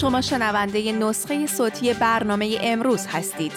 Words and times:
شما 0.00 0.20
شنونده 0.20 0.92
نسخه 0.92 1.46
صوتی 1.46 1.94
برنامه 1.94 2.58
امروز 2.62 3.06
هستید. 3.06 3.52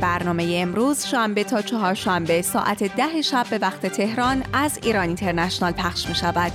برنامه 0.00 0.58
امروز 0.62 1.06
شنبه 1.06 1.44
تا 1.44 1.62
چهارشنبه 1.62 2.42
ساعت 2.42 2.96
ده 2.96 3.22
شب 3.22 3.46
به 3.50 3.58
وقت 3.58 3.86
تهران 3.86 4.44
از 4.52 4.78
ایران 4.82 5.06
اینترنشنال 5.06 5.72
پخش 5.72 6.08
می 6.08 6.14
شود. 6.14 6.52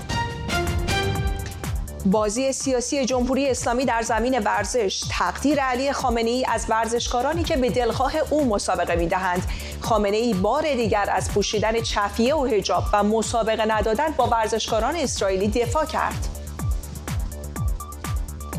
بازی 2.05 2.51
سیاسی 2.51 3.05
جمهوری 3.05 3.49
اسلامی 3.49 3.85
در 3.85 4.01
زمین 4.01 4.39
ورزش 4.39 5.03
تقدیر 5.12 5.60
علی 5.60 5.94
خامنه 5.94 6.29
ای 6.29 6.46
از 6.46 6.65
ورزشکارانی 6.69 7.44
که 7.44 7.58
به 7.58 7.69
دلخواه 7.69 8.13
او 8.29 8.46
مسابقه 8.46 8.96
می‌دهند 8.96 9.44
خامنه 9.81 10.17
ای 10.17 10.33
بار 10.33 10.62
دیگر 10.62 11.10
از 11.12 11.31
پوشیدن 11.31 11.81
چفیه 11.81 12.35
و 12.35 12.46
حجاب 12.46 12.83
و 12.94 13.03
مسابقه 13.03 13.65
ندادن 13.65 14.12
با 14.12 14.28
ورزشکاران 14.28 14.96
اسرائیلی 14.96 15.47
دفاع 15.47 15.85
کرد 15.85 16.37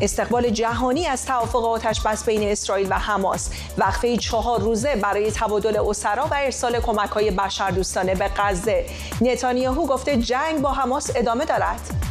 استقبال 0.01 0.49
جهانی 0.49 1.05
از 1.05 1.25
توافق 1.25 1.65
آتش 1.65 2.01
بس 2.01 2.23
بین 2.23 2.43
اسرائیل 2.51 2.87
و 2.91 2.93
حماس. 2.93 3.49
وقفه 3.77 4.17
چهار 4.17 4.59
روزه 4.59 4.95
برای 4.95 5.31
تبادل 5.31 5.77
اسرا 5.77 6.25
و 6.25 6.33
ارسال 6.33 6.79
کمک 6.79 7.09
های 7.09 7.31
بشردوستانه 7.31 8.15
به 8.15 8.31
غزه. 8.37 8.85
نتانیاهو 9.21 9.85
گفته 9.85 10.17
جنگ 10.17 10.61
با 10.61 10.71
حماس 10.71 11.11
ادامه 11.15 11.45
دارد. 11.45 12.09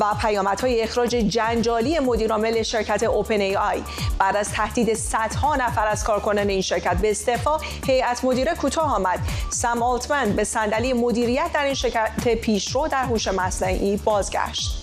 و 0.00 0.14
پیامدهای 0.20 0.82
اخراج 0.82 1.10
جنجالی 1.10 1.98
مدیرعامل 1.98 2.62
شرکت 2.62 3.02
اوپن 3.02 3.40
ای 3.40 3.56
آی 3.56 3.82
بعد 4.18 4.36
از 4.36 4.52
تهدید 4.52 4.94
صدها 4.94 5.56
نفر 5.56 5.86
از 5.86 6.04
کارکنان 6.04 6.48
این 6.48 6.60
شرکت 6.60 6.96
به 6.96 7.10
استعفا 7.10 7.58
هیئت 7.86 8.24
مدیره 8.24 8.54
کوتاه 8.54 8.94
آمد. 8.94 9.18
سم 9.50 9.82
آلتمن 9.82 10.32
به 10.32 10.44
صندلی 10.44 10.92
مدیریت 10.92 11.50
در 11.54 11.64
این 11.64 11.74
شرکت 11.74 12.34
پیشرو 12.34 12.88
در 12.88 13.04
هوش 13.04 13.28
مصنوعی 13.28 13.96
بازگشت. 13.96 14.77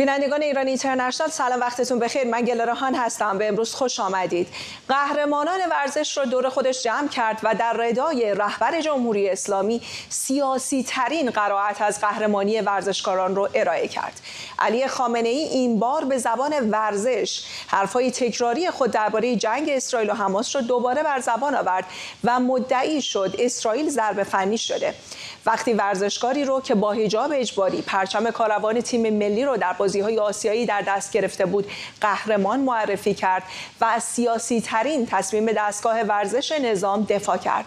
بینندگان 0.00 0.42
ایران 0.42 0.66
اینترنشنال 0.66 1.30
سلام 1.30 1.60
وقتتون 1.60 1.98
بخیر. 1.98 2.24
من 2.24 2.40
گلرهان 2.42 2.94
هستم. 2.94 3.38
به 3.38 3.48
امروز 3.48 3.74
خوش 3.74 4.00
آمدید. 4.00 4.48
قهرمانان 4.88 5.60
ورزش 5.70 6.18
رو 6.18 6.24
دور 6.24 6.48
خودش 6.48 6.82
جمع 6.82 7.08
کرد 7.08 7.40
و 7.42 7.54
در 7.54 7.72
ردای 7.72 8.34
رهبر 8.34 8.80
جمهوری 8.80 9.30
اسلامی 9.30 9.82
سیاسی 10.08 10.82
ترین 10.88 11.30
قرائت 11.30 11.82
از 11.82 12.00
قهرمانی 12.00 12.60
ورزشکاران 12.60 13.36
رو 13.36 13.48
ارائه 13.54 13.88
کرد. 13.88 14.20
علی 14.58 14.86
خامنه 14.86 15.28
ای 15.28 15.44
این 15.44 15.78
بار 15.78 16.04
به 16.04 16.18
زبان 16.18 16.70
ورزش 16.70 17.42
حرفای 17.66 18.10
تکراری 18.10 18.70
خود 18.70 18.90
درباره 18.90 19.36
جنگ 19.36 19.68
اسرائیل 19.68 20.10
و 20.10 20.14
حماس 20.14 20.56
رو 20.56 20.62
دوباره 20.62 21.02
بر 21.02 21.20
زبان 21.20 21.54
آورد 21.54 21.84
و 22.24 22.40
مدعی 22.40 23.02
شد 23.02 23.36
اسرائیل 23.38 23.88
ضربه 23.88 24.24
فنی 24.24 24.58
شده. 24.58 24.94
وقتی 25.46 25.72
ورزشکاری 25.72 26.44
رو 26.44 26.60
که 26.60 26.74
با 26.74 26.92
حجاب 26.92 27.30
اجباری 27.34 27.82
پرچم 27.82 28.30
کاروان 28.30 28.80
تیم 28.80 29.18
ملی 29.18 29.44
رو 29.44 29.56
در 29.56 29.72
بازی 29.88 30.00
های 30.00 30.18
آسیایی 30.18 30.66
در 30.66 30.82
دست 30.82 31.12
گرفته 31.12 31.46
بود. 31.46 31.66
قهرمان 32.00 32.60
معرفی 32.60 33.14
کرد 33.14 33.42
و 33.80 33.84
از 33.84 34.04
سیاسی 34.04 34.60
ترین 34.60 35.06
تصمیم 35.06 35.52
دستگاه 35.52 36.00
ورزش 36.00 36.52
نظام 36.52 37.06
دفاع 37.08 37.36
کرد. 37.36 37.64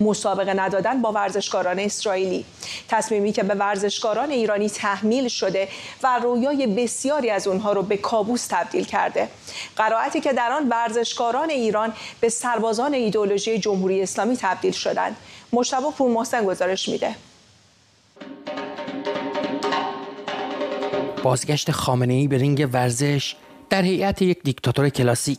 مسابقه 0.00 0.54
ندادن 0.54 1.02
با 1.02 1.12
ورزشکاران 1.12 1.78
اسرائیلی. 1.78 2.44
تصمیمی 2.88 3.32
که 3.32 3.42
به 3.42 3.54
ورزشکاران 3.54 4.30
ایرانی 4.30 4.70
تحمیل 4.70 5.28
شده 5.28 5.68
و 6.02 6.18
رویای 6.22 6.66
بسیاری 6.66 7.30
از 7.30 7.46
اونها 7.46 7.72
رو 7.72 7.82
به 7.82 7.96
کابوس 7.96 8.46
تبدیل 8.46 8.84
کرده. 8.84 9.28
قرائتی 9.76 10.20
که 10.20 10.32
در 10.32 10.52
آن 10.52 10.68
ورزشکاران 10.68 11.50
ایران 11.50 11.92
به 12.20 12.28
سربازان 12.28 12.94
ایدولوژی 12.94 13.58
جمهوری 13.58 14.02
اسلامی 14.02 14.36
تبدیل 14.36 14.72
شدند. 14.72 15.16
مشتبه 15.52 15.90
پور 15.98 16.10
محسن 16.10 16.44
گزارش 16.44 16.88
میده. 16.88 17.14
بازگشت 21.24 21.70
خامنه 21.70 22.14
ای 22.14 22.28
به 22.28 22.38
رینگ 22.38 22.68
ورزش 22.72 23.36
در 23.70 23.82
هیئت 23.82 24.22
یک 24.22 24.42
دیکتاتور 24.42 24.88
کلاسیک 24.88 25.38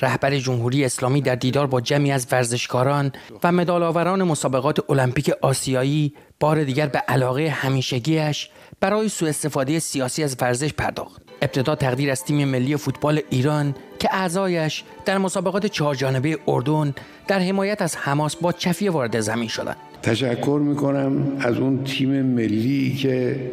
رهبر 0.00 0.38
جمهوری 0.38 0.84
اسلامی 0.84 1.20
در 1.20 1.34
دیدار 1.34 1.66
با 1.66 1.80
جمعی 1.80 2.10
از 2.10 2.26
ورزشکاران 2.32 3.12
و 3.42 3.52
مدالآوران 3.52 4.22
مسابقات 4.22 4.90
المپیک 4.90 5.30
آسیایی 5.42 6.12
بار 6.40 6.64
دیگر 6.64 6.86
به 6.86 6.98
علاقه 6.98 7.48
همیشگیش 7.48 8.50
برای 8.80 9.08
سوء 9.08 9.28
استفاده 9.28 9.78
سیاسی 9.78 10.24
از 10.24 10.36
ورزش 10.40 10.72
پرداخت. 10.72 11.22
ابتدا 11.42 11.74
تقدیر 11.74 12.10
از 12.10 12.24
تیم 12.24 12.48
ملی 12.48 12.76
فوتبال 12.76 13.20
ایران 13.30 13.74
که 13.98 14.08
اعضایش 14.14 14.84
در 15.04 15.18
مسابقات 15.18 15.66
چهار 15.66 15.94
جانبه 15.94 16.38
اردن 16.48 16.94
در 17.28 17.38
حمایت 17.38 17.82
از 17.82 17.96
حماس 17.96 18.36
با 18.36 18.52
چفیه 18.52 18.90
وارد 18.90 19.20
زمین 19.20 19.48
شدند. 19.48 19.76
تشکر 20.02 20.60
می‌کنم 20.64 21.36
از 21.40 21.56
اون 21.56 21.84
تیم 21.84 22.22
ملی 22.22 22.94
که 22.94 23.50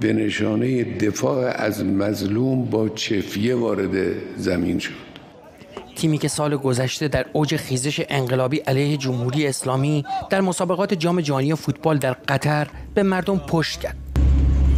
به 0.00 0.12
نشانه 0.12 0.84
دفاع 0.84 1.46
از 1.56 1.84
مظلوم 1.84 2.64
با 2.64 2.88
چفیه 2.88 3.54
وارد 3.54 4.12
زمین 4.36 4.78
شد. 4.78 5.08
تیمی 5.96 6.18
که 6.18 6.28
سال 6.28 6.56
گذشته 6.56 7.08
در 7.08 7.26
اوج 7.32 7.56
خیزش 7.56 8.02
انقلابی 8.08 8.56
علیه 8.56 8.96
جمهوری 8.96 9.46
اسلامی 9.46 10.04
در 10.30 10.40
مسابقات 10.40 10.94
جام 10.94 11.20
جهانی 11.20 11.54
فوتبال 11.54 11.98
در 11.98 12.12
قطر 12.12 12.66
به 12.94 13.02
مردم 13.02 13.38
پشت 13.38 13.80
کرد. 13.80 13.96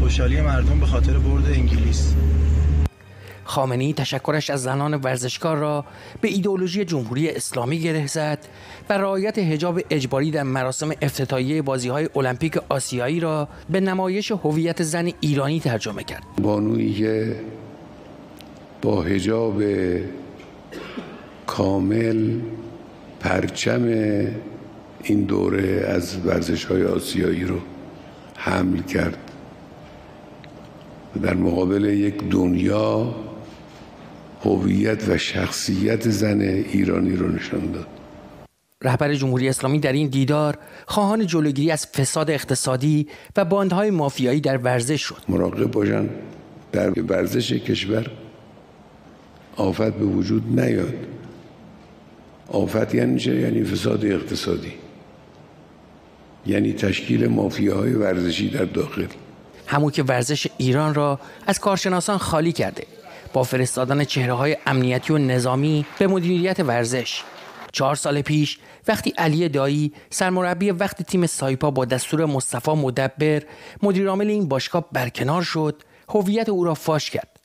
خوشحالی 0.01 0.41
مردم 0.41 0.81
به 0.81 0.87
خاطر 0.87 1.13
برد 1.13 1.45
انگلیس. 1.45 2.15
خامنی 3.51 3.93
تشکرش 3.95 4.51
از 4.51 4.63
زنان 4.63 4.95
ورزشکار 4.95 5.57
را 5.57 5.85
به 6.21 6.29
ایدئولوژی 6.29 6.85
جمهوری 6.85 7.31
اسلامی 7.31 7.79
گره 7.79 8.07
زد 8.07 8.39
و 8.89 8.93
رعایت 8.99 9.39
حجاب 9.39 9.81
اجباری 9.91 10.31
در 10.31 10.43
مراسم 10.43 10.91
افتتاحیه 11.03 11.63
بازی 11.63 11.89
های 11.89 12.09
المپیک 12.17 12.59
آسیایی 12.69 13.21
را 13.21 13.49
به 13.71 13.81
نمایش 13.81 14.31
هویت 14.31 14.83
زن 14.83 15.11
ایرانی 15.21 15.61
ترجمه 15.61 16.05
کرد. 16.05 16.23
بانویی 16.43 16.95
که 16.95 17.37
با 18.83 19.03
حجاب 19.03 19.63
کامل 21.47 22.41
پرچم 23.21 23.85
این 25.03 25.23
دوره 25.23 25.85
از 25.89 26.27
ورزش 26.27 26.65
های 26.65 26.85
آسیایی 26.85 27.45
رو 27.45 27.59
حمل 28.37 28.83
کرد 28.83 29.19
در 31.23 31.35
مقابل 31.35 31.85
یک 31.85 32.31
دنیا 32.31 33.15
هویت 34.45 35.09
و 35.09 35.19
شخصیت 35.19 36.11
زن 36.11 36.41
ایرانی 36.41 37.17
رو 37.17 37.29
نشان 37.29 37.73
داد. 37.73 37.87
رهبر 38.83 39.15
جمهوری 39.15 39.49
اسلامی 39.49 39.79
در 39.79 39.93
این 39.93 40.09
دیدار 40.09 40.59
خواهان 40.87 41.27
جلوگیری 41.27 41.71
از 41.71 41.87
فساد 41.87 42.31
اقتصادی 42.31 43.09
و 43.37 43.45
باندهای 43.45 43.91
مافیایی 43.91 44.41
در 44.41 44.57
ورزش 44.57 45.03
شد. 45.03 45.23
مراقب 45.29 45.71
باشن 45.71 46.09
در 46.73 47.03
ورزش 47.03 47.53
کشور 47.53 48.11
آفت 49.57 49.95
به 49.95 50.05
وجود 50.05 50.61
نیاد. 50.61 50.95
آفت 52.49 52.95
یعنی 52.95 53.21
چه؟ 53.21 53.35
یعنی 53.35 53.65
فساد 53.65 54.05
اقتصادی. 54.05 54.73
یعنی 56.47 56.73
تشکیل 56.73 57.27
مافیاهای 57.27 57.93
ورزشی 57.93 58.49
در 58.49 58.65
داخل. 58.65 59.07
همون 59.67 59.91
که 59.91 60.03
ورزش 60.03 60.47
ایران 60.57 60.95
را 60.95 61.21
از 61.47 61.59
کارشناسان 61.59 62.19
خالی 62.19 62.53
کرده. 62.53 62.87
با 63.33 63.43
فرستادن 63.43 64.05
چهره 64.05 64.33
های 64.33 64.57
امنیتی 64.67 65.13
و 65.13 65.19
نظامی 65.19 65.87
به 65.99 66.07
مدیریت 66.07 66.61
ورزش. 66.61 67.23
چهار 67.73 67.95
سال 67.95 68.23
پیش 68.23 68.59
وقتی 68.89 69.11
علی 69.19 69.49
دایی 69.49 69.93
سرمربی 70.11 70.71
وقت 70.71 71.03
تیم 71.03 71.27
سایپا 71.27 71.71
با 71.71 71.85
دستور 71.85 72.25
مصطفی 72.25 72.71
مدبر 72.71 73.43
مدیرعامل 73.83 74.29
این 74.29 74.49
باشگاه 74.49 74.85
برکنار 74.93 75.43
شد 75.43 75.83
هویت 76.09 76.49
او 76.49 76.65
را 76.65 76.75
فاش 76.75 77.11
کرد. 77.11 77.41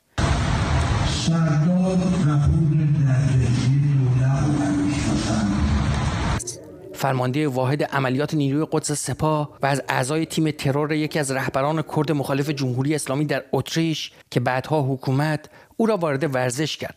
فرمانده 6.96 7.48
واحد 7.48 7.82
عملیات 7.82 8.34
نیروی 8.34 8.66
قدس 8.72 8.92
سپاه 8.92 9.56
و 9.62 9.66
از 9.66 9.82
اعضای 9.88 10.26
تیم 10.26 10.50
ترور 10.50 10.92
یکی 10.92 11.18
از 11.18 11.30
رهبران 11.30 11.82
کرد 11.96 12.12
مخالف 12.12 12.50
جمهوری 12.50 12.94
اسلامی 12.94 13.24
در 13.24 13.44
اتریش 13.52 14.12
که 14.30 14.40
بعدها 14.40 14.82
حکومت 14.82 15.48
او 15.76 15.86
را 15.86 15.96
وارد 15.96 16.34
ورزش 16.34 16.76
کرد. 16.76 16.96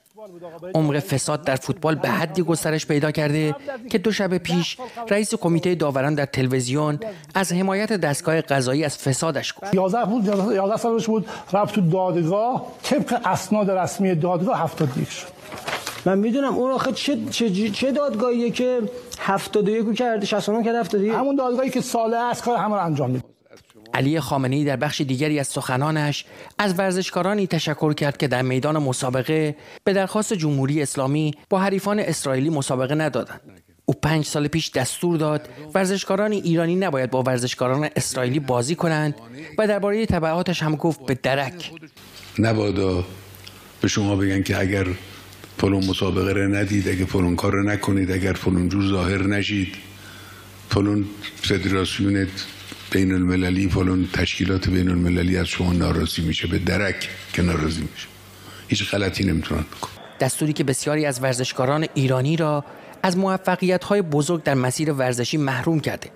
عمق 0.76 1.00
فساد 1.00 1.46
در 1.46 1.56
فوتبال 1.56 1.96
به 1.96 2.10
حدی 2.10 2.44
گسترش 2.44 2.86
پیدا 2.86 3.12
کرده 3.12 3.56
که 3.90 3.98
دو 3.98 4.12
شب 4.12 4.38
پیش 4.38 4.78
رئیس 5.10 5.36
کمیته 5.36 5.76
داوران 5.76 6.16
در 6.16 6.26
تلویزیون 6.26 7.00
از 7.36 7.54
حمایت 7.54 7.94
دستگاه 7.94 8.42
قضایی 8.42 8.84
از 8.84 8.98
فسادش 8.98 9.54
گفت. 9.54 9.74
11 9.76 10.06
بود 10.06 10.26
11 10.26 10.78
سالش 10.78 11.08
بود 11.08 11.28
رفت 11.54 11.76
تو 11.76 11.82
دادگاه. 11.82 12.68
طبق 12.84 13.22
اسناد 13.26 13.72
رسمی 13.72 14.16
دادگاه 14.16 14.64
71 14.64 15.10
شد. 15.10 15.28
من 16.06 16.18
می‌دونم 16.18 16.56
اون 16.58 16.72
آخه 16.72 16.92
چه 16.92 17.18
چه, 17.32 17.70
چه 17.70 17.92
دادگاهیه 17.92 18.52
که 18.52 18.82
71 19.20 19.96
کرده 19.96 20.26
69 20.26 20.64
کرده 20.64 20.80
71 20.80 21.14
همون 21.14 21.36
دادگاهی 21.36 21.70
که 21.70 21.82
ساله 21.82 22.18
است 22.18 22.44
کار 22.44 22.58
همون 22.58 22.80
انجام 22.80 23.12
میده. 23.12 23.24
علی 23.94 24.20
خامنه‌ای 24.20 24.66
در 24.66 24.76
بخش 24.76 25.02
دیگری 25.02 25.40
از 25.40 25.48
سخنانش 25.48 26.26
از 26.58 26.80
ورزشکارانی 26.80 27.48
تشکر 27.48 27.94
کرد 27.94 28.18
که 28.18 28.28
در 28.28 28.42
میدان 28.42 28.78
مسابقه 28.78 29.56
به 29.84 29.94
درخواست 29.94 30.34
جمهوری 30.34 30.82
اسلامی 30.82 31.34
با 31.50 31.60
حریفان 31.60 32.00
اسرائیلی 32.00 32.50
مسابقه 32.50 32.96
ندادند. 32.96 33.42
او 33.86 33.96
پنج 34.02 34.26
سال 34.26 34.48
پیش 34.48 34.72
دستور 34.72 35.18
داد 35.18 35.50
ورزشکاران 35.74 36.32
ایرانی 36.32 36.76
نباید 36.76 37.12
با 37.12 37.24
ورزشکاران 37.24 37.90
اسرائیلی 37.96 38.40
بازی 38.40 38.76
کنند 38.76 39.16
و 39.58 39.68
درباره 39.68 40.06
تبعاتش 40.06 40.64
هم 40.64 40.76
گفت 40.76 41.06
به 41.06 41.14
درک 41.24 41.72
نبادا 42.40 43.06
به 43.82 43.88
شما 43.88 44.16
بگن 44.16 44.44
که 44.44 44.60
اگر 44.60 44.88
فلون 45.58 45.86
مسابقه 45.86 46.34
را 46.34 46.48
ندید 46.48 46.88
اگر 46.88 47.06
فلون 47.06 47.36
کار 47.36 47.54
را 47.54 47.64
نکنید 47.64 48.12
اگر 48.12 48.34
فلون 48.34 48.70
جور 48.70 48.88
ظاهر 48.88 49.24
نشید 49.24 49.76
فلون 50.70 51.06
فدراسیون 51.42 52.28
بین 52.92 53.12
المللی 53.14 53.70
فلان 53.70 54.10
تشکیلات 54.14 54.70
بین 54.70 54.90
المللی 54.90 55.38
از 55.38 55.48
شما 55.48 55.74
ناراضی 55.74 56.22
میشه 56.22 56.48
به 56.48 56.60
درک 56.60 57.10
که 57.34 57.42
ناراضی 57.42 57.82
میشه. 57.82 58.08
هیچ 58.68 58.90
غلطی 58.92 59.24
نمی‌تونن 59.24 59.62
بکن 59.62 59.90
دستوری 60.20 60.54
که 60.54 60.64
بسیاری 60.64 61.06
از 61.06 61.24
ورزشکاران 61.24 61.88
ایرانی 61.94 62.38
را 62.38 62.66
از 63.04 63.18
موفقیت 63.18 63.84
های 63.84 64.02
بزرگ 64.02 64.44
در 64.44 64.54
مسیر 64.54 64.92
ورزشی 64.92 65.38
محروم 65.38 65.80
کرده. 65.80 66.10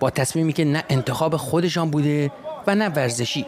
با 0.00 0.10
تصمیمی 0.10 0.52
که 0.52 0.64
نه 0.64 0.84
انتخاب 0.88 1.36
خودشان 1.36 1.90
بوده 1.90 2.32
و 2.66 2.74
نه 2.74 2.88
ورزشی. 2.88 3.46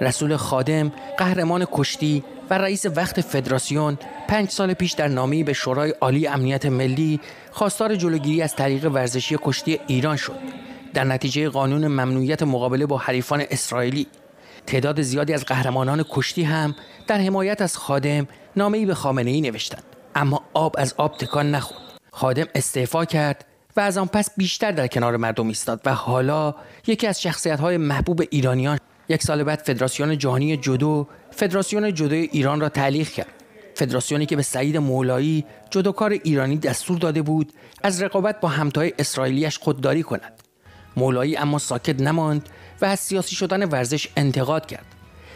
رسول 0.00 0.36
خادم 0.36 0.92
قهرمان 1.18 1.66
کشتی 1.72 2.24
و 2.50 2.58
رئیس 2.58 2.86
وقت 2.86 3.20
فدراسیون 3.20 3.98
پنج 4.28 4.50
سال 4.50 4.74
پیش 4.74 4.92
در 4.92 5.08
نامی 5.08 5.44
به 5.44 5.52
شورای 5.52 5.90
عالی 5.90 6.26
امنیت 6.26 6.66
ملی 6.66 7.20
خواستار 7.50 7.96
جلوگیری 7.96 8.42
از 8.42 8.56
طریق 8.56 8.84
ورزشی 8.84 9.36
کشتی 9.42 9.78
ایران 9.86 10.16
شد. 10.16 10.38
در 10.94 11.04
نتیجه 11.04 11.48
قانون 11.48 11.86
ممنوعیت 11.86 12.42
مقابله 12.42 12.86
با 12.86 12.98
حریفان 12.98 13.44
اسرائیلی. 13.50 14.06
تعداد 14.66 15.02
زیادی 15.02 15.32
از 15.32 15.44
قهرمانان 15.44 16.04
کشتی 16.10 16.42
هم 16.42 16.74
در 17.06 17.18
حمایت 17.18 17.62
از 17.62 17.76
خادم 17.76 18.28
نامه‌ای 18.56 18.86
به 18.86 18.94
خامنه 18.94 19.30
ای 19.30 19.40
نوشتند. 19.40 19.82
اما 20.14 20.42
آب 20.54 20.74
از 20.78 20.94
آب 20.96 21.16
تکان 21.16 21.50
نخورد. 21.50 21.80
خادم 22.12 22.46
استعفا 22.54 23.04
کرد 23.04 23.44
و 23.76 23.80
از 23.80 23.98
آن 23.98 24.06
پس 24.06 24.30
بیشتر 24.36 24.72
در 24.72 24.86
کنار 24.86 25.16
مردم 25.16 25.46
ایستاد 25.46 25.80
و 25.84 25.94
حالا 25.94 26.54
یکی 26.86 27.06
از 27.06 27.22
شخصیت‌های 27.22 27.76
محبوب 27.76 28.22
ایرانیان 28.30 28.78
یک 29.08 29.22
سال 29.22 29.44
بعد 29.44 29.58
فدراسیون 29.58 30.18
جهانی 30.18 30.56
جودو 30.56 31.06
فدراسیون 31.30 31.94
جودو 31.94 32.14
ایران 32.14 32.60
را 32.60 32.68
تعلیق 32.68 33.08
کرد. 33.08 33.32
فدراسیونی 33.74 34.26
که 34.26 34.36
به 34.36 34.42
سعید 34.42 34.76
مولایی 34.76 35.44
جودوکار 35.70 36.10
ایرانی 36.10 36.56
دستور 36.56 36.98
داده 36.98 37.22
بود 37.22 37.52
از 37.82 38.02
رقابت 38.02 38.40
با 38.40 38.48
همتای 38.48 38.92
اسرائیلیش 38.98 39.58
خودداری 39.58 40.02
کند. 40.02 40.42
مولایی 40.96 41.36
اما 41.36 41.58
ساکت 41.58 42.00
نماند 42.00 42.48
و 42.80 42.84
از 42.84 43.00
سیاسی 43.00 43.36
شدن 43.36 43.68
ورزش 43.68 44.08
انتقاد 44.16 44.66
کرد. 44.66 44.86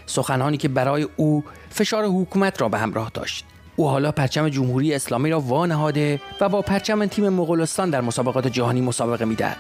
سخنانی 0.06 0.56
که 0.56 0.68
برای 0.68 1.08
او 1.16 1.44
فشار 1.70 2.04
حکومت 2.04 2.60
را 2.60 2.68
به 2.68 2.78
همراه 2.78 3.10
داشت. 3.14 3.44
او 3.76 3.88
حالا 3.88 4.12
پرچم 4.12 4.48
جمهوری 4.48 4.94
اسلامی 4.94 5.30
را 5.30 5.40
وانهاده 5.40 6.20
و 6.40 6.48
با 6.48 6.62
پرچم 6.62 7.06
تیم 7.06 7.28
مغولستان 7.28 7.90
در 7.90 8.00
مسابقات 8.00 8.46
جهانی 8.46 8.80
مسابقه 8.80 9.24
می‌دهد. 9.24 9.56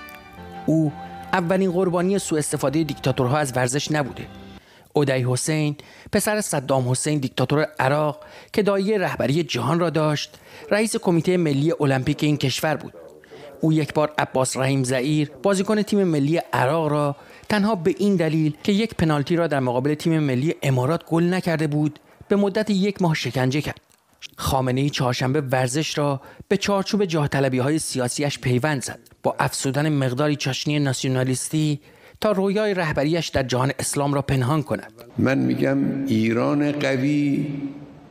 او 0.66 0.92
اولین 1.32 1.72
قربانی 1.72 2.18
سوء 2.18 2.38
استفاده 2.38 2.84
دیکتاتورها 2.84 3.38
از 3.38 3.52
ورزش 3.56 3.92
نبوده. 3.92 4.26
اودی 4.92 5.12
حسین 5.12 5.76
پسر 6.12 6.40
صدام 6.40 6.90
حسین 6.90 7.18
دیکتاتور 7.18 7.68
عراق 7.78 8.24
که 8.52 8.62
دایه 8.62 8.98
رهبری 8.98 9.42
جهان 9.42 9.80
را 9.80 9.90
داشت 9.90 10.38
رئیس 10.70 10.96
کمیته 10.96 11.36
ملی 11.36 11.72
المپیک 11.80 12.22
این 12.22 12.36
کشور 12.36 12.76
بود. 12.76 12.92
او 13.60 13.72
یک 13.72 13.94
بار 13.94 14.12
عباس 14.18 14.56
رحیم 14.56 14.84
زعیر 14.84 15.30
بازیکن 15.42 15.82
تیم 15.82 16.04
ملی 16.04 16.36
عراق 16.52 16.88
را 16.88 17.16
تنها 17.48 17.74
به 17.74 17.94
این 17.98 18.16
دلیل 18.16 18.56
که 18.62 18.72
یک 18.72 18.94
پنالتی 18.94 19.36
را 19.36 19.46
در 19.46 19.60
مقابل 19.60 19.94
تیم 19.94 20.18
ملی 20.18 20.54
امارات 20.62 21.04
گل 21.04 21.34
نکرده 21.34 21.66
بود 21.66 21.98
به 22.28 22.36
مدت 22.36 22.70
یک 22.70 23.02
ماه 23.02 23.14
شکنجه 23.14 23.60
کرد. 23.60 23.80
خامنه 24.36 24.80
ای 24.80 24.90
چهارشنبه 24.90 25.40
ورزش 25.40 25.98
را 25.98 26.20
به 26.48 26.56
چارچوب 26.56 27.04
جاه 27.04 27.28
طلبی 27.28 27.58
های 27.58 27.78
سیاسیش 27.78 28.38
پیوند 28.38 28.82
زد. 28.82 28.98
با 29.22 29.36
افسودن 29.38 29.88
مقداری 29.88 30.36
چاشنی 30.36 30.78
ناسیونالیستی 30.78 31.80
تا 32.20 32.32
رویای 32.32 32.74
رهبریش 32.74 33.28
در 33.28 33.42
جهان 33.42 33.72
اسلام 33.78 34.14
را 34.14 34.22
پنهان 34.22 34.62
کند. 34.62 34.92
من 35.18 35.38
میگم 35.38 36.06
ایران 36.06 36.72
قوی 36.72 37.46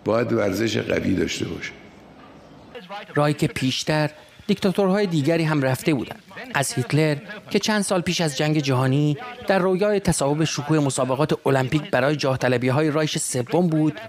باید 0.05 0.33
ورزش 0.33 0.77
قوی 0.77 1.15
داشته 1.15 1.45
باشه. 1.45 1.71
رای 3.15 3.33
که 3.33 3.47
پیشتر 3.47 4.11
دیکتاتورهای 4.47 5.07
دیگری 5.07 5.43
هم 5.43 5.61
رفته 5.61 5.93
بودند. 5.93 6.19
از 6.53 6.73
هیتلر 6.73 7.17
که 7.49 7.59
چند 7.59 7.81
سال 7.81 8.01
پیش 8.01 8.21
از 8.21 8.37
جنگ 8.37 8.59
جهانی 8.59 9.17
در 9.47 9.59
رویای 9.59 9.99
تصاحب 9.99 10.43
شکوه 10.43 10.79
مسابقات 10.79 11.47
المپیک 11.47 11.91
برای 11.91 12.15
جاه 12.15 12.37
طلبی 12.37 12.67
های 12.67 12.91
رایش 12.91 13.17
سوم 13.17 13.67
بود 13.67 14.01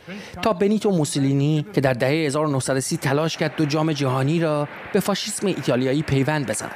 تا 0.42 0.52
بنیتو 0.52 0.90
موسولینی 0.90 1.66
که 1.72 1.80
در 1.80 1.92
دهه 1.92 2.10
1930 2.10 2.96
تلاش 2.96 3.36
کرد 3.36 3.56
دو 3.56 3.64
جام 3.64 3.92
جهانی 3.92 4.40
را 4.40 4.68
به 4.92 5.00
فاشیسم 5.00 5.46
ایتالیایی 5.46 6.02
پیوند 6.02 6.46
بزند. 6.46 6.72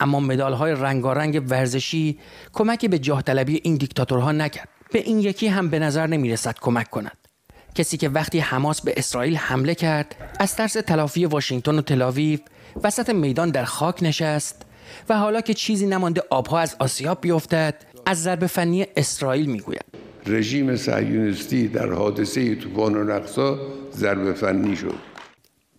اما 0.00 0.20
مدال 0.20 0.52
های 0.52 0.72
رنگارنگ 0.72 1.42
ورزشی 1.48 2.18
کمکی 2.52 2.88
به 2.88 2.98
جاه 2.98 3.22
طلبی 3.22 3.60
این 3.64 3.76
دیکتاتورها 3.76 4.32
نکرد. 4.32 4.68
به 4.92 4.98
این 4.98 5.20
یکی 5.20 5.46
هم 5.46 5.70
به 5.70 5.78
نظر 5.78 6.06
نمی 6.06 6.32
رسد 6.32 6.56
کمک 6.60 6.90
کند. 6.90 7.16
کسی 7.74 7.96
که 7.96 8.08
وقتی 8.08 8.38
حماس 8.38 8.80
به 8.80 8.94
اسرائیل 8.96 9.36
حمله 9.36 9.74
کرد 9.74 10.16
از 10.40 10.56
ترس 10.56 10.72
تلافی 10.72 11.24
واشنگتن 11.24 11.78
و 11.78 11.82
تلاویو 11.82 12.38
وسط 12.84 13.10
میدان 13.10 13.50
در 13.50 13.64
خاک 13.64 14.02
نشست 14.02 14.62
و 15.08 15.18
حالا 15.18 15.40
که 15.40 15.54
چیزی 15.54 15.86
نمانده 15.86 16.22
آبها 16.30 16.58
از 16.58 16.76
آسیاب 16.78 17.20
بیفتد 17.20 17.74
از 18.06 18.22
ضرب 18.22 18.46
فنی 18.46 18.86
اسرائیل 18.96 19.46
می‌گوید. 19.46 19.84
رژیم 20.26 20.76
صهیونیستی 20.76 21.68
در 21.68 21.92
حادثه 21.92 22.54
طوفان 22.54 22.96
و 22.96 23.04
نقصا 23.04 23.58
ضرب 23.92 24.32
فنی 24.32 24.76
شد. 24.76 24.94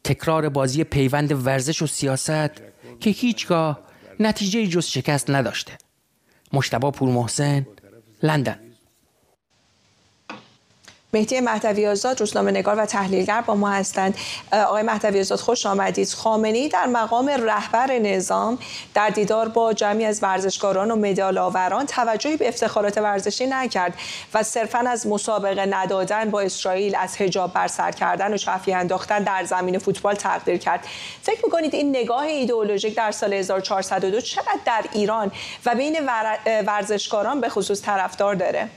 تکرار 0.03 0.49
بازی 0.49 0.83
پیوند 0.83 1.45
ورزش 1.45 1.81
و 1.81 1.87
سیاست 1.87 2.51
که 2.99 3.09
هیچگاه 3.09 3.79
نتیجه 4.19 4.67
جز 4.67 4.85
شکست 4.85 5.29
نداشته. 5.29 5.73
مشتبا 6.53 6.91
پور 6.91 7.09
محسن 7.09 7.67
لندن. 8.23 8.59
مهدی 11.13 11.39
مهدوی 11.39 11.87
آزاد 11.87 12.19
روزنامه 12.19 12.51
نگار 12.51 12.79
و 12.79 12.85
تحلیلگر 12.85 13.41
با 13.41 13.55
ما 13.55 13.69
هستند. 13.69 14.17
آقای 14.51 14.83
مهدوی 14.83 15.19
آزاد 15.19 15.39
خوش 15.39 15.65
آمدید. 15.65 16.13
خامنه 16.13 16.67
در 16.67 16.87
مقام 16.87 17.29
رهبر 17.29 17.99
نظام 17.99 18.57
در 18.93 19.09
دیدار 19.09 19.47
با 19.47 19.73
جمعی 19.73 20.05
از 20.05 20.23
ورزشکاران 20.23 20.91
و 20.91 20.95
مدال 20.95 21.37
آوران 21.37 21.85
توجهی 21.85 22.37
به 22.37 22.47
افتخارات 22.47 22.97
ورزشی 22.97 23.47
نکرد 23.47 23.93
و 24.33 24.43
صرفا 24.43 24.79
از 24.79 25.07
مسابقه 25.07 25.65
ندادن 25.65 26.29
با 26.29 26.41
اسرائیل 26.41 26.95
از 26.95 27.17
حجاب 27.17 27.53
بر 27.53 27.67
سر 27.67 27.91
کردن 27.91 28.33
و 28.33 28.37
چفی 28.37 28.73
انداختن 28.73 29.23
در 29.23 29.43
زمین 29.43 29.77
فوتبال 29.77 30.15
تقدیر 30.15 30.57
کرد. 30.57 30.87
فکر 31.21 31.45
می‌کنید 31.45 31.75
این 31.75 31.89
نگاه 31.89 32.23
ایدئولوژیک 32.23 32.95
در 32.95 33.11
سال 33.11 33.33
1402 33.33 34.21
چقدر 34.21 34.59
در 34.65 34.83
ایران 34.93 35.31
و 35.65 35.75
بین 35.75 35.97
ورزشکاران 36.67 37.41
به 37.41 37.49
خصوص 37.49 37.81
طرفدار 37.81 38.35
داره؟ 38.35 38.69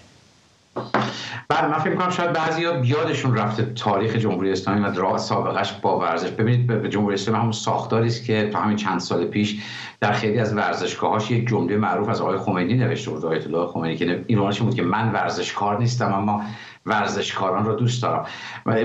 بعد 1.48 1.64
من 1.64 1.78
فکر 1.78 1.90
می‌کنم 1.90 2.10
شاید 2.10 2.32
بعضیا 2.32 2.72
بیادشون 2.72 3.36
رفته 3.36 3.62
تاریخ 3.64 4.16
جمهوری 4.16 4.52
اسلامی 4.52 4.80
و 4.80 4.92
راه 4.94 5.18
سابقش 5.18 5.72
با 5.72 5.98
ورزش. 5.98 6.30
ببینید 6.30 6.88
جمهوری 6.88 7.14
اسلامی 7.14 7.38
همون 7.38 7.52
ساختاری 7.52 8.06
است 8.06 8.24
که 8.24 8.50
تا 8.52 8.58
همین 8.58 8.76
چند 8.76 9.00
سال 9.00 9.24
پیش 9.24 9.62
در 10.00 10.12
خیلی 10.12 10.38
از 10.38 10.56
ورزشگاهاش 10.56 11.30
یک 11.30 11.48
جمله 11.48 11.76
معروف 11.76 12.08
از 12.08 12.20
آقای 12.20 12.38
خمینی 12.38 12.74
نوشته 12.74 13.10
بود 13.10 13.24
آیت 13.24 13.46
الله 13.46 13.66
خمینی 13.66 13.96
که 13.96 14.24
ایرانش 14.26 14.60
بود 14.60 14.74
که 14.74 14.82
من 14.82 15.12
ورزشکار 15.12 15.78
نیستم 15.78 16.12
اما 16.12 16.42
ورزشکاران 16.86 17.64
رو 17.64 17.74
دوست 17.74 18.02
دارم. 18.02 18.26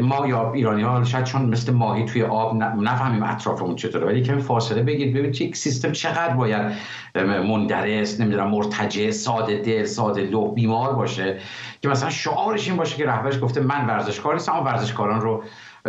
ما 0.02 0.28
یا 0.28 0.52
ایرانی 0.54 0.84
ها 0.84 1.04
شاید 1.04 1.26
چون 1.26 1.46
مثل 1.46 1.74
ماهی 1.74 2.06
توی 2.06 2.24
آب 2.24 2.56
نفهمیم 2.56 3.24
اطرافمون 3.24 3.76
چطوره 3.76 4.06
ولی 4.06 4.22
کمی 4.22 4.42
فاصله 4.42 4.84
بگید 4.84 5.14
ببینید 5.14 5.42
یک 5.42 5.56
سیستم 5.56 5.92
چقدر 5.92 6.34
باید 6.34 6.72
مندرس 7.26 8.20
نمی‌دونم 8.20 8.48
مرتجع 8.48 9.12
ساده 9.12 9.58
دل 9.58 9.86
ساده 9.86 10.22
لو 10.22 10.52
بیمار 10.52 10.94
باشه. 10.94 11.40
که 11.82 11.90
مثلا 11.90 12.10
شعارش 12.10 12.68
این 12.68 12.78
باشه 12.78 12.96
که 12.96 13.06
رهبرش 13.06 13.42
گفته 13.42 13.62
من 13.62 13.86
ورزشکار 13.86 14.34
نیستم 14.34 14.64
ورزشکاران 14.66 15.22
رو 15.22 15.44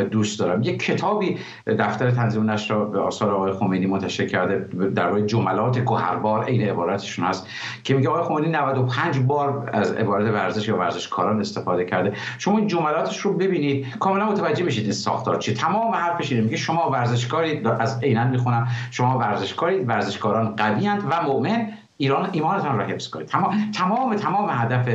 دوست 0.05 0.41
دارم. 0.41 0.63
یک 0.63 0.83
کتابی 0.83 1.39
دفتر 1.67 2.11
تنظیم 2.11 2.51
نشر 2.51 2.85
به 2.85 3.01
آثار 3.01 3.31
آقای 3.31 3.53
خمینی 3.53 3.87
منتشر 3.87 4.27
کرده 4.27 4.69
درباره 4.95 5.27
جملات 5.27 5.79
گوهربار 5.79 6.45
عین 6.45 6.69
عبارتشون 6.69 7.25
هست 7.25 7.47
که 7.85 7.95
میگه 7.95 8.09
آقای 8.09 8.23
خمینی 8.23 8.53
95 8.53 9.19
بار 9.19 9.71
از 9.73 9.93
عبارت 9.93 10.33
ورزش 10.35 10.69
یا 10.69 10.77
ورزشکاران 10.77 11.41
استفاده 11.41 11.85
کرده. 11.85 12.13
شما 12.39 12.59
این 12.59 12.67
جملاتش 12.67 13.19
رو 13.19 13.33
ببینید. 13.33 13.99
کاملا 13.99 14.31
متوجه 14.31 14.65
میشید 14.65 14.85
این 14.85 14.93
ساختار 14.93 15.37
چی 15.37 15.55
تمام 15.55 15.95
حرفش 15.95 16.33
اینه. 16.33 16.45
میگه 16.45 16.57
شما 16.57 16.91
ورزشکارید 16.91 17.67
از 17.67 18.01
عینا 18.03 18.25
می‌خونم. 18.25 18.69
شما 18.91 19.19
ورزشکارید 19.19 19.89
ورزشکاران 19.89 20.57
قویند 20.57 21.03
و 21.11 21.23
مؤمن 21.23 21.69
ایران 22.01 22.29
ایمانتان 22.33 22.79
را 22.79 22.85
حفظ 22.85 23.09
کنید. 23.09 23.27
تمام 23.27 23.71
تمام 23.75 24.15
تمام 24.15 24.49
هدف 24.51 24.89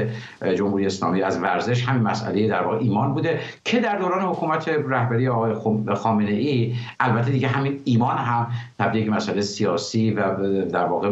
جمهوری 0.58 0.86
اسلامی 0.86 1.22
از 1.22 1.40
ورزش 1.40 1.84
همین 1.84 2.04
مسئله 2.04 2.48
در 2.48 2.64
واقع 2.64 2.78
ایمان 2.78 3.14
بوده 3.14 3.40
که 3.66 3.80
در 3.80 3.98
دوران 3.98 4.22
حکومت 4.22 4.68
رهبری 4.68 5.28
آقای 5.28 5.54
خامنه 5.96 6.32
ای 6.32 6.76
البته 7.00 7.32
دیگه 7.32 7.48
همین 7.48 7.80
ایمان 7.86 8.18
هم 8.18 8.48
تبدیل 8.80 9.10
مسئله 9.10 9.42
سیاسی 9.42 10.12
و 10.12 10.36
در 10.66 10.86
واقع 10.86 11.10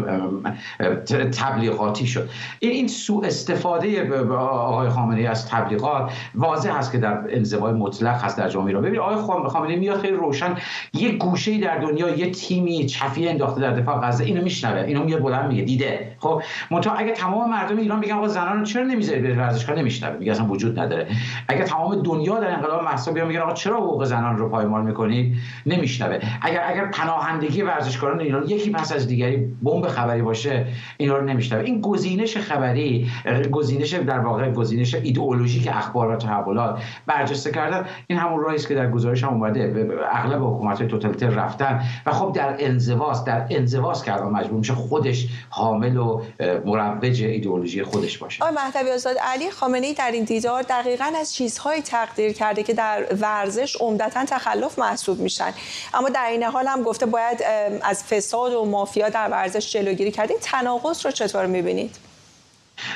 تبلیغاتی 1.32 2.08
شد. 2.08 2.30
این 2.60 2.72
این 2.72 2.88
سوء 2.88 3.26
استفاده 3.26 4.24
آقای 4.34 4.90
خامنه 4.90 5.20
ای 5.20 5.28
از 5.28 5.48
تبلیغات 5.48 6.12
واضح 6.36 6.78
هست 6.78 6.92
که 6.92 6.98
در 6.98 7.20
انزوای 7.30 7.74
مطلق 7.74 8.24
هست 8.24 8.38
در 8.38 8.50
جامعه 8.50 8.68
ایران. 8.68 8.82
ببینید 8.82 9.00
آقای 9.00 9.50
خامنه 9.50 9.74
ای 9.74 9.80
میاد 9.80 10.02
خیلی 10.02 10.16
روشن 10.16 10.56
یه 10.94 11.12
گوشه 11.12 11.58
در 11.60 11.78
دنیا 11.78 12.10
یه 12.10 12.32
تیمی 12.32 12.86
چفیه 12.86 13.30
انداخته 13.30 13.62
در 13.62 13.72
دفاع 13.72 14.02
غزه 14.02 14.24
اینو 14.24 14.44
میشنوه 14.44 14.82
اینو 14.82 15.04
میاد 15.04 15.22
بلند 15.22 15.48
میگه. 15.48 15.81
دیده 15.82 16.16
خب 16.20 16.42
منتها 16.72 16.94
اگه 16.96 17.12
تمام 17.12 17.50
مردم 17.50 17.78
ایران 17.78 18.02
بگن 18.02 18.14
آقا 18.14 18.28
زنان 18.28 18.60
رو 18.60 18.66
چرا 18.66 18.84
نمی‌ذارید 18.84 19.24
به 19.24 19.36
ورزشگاه 19.36 19.76
نمیشنوه 19.76 20.18
میگه 20.18 20.32
اصلا 20.32 20.46
وجود 20.46 20.80
نداره. 20.80 21.08
اگه 21.48 21.64
تمام 21.64 22.02
دنیا 22.02 22.40
در 22.40 22.52
انقلاب 22.52 22.84
محسا 22.84 23.12
بیان 23.12 23.28
میگن 23.28 23.40
آقا 23.40 23.54
چرا 23.54 23.78
حقوق 23.78 24.04
زنان 24.04 24.38
رو 24.38 24.50
پایمال 24.50 24.82
می‌کنید 24.86 25.36
نمیشنوه. 25.66 26.20
اگر 26.42 26.64
اگر 26.68 26.86
پناهندگی 26.86 27.62
ورزشکاران 27.62 28.20
ایران 28.20 28.44
یکی 28.48 28.72
پس 28.72 28.94
از 28.94 29.08
دیگری 29.08 29.38
بمب 29.38 29.88
خبری 29.88 30.22
باشه 30.22 30.66
اینا 30.98 31.18
رو 31.18 31.26
نمیشنوه. 31.26 31.64
این 31.64 31.82
گزینش 31.82 32.38
خبری 32.38 33.10
گزینش 33.52 33.94
در 33.94 34.20
واقع 34.20 34.52
گزینش 34.52 34.96
ایدئولوژیک 34.96 35.70
اخبار 35.74 36.12
و 36.12 36.16
تحولات 36.16 36.84
برجسته 37.06 37.52
کردن 37.52 37.86
این 38.08 38.20
همون 38.20 38.54
است 38.54 38.68
که 38.68 38.76
در 38.76 38.90
گزارش 38.90 39.24
هم 39.24 39.30
اومده. 39.30 39.90
اغلب 40.12 40.44
حکومت 40.44 40.84
توتالیتر 40.84 41.30
رفتن 41.30 41.82
و 42.06 42.12
خب 42.12 42.32
در 42.36 42.56
انزواست 42.60 43.26
در 43.26 43.46
انزواست 43.50 44.06
که 44.06 44.12
مجبور 44.12 44.58
میشه 44.58 44.74
خودش 44.74 45.28
حامل 45.72 45.98
و 45.98 46.22
مروج 46.66 47.24
ایدئولوژی 47.24 47.84
خودش 47.84 48.18
باشه. 48.18 48.44
آقای 48.44 48.56
مهدوی 48.56 48.92
آزاد 48.92 49.18
علی 49.18 49.52
خامنه 49.52 49.88
ای 49.88 49.94
در 49.94 50.12
این 50.12 50.24
دیدار 50.24 50.62
دقیقا 50.62 51.12
از 51.18 51.34
چیزهای 51.34 51.82
تقدیر 51.82 52.34
کرده 52.34 52.64
که 52.64 52.74
در 52.74 53.06
ورزش 53.22 53.76
عمدتا 53.76 54.26
تخلف 54.26 54.80
محسوب 54.80 55.20
میشن. 55.20 55.54
اما 55.94 56.10
در 56.10 56.28
این 56.32 56.44
حال 56.44 56.68
هم 56.68 56.84
گفته 56.84 57.06
باید 57.06 57.44
از 57.82 58.04
فساد 58.04 58.54
و 58.54 58.66
مافیا 58.66 59.10
در 59.10 59.30
ورزش 59.30 59.74
جلوگیری 59.74 60.12
کرد 60.12 60.30
این 60.30 60.40
تناقض 60.42 61.06
رو 61.06 61.12
چطور 61.12 61.46
می‌بینید؟ 61.46 62.11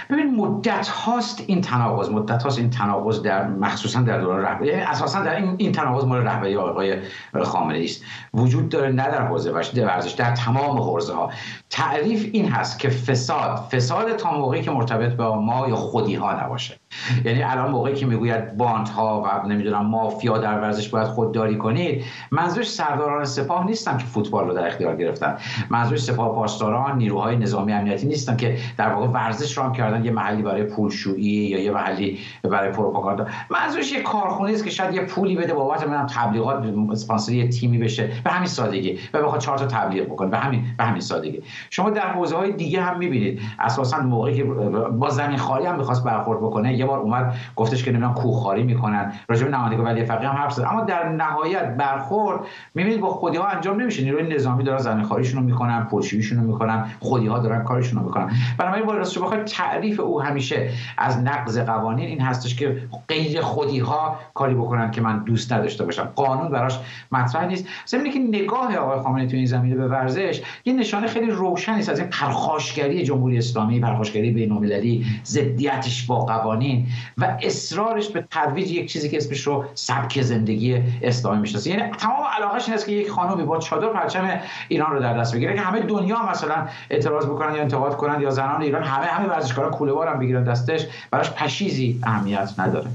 ببین 0.10 0.36
مدت 0.36 0.88
هاست 0.88 1.44
این 1.48 1.62
تناقض. 1.62 2.10
مدت 2.10 2.44
هاست 2.44 2.60
این 2.60 2.70
تناقض 2.70 3.22
در 3.22 3.48
مخصوصا 3.48 4.02
در 4.02 4.22
دوران 4.22 4.42
رهبری. 4.42 4.68
یعنی 4.68 4.82
اساسا 4.82 5.22
در 5.22 5.36
این 5.36 5.56
این 5.58 5.72
تناقض 5.72 6.04
مال 6.04 6.22
رهبری 6.22 6.56
آقای 6.56 6.98
خامنه 7.44 7.84
است. 7.84 8.04
وجود 8.34 8.70
داره 8.70 8.90
نه 8.90 9.12
در 9.12 9.28
حوزه 9.28 9.52
ورزش 9.52 10.12
در 10.12 10.36
تمام 10.36 10.78
حوزه 10.78 11.14
ها 11.14 11.32
تعریف 11.70 12.30
این 12.34 12.50
هست 12.50 12.80
که 12.80 12.90
فساد 12.90 13.58
فساد 13.58 14.16
تا 14.16 14.32
موقعی 14.32 14.62
که 14.62 14.72
مرتبط 14.72 15.18
به 15.18 15.24
ما 15.24 15.68
یا 15.68 15.76
خودی 15.76 16.16
ها 16.16 16.44
نباشه. 16.44 16.80
یعنی 17.26 17.44
الان 17.44 17.72
موقعی 17.72 17.96
که 17.96 18.06
می‌گوید 18.06 18.58
باند 18.58 18.88
ها 18.88 19.22
و 19.22 19.48
نمی‌دونم 19.48 19.86
مافیا 19.86 20.38
در 20.38 20.60
ورزش 20.60 20.90
باید 20.90 21.08
خودداری 21.08 21.58
کنید 21.58 22.04
منظورش 22.32 22.70
سرداران 22.70 23.26
سپاه 23.26 23.66
نیستن 23.66 23.98
که 23.98 24.06
فوتبال 24.06 24.48
رو 24.48 24.54
در 24.54 24.68
اختیار 24.68 24.96
گرفتن. 24.96 25.38
منظورش 25.70 26.00
سپاه 26.00 26.36
پاسداران 26.36 26.98
نیروهای 26.98 27.36
نظامی 27.36 27.74
امنیتی 27.74 28.08
نیستن 28.08 28.38
که 28.38 28.58
در 28.78 28.90
واقع 28.90 29.08
ورزش 29.08 29.58
را 29.58 29.72
کردن 29.72 30.06
یه 30.06 30.12
محلی 30.12 30.42
برای 30.42 30.64
پولشویی 30.64 31.48
یا 31.48 31.60
یه 31.60 31.72
محلی 31.72 32.20
برای 32.44 32.72
پروپاگاندا. 32.72 33.26
منظورش 33.50 33.92
یه 33.92 34.02
کارخونه 34.02 34.52
است 34.52 34.64
که 34.64 34.70
شاید 34.70 34.96
یه 34.96 35.02
پولی 35.02 35.36
بده 35.36 35.54
بابت 35.54 35.88
منم 35.88 36.06
تبلیغات 36.06 36.66
اسپانسری 36.92 37.50
تیمی 37.50 37.78
بشه. 37.78 38.10
به 38.24 38.32
همین 38.32 38.48
سادگی. 38.48 39.00
و 39.14 39.24
بخواد 39.24 39.42
چهار 39.42 39.58
تا 39.58 39.66
تبلیغ 39.66 40.06
بکنه. 40.06 40.30
به 40.30 40.38
همین 40.38 40.64
به 40.78 40.84
همین 40.84 41.02
سادگی. 41.02 41.44
شما 41.70 41.90
در 41.90 42.08
حوزه 42.12 42.36
های 42.36 42.52
دیگه 42.52 42.82
هم 42.82 42.98
می‌بینید. 42.98 43.42
اساسا 43.60 44.00
موقعی 44.00 44.36
که 44.36 44.44
با 44.44 45.10
زمین 45.10 45.38
خاری 45.38 45.66
هم 45.66 45.78
می‌خواست 45.78 46.04
برخورد 46.04 46.40
بکنه 46.40 46.74
یه 46.86 46.92
بار 46.92 47.00
اومد 47.00 47.36
گفتش 47.56 47.84
که 47.84 47.92
نمی‌دونم 47.92 48.14
کوهخواری 48.14 48.64
می‌کنن. 48.64 49.14
راجع 49.30 49.46
به 49.46 49.52
نمایندگان 49.52 49.86
ولی 49.86 50.06
فقیه 50.06 50.30
هم 50.30 50.36
حرف 50.36 50.54
زد. 50.54 50.64
اما 50.70 50.82
در 50.82 51.10
نهایت 51.10 51.76
برخورد 51.78 52.40
می‌بینید 52.76 53.00
با 53.00 53.10
خودی 53.10 53.38
ها 53.38 53.48
انجام 53.48 53.82
نمیشه. 53.82 54.04
نیروی 54.04 54.36
نظامی 54.36 54.64
دارن 54.64 54.78
زمین 54.78 55.04
خاریشون 55.04 55.40
رو 55.40 55.46
می‌کنن 55.46 55.84
پولشوییشون 55.84 56.40
رو 56.40 56.44
می‌کنن 56.52 56.86
خودی 57.00 57.28
ها 57.28 57.40
دارن 57.40 57.64
کارشون 57.64 58.00
رو 58.00 58.06
می‌کنن. 58.06 58.32
بنابراین 58.58 58.86
با 58.86 58.94
راستش 58.94 59.18
بخواید 59.18 59.46
تعریف 59.46 60.00
او 60.00 60.22
همیشه 60.22 60.70
از 60.98 61.20
نقض 61.24 61.60
قوانین 61.60 62.06
این 62.06 62.22
هستش 62.22 62.56
که 62.56 62.78
غیر 63.08 63.42
خودی 63.42 63.80
ها 63.80 64.20
کاری 64.34 64.56
بکنن 64.56 64.92
که 64.92 65.02
من 65.02 65.24
دوست 65.24 65.54
نداشته 65.54 65.86
باشم. 65.86 66.10
قانون 66.16 66.52
براش 66.52 66.80
مطرح 67.12 67.46
نیست. 67.46 67.68
زمینی 67.86 68.10
که 68.10 68.20
نگاه 68.20 68.76
آقای 68.76 69.00
خامنه‌ای 69.00 69.28
تو 69.28 69.38
این 69.38 69.46
زمینه 69.46 69.76
به 69.76 69.88
ورزش 69.88 70.42
یه 70.66 70.74
نشانه 70.74 71.08
خیلی 71.08 71.32
روشنی 71.32 71.80
است 71.80 71.90
از 71.90 72.00
این 72.00 72.10
پرخاشگری 72.10 73.04
جمهوری 73.04 73.38
اسلامی 73.38 73.80
پرخاشگری 73.80 74.32
بین‌المللی 74.32 75.06
ضدیتش 75.26 76.06
با 76.06 76.20
قوانین. 76.20 76.75
و 77.18 77.38
اصرارش 77.42 78.10
به 78.10 78.28
ترویج 78.32 78.72
یک 78.72 78.92
چیزی 78.92 79.10
که 79.10 79.18
اسمش 79.18 79.42
رو 79.42 79.66
سبک 79.74 80.22
زندگی 80.22 80.84
اسلامی 81.02 81.42
می‌شناسه. 81.42 81.70
یعنی 81.70 81.92
تمام 81.92 82.24
علاقش 82.38 82.66
این 82.66 82.74
است 82.74 82.86
که 82.86 82.92
یک 82.92 83.10
خانومی 83.10 83.44
با 83.44 83.60
چادر 83.60 83.88
پرچم 83.88 84.40
ایران 84.68 84.92
رو 84.92 85.00
در 85.00 85.18
دست 85.18 85.36
بگیره 85.36 85.54
که 85.54 85.62
همه 85.62 85.80
دنیا 85.80 86.30
مثلا 86.32 86.68
اعتراض 86.90 87.26
بکنن 87.26 87.56
یا 87.56 87.62
انتقاد 87.62 87.98
کنن 87.98 88.22
یا 88.22 88.30
زنان 88.30 88.62
ایران 88.62 88.84
همه 88.84 89.06
همه 89.06 89.28
ورزشکارا 89.28 89.70
کوله 89.70 90.12
هم 90.12 90.20
بگیرن 90.20 90.44
دستش. 90.44 90.86
براش 91.12 91.32
پشیزی 91.32 92.00
اهمیت 92.04 92.54
نداره. 92.58 92.88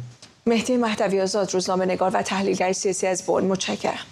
مهدی 0.46 0.76
مهدوی 0.76 1.20
آزاد 1.20 1.54
روزنامه 1.54 1.84
نگار 1.84 2.10
و 2.14 2.22
تحلیلگر 2.22 2.72
سیاسی 2.72 3.06
از 3.06 3.26
بون 3.26 3.44
متشکرم. 3.44 4.06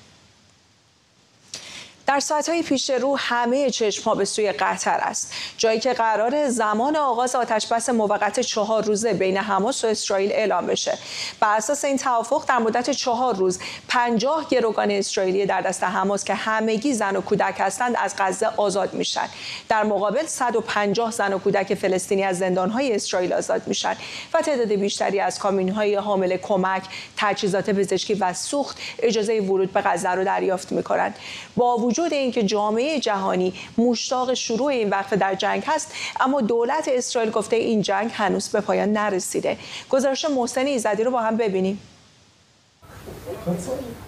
در 2.09 2.21
ساعتهای 2.21 2.63
پیش 2.63 2.91
رو 2.91 3.19
همه 3.19 3.71
چشم 3.71 4.05
ها 4.05 4.15
به 4.15 4.25
سوی 4.25 4.53
قطر 4.53 4.99
است. 5.01 5.33
جایی 5.57 5.81
که 5.81 5.93
قرار 5.93 6.49
زمان 6.49 6.97
آغاز 6.97 7.35
آتش 7.35 7.67
بس 7.67 7.89
موقت 7.89 8.41
چهار 8.41 8.85
روزه 8.85 9.15
بین 9.15 9.37
حماس 9.37 9.85
و 9.85 9.87
اسرائیل 9.87 10.33
اعلام 10.33 10.67
بشه. 10.67 10.99
بر 11.41 11.57
اساس 11.57 11.85
این 11.85 11.97
توافق 11.97 12.45
در 12.49 12.59
مدت 12.59 12.91
چهار 12.91 13.37
روز 13.37 13.59
پنجاه 13.89 14.47
گروگان 14.51 14.91
اسرائیلی 14.91 15.47
در 15.47 15.61
دست 15.61 15.85
حماس 15.85 16.25
که 16.25 16.35
همگی 16.35 16.95
زن 16.95 17.17
و 17.17 17.21
کودک 17.21 17.55
هستند 17.59 17.95
از 17.99 18.15
غزه 18.19 18.47
آزاد 18.57 18.95
میشن. 18.95 19.29
در 19.69 19.85
مقابل 19.85 20.27
150 20.27 21.11
زن 21.11 21.33
و 21.33 21.39
کودک 21.39 21.75
فلسطینی 21.75 22.23
از 22.23 22.39
زندانهای 22.39 22.95
اسرائیل 22.95 23.33
آزاد 23.33 23.63
میشن 23.67 23.97
و 24.35 24.43
تعداد 24.43 24.73
بیشتری 24.73 25.21
از 25.21 25.39
کامیونهای 25.39 25.95
حامل 25.95 26.37
کمک 26.37 26.83
تجهیزات 27.17 27.71
پزشکی 27.71 28.15
و 28.15 28.33
سوخت 28.33 28.79
اجازه 28.99 29.41
ورود 29.41 29.73
به 29.73 29.81
غزه 29.81 30.11
رو 30.11 30.25
دریافت 30.25 30.73
می‌کنند. 30.73 31.15
با 31.57 31.77
وجود 31.77 31.98
وجود 31.99 32.13
اینکه 32.13 32.43
جامعه 32.43 33.01
جهانی 33.01 33.55
مشتاق 33.79 34.35
شروع 34.35 34.67
این 34.67 34.91
وقت 34.91 35.15
در 35.15 35.35
جنگ 35.35 35.63
هست 35.67 35.93
اما 36.21 36.41
دولت 36.41 36.89
اسرائیل 36.93 37.31
گفته 37.31 37.57
این 37.57 37.83
جنگ 37.83 38.11
هنوز 38.15 38.49
به 38.49 38.61
پایان 38.61 38.93
نرسیده. 38.93 39.57
گزارش 39.91 40.25
محسن 40.25 40.67
ایزدی 40.67 41.05
رو 41.05 41.11
با 41.11 41.21
هم 41.21 41.37
ببینیم. 41.37 41.81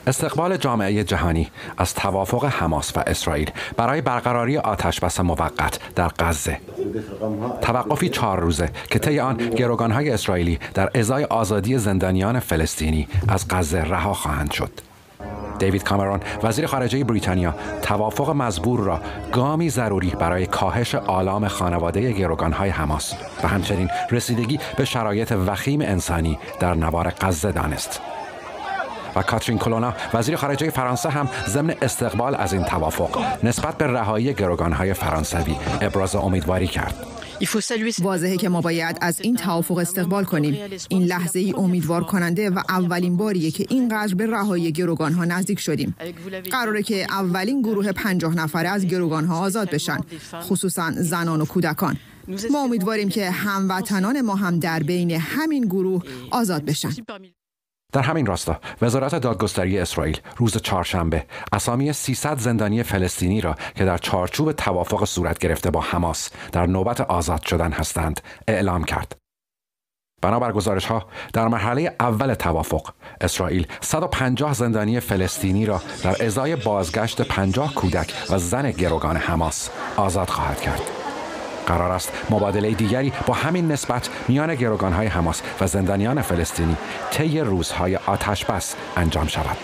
استقبال 0.07 0.57
جامعه 0.57 1.05
جهانی 1.05 1.51
از 1.79 1.95
توافق 1.95 2.45
حماس 2.45 2.97
و 2.97 3.01
اسرائیل 3.07 3.51
برای 3.77 4.01
برقراری 4.01 4.59
آتش 4.59 5.01
بس 5.01 5.21
موقت 5.21 5.95
در 5.95 6.09
غزه. 6.19 6.61
توقفی 7.61 8.09
چهار 8.09 8.41
روزه 8.41 8.69
که 8.91 8.99
طی 8.99 9.21
آن 9.21 9.37
گروگانهای 9.37 10.11
اسرائیلی 10.11 10.59
در 10.75 10.91
ازای 10.95 11.25
آزادی 11.25 11.79
زندانیان 11.79 12.41
فلسطینی 12.41 13.09
از 13.29 13.47
غزه 13.51 13.83
رها 13.83 14.15
خواهند 14.15 14.51
شد. 14.51 14.90
دیوید 15.61 15.85
کامرون 15.85 16.21
وزیر 16.43 16.67
خارجه 16.67 17.05
بریتانیا 17.05 17.55
توافق 17.83 18.31
مزبور 18.31 18.81
را 18.81 19.01
گامی 19.33 19.71
ضروری 19.71 20.11
برای 20.11 20.47
کاهش 20.47 20.95
آلام 20.95 21.49
خانواده 21.49 22.13
گروگانهای 22.13 22.71
حماس. 22.71 23.15
و 23.45 23.49
همچنین 23.49 23.89
رسیدگی 24.11 24.59
به 24.77 24.85
شرایط 24.85 25.33
وخیم 25.47 25.81
انسانی 25.81 26.39
در 26.61 26.75
نوار 26.75 27.13
غزه 27.21 27.53
دانست. 27.53 28.01
و 29.17 29.23
کاترین 29.23 29.59
کلونا 29.59 29.95
وزیر 30.15 30.37
خارجه 30.37 30.71
فرانسه 30.71 31.11
هم 31.11 31.29
ضمن 31.49 31.75
استقبال 31.83 32.35
از 32.35 32.53
این 32.53 32.65
توافق 32.65 33.25
نسبت 33.43 33.79
به 33.79 33.87
رهایی 33.87 34.35
گروگانهای 34.35 34.95
فرانسوی 34.95 35.57
ابراز 35.81 36.17
امیدواری 36.17 36.67
کرد. 36.67 36.95
واضحه 38.03 38.37
که 38.37 38.49
ما 38.49 38.61
باید 38.61 38.99
از 39.01 39.21
این 39.21 39.37
توافق 39.37 39.79
استقبال 39.79 40.25
کنیم. 40.25 40.79
این 40.89 41.03
لحظه 41.03 41.39
ای 41.39 41.53
امیدوار 41.57 42.05
کننده 42.05 42.51
و 42.51 42.61
اولین 42.69 43.17
باریه 43.17 43.51
که 43.51 43.67
اینقدر 43.69 44.15
به 44.15 44.27
رهایی 44.27 44.73
گروگان 44.73 45.13
ها 45.13 45.25
نزدیک 45.25 45.61
شدیم. 45.61 45.95
قراره 46.51 46.83
که 46.83 47.07
اولین 47.11 47.63
گروه 47.63 47.93
پنجاه 47.93 48.35
نفره 48.35 48.69
از 48.69 48.87
گروگان 48.87 49.25
ها 49.25 49.39
آزاد 49.39 49.71
بشن 49.71 49.99
خصوصا 50.43 50.93
زنان 50.97 51.41
و 51.41 51.45
کودکان. 51.45 51.97
ما 52.51 52.65
امیدواریم 52.65 53.09
که 53.09 53.31
هموطنان 53.31 54.21
ما 54.21 54.35
هم 54.35 54.59
در 54.59 54.83
بین 54.83 55.11
همین 55.11 55.65
گروه 55.65 56.03
آزاد 56.31 56.65
بشن. 56.65 56.91
در 57.93 58.03
همین 58.03 58.27
راستا 58.27 58.61
وزارت 58.83 59.15
دادگستری 59.15 59.79
اسرائیل 59.79 60.21
روز 60.37 60.57
چهارشنبه 60.57 61.25
اسامی 61.53 61.93
300 61.93 62.39
زندانی 62.39 62.83
فلسطینی 62.83 63.41
را 63.41 63.57
که 63.75 63.85
در 63.85 63.99
چارچوب 63.99 64.53
توافق 64.53 65.05
صورت 65.05 65.39
گرفته 65.39 65.71
با 65.71 65.81
حماس 65.81 66.31
در 66.53 66.67
نوبت 66.67 67.01
آزاد 67.01 67.43
شدن 67.43 67.73
هستند 67.73 68.21
اعلام 68.49 68.85
کرد. 68.85 69.17
بنابر 70.23 70.53
گزارش 70.53 70.87
ها 70.87 71.07
در 71.33 71.49
مرحله 71.49 71.97
اول 72.01 72.35
توافق 72.35 72.89
اسرائیل 73.21 73.67
150 73.81 74.55
زندانی 74.55 75.01
فلسطینی 75.01 75.67
را 75.67 75.83
در 76.03 76.25
ازای 76.27 76.57
بازگشت 76.57 77.23
50 77.23 77.75
کودک 77.75 78.15
و 78.31 78.39
زن 78.39 78.71
گروگان 78.71 79.17
حماس 79.17 79.71
آزاد 79.97 80.29
خواهد 80.29 80.61
کرد. 80.61 81.00
قرار 81.71 81.93
است 81.93 82.13
مبادله 82.31 82.71
دیگری 82.71 83.13
با 83.27 83.35
همین 83.35 83.73
نسبت 83.73 84.09
میان 84.29 84.51
های 84.93 85.07
حماس 85.07 85.43
و 85.61 85.67
زندانیان 85.67 86.23
فلسطینی 86.23 86.77
طی 87.11 87.41
روزهای 87.41 87.97
آتش 87.97 88.45
بس 88.45 88.75
انجام 88.97 89.27
شود. 89.27 89.57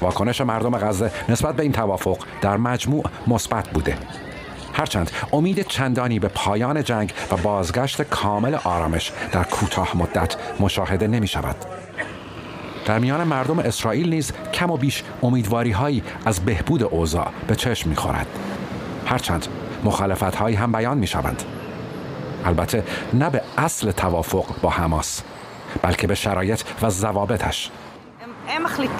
واکنش 0.00 0.40
مردم 0.40 0.78
غزه 0.78 1.10
نسبت 1.28 1.56
به 1.56 1.62
این 1.62 1.72
توافق 1.72 2.18
در 2.40 2.56
مجموع 2.56 3.04
مثبت 3.26 3.68
بوده 3.68 3.98
هرچند 4.72 5.10
امید 5.32 5.66
چندانی 5.66 6.18
به 6.18 6.28
پایان 6.28 6.84
جنگ 6.84 7.12
و 7.32 7.36
بازگشت 7.36 8.02
کامل 8.02 8.54
آرامش 8.54 9.12
در 9.32 9.44
کوتاه 9.44 9.96
مدت 9.96 10.36
مشاهده 10.60 11.06
نمی 11.06 11.26
شود. 11.26 11.56
در 12.86 12.98
میان 12.98 13.24
مردم 13.24 13.58
اسرائیل 13.58 14.10
نیز 14.10 14.32
کم 14.54 14.70
و 14.70 14.76
بیش 14.76 15.02
امیدواری 15.22 15.70
هایی 15.70 16.02
از 16.24 16.40
بهبود 16.40 16.82
اوضاع 16.82 17.28
به 17.48 17.56
چشم 17.56 17.90
می 17.90 17.96
خورد. 17.96 18.26
هرچند 19.06 19.48
مخالفت 19.84 20.34
هایی 20.34 20.56
هم 20.56 20.72
بیان 20.72 20.98
می 20.98 21.06
شوند. 21.06 21.42
البته 22.44 22.84
نه 23.12 23.30
به 23.30 23.42
اصل 23.58 23.90
توافق 23.90 24.44
با 24.62 24.70
حماس 24.70 25.22
بلکه 25.82 26.06
به 26.06 26.14
شرایط 26.14 26.62
و 26.82 26.90
ضوابطش. 26.90 27.70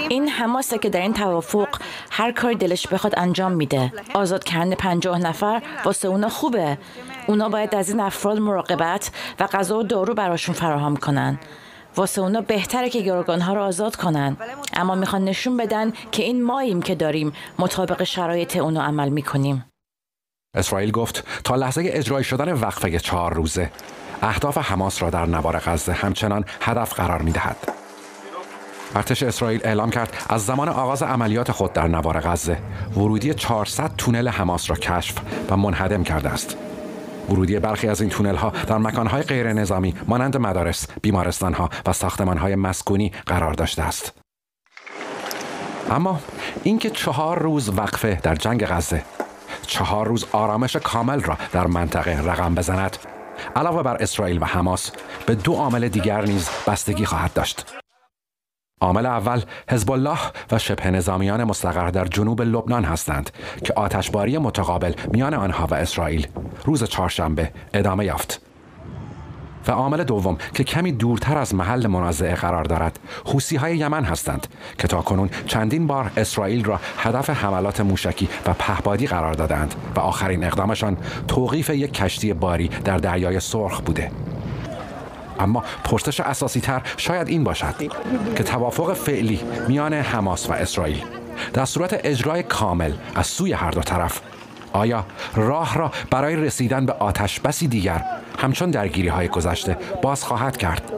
این 0.08 0.28
حماسه 0.28 0.78
که 0.78 0.88
در 0.88 1.00
این 1.00 1.12
توافق 1.12 1.68
هر 2.10 2.32
کاری 2.32 2.54
دلش 2.54 2.86
بخواد 2.86 3.14
انجام 3.16 3.52
میده. 3.52 3.92
آزاد 4.14 4.44
کردن 4.44 4.74
پنجاه 4.74 5.18
نفر 5.18 5.62
واسه 5.84 6.08
اونا 6.08 6.28
خوبه. 6.28 6.78
اونا 7.26 7.48
باید 7.48 7.74
از 7.74 7.88
این 7.88 8.00
افراد 8.00 8.38
مراقبت 8.38 9.10
و 9.40 9.46
غذا 9.46 9.78
و 9.78 9.82
دارو 9.82 10.14
براشون 10.14 10.54
فراهم 10.54 10.96
کنن. 10.96 11.38
واسه 11.96 12.20
اونا 12.20 12.40
بهتره 12.40 12.90
که 12.90 13.00
گروگان 13.00 13.40
ها 13.40 13.54
رو 13.54 13.62
آزاد 13.62 13.96
کنن. 13.96 14.36
اما 14.74 14.94
می‌خوان 14.94 15.24
نشون 15.24 15.56
بدن 15.56 15.92
که 16.12 16.22
این 16.22 16.44
ماییم 16.44 16.82
که 16.82 16.94
داریم 16.94 17.32
مطابق 17.58 18.04
شرایط 18.04 18.56
اونو 18.56 18.80
عمل 18.80 19.08
می‌کنیم. 19.08 19.64
اسرائیل 20.54 20.90
گفت 20.90 21.24
تا 21.44 21.56
لحظه 21.56 21.82
اجرای 21.86 22.24
شدن 22.24 22.52
وقفه 22.52 22.98
چهار 22.98 23.34
روزه 23.34 23.70
اهداف 24.22 24.58
حماس 24.58 25.02
را 25.02 25.10
در 25.10 25.26
نوار 25.26 25.58
غزه 25.58 25.92
همچنان 25.92 26.44
هدف 26.60 26.92
قرار 26.92 27.22
می‌دهد 27.22 27.56
ارتش 28.94 29.22
اسرائیل 29.22 29.60
اعلام 29.64 29.90
کرد 29.90 30.16
از 30.28 30.46
زمان 30.46 30.68
آغاز 30.68 31.02
عملیات 31.02 31.52
خود 31.52 31.72
در 31.72 31.88
نوار 31.88 32.20
غزه 32.20 32.58
ورودی 32.96 33.34
400 33.34 33.90
تونل 33.98 34.28
حماس 34.28 34.70
را 34.70 34.76
کشف 34.76 35.14
و 35.50 35.56
منهدم 35.56 36.04
کرده 36.04 36.28
است. 36.28 36.56
ورودی 37.30 37.58
برخی 37.58 37.88
از 37.88 38.00
این 38.00 38.10
تونل 38.10 38.36
ها 38.36 38.52
در 38.66 38.78
مکان 38.78 39.06
های 39.06 39.22
غیر 39.22 39.52
نظامی 39.52 39.94
مانند 40.08 40.36
مدارس، 40.36 40.86
بیمارستان 41.02 41.54
ها 41.54 41.70
و 41.86 41.92
ساختمان 41.92 42.38
های 42.38 42.54
مسکونی 42.54 43.12
قرار 43.26 43.52
داشته 43.52 43.82
است. 43.82 44.12
اما 45.90 46.20
اینکه 46.62 46.90
چهار 46.90 47.38
روز 47.38 47.68
وقفه 47.78 48.20
در 48.22 48.34
جنگ 48.34 48.66
غزه 48.66 49.02
چهار 49.66 50.06
روز 50.06 50.24
آرامش 50.32 50.76
کامل 50.76 51.20
را 51.20 51.38
در 51.52 51.66
منطقه 51.66 52.20
رقم 52.20 52.54
بزند 52.54 52.96
علاوه 53.56 53.82
بر 53.82 53.96
اسرائیل 53.96 54.42
و 54.42 54.44
حماس 54.44 54.90
به 55.26 55.34
دو 55.34 55.52
عامل 55.52 55.88
دیگر 55.88 56.24
نیز 56.24 56.50
بستگی 56.66 57.04
خواهد 57.04 57.32
داشت 57.32 57.66
عامل 58.80 59.06
اول 59.06 59.42
حزب 59.70 59.90
الله 59.90 60.18
و 60.52 60.58
شبه 60.58 60.90
نظامیان 60.90 61.44
مستقر 61.44 61.88
در 61.88 62.04
جنوب 62.04 62.42
لبنان 62.42 62.84
هستند 62.84 63.30
که 63.64 63.72
آتشباری 63.76 64.38
متقابل 64.38 64.94
میان 65.12 65.34
آنها 65.34 65.66
و 65.66 65.74
اسرائیل 65.74 66.26
روز 66.64 66.84
چهارشنبه 66.84 67.52
ادامه 67.74 68.04
یافت. 68.04 68.43
و 69.68 69.72
عامل 69.72 70.04
دوم 70.04 70.38
که 70.54 70.64
کمی 70.64 70.92
دورتر 70.92 71.38
از 71.38 71.54
محل 71.54 71.86
منازعه 71.86 72.34
قرار 72.34 72.64
دارد. 72.64 72.98
حوسی 73.26 73.56
های 73.56 73.76
یمن 73.76 74.04
هستند 74.04 74.46
که 74.78 74.88
تا 74.88 75.02
کنون 75.02 75.30
چندین 75.46 75.86
بار 75.86 76.10
اسرائیل 76.16 76.64
را 76.64 76.80
هدف 76.98 77.30
حملات 77.30 77.80
موشکی 77.80 78.28
و 78.46 78.52
پهبادی 78.52 79.06
قرار 79.06 79.34
دادند 79.34 79.74
و 79.96 80.00
آخرین 80.00 80.44
اقدامشان 80.44 80.96
توقیف 81.28 81.70
یک 81.70 81.94
کشتی 81.94 82.32
باری 82.32 82.68
در 82.68 82.96
دریای 82.96 83.40
سرخ 83.40 83.80
بوده. 83.80 84.10
اما 85.40 85.64
پرسش 85.84 86.20
اساسی 86.20 86.60
تر 86.60 86.82
شاید 86.96 87.28
این 87.28 87.44
باشد 87.44 87.74
که 88.36 88.42
توافق 88.42 88.94
فعلی 88.94 89.40
میان 89.68 89.94
حماس 89.94 90.50
و 90.50 90.52
اسرائیل 90.52 91.02
در 91.52 91.64
صورت 91.64 92.00
اجرای 92.04 92.42
کامل 92.42 92.92
از 93.14 93.26
سوی 93.26 93.52
هر 93.52 93.70
دو 93.70 93.80
طرف 93.80 94.20
آیا 94.74 95.04
راه 95.34 95.78
را 95.78 95.90
برای 96.10 96.36
رسیدن 96.36 96.86
به 96.86 96.92
آتش 96.92 97.40
بسی 97.40 97.68
دیگر 97.68 98.04
همچون 98.38 98.70
درگیری 98.70 99.08
های 99.08 99.28
گذشته 99.28 99.76
باز 100.02 100.24
خواهد 100.24 100.56
کرد؟ 100.56 100.92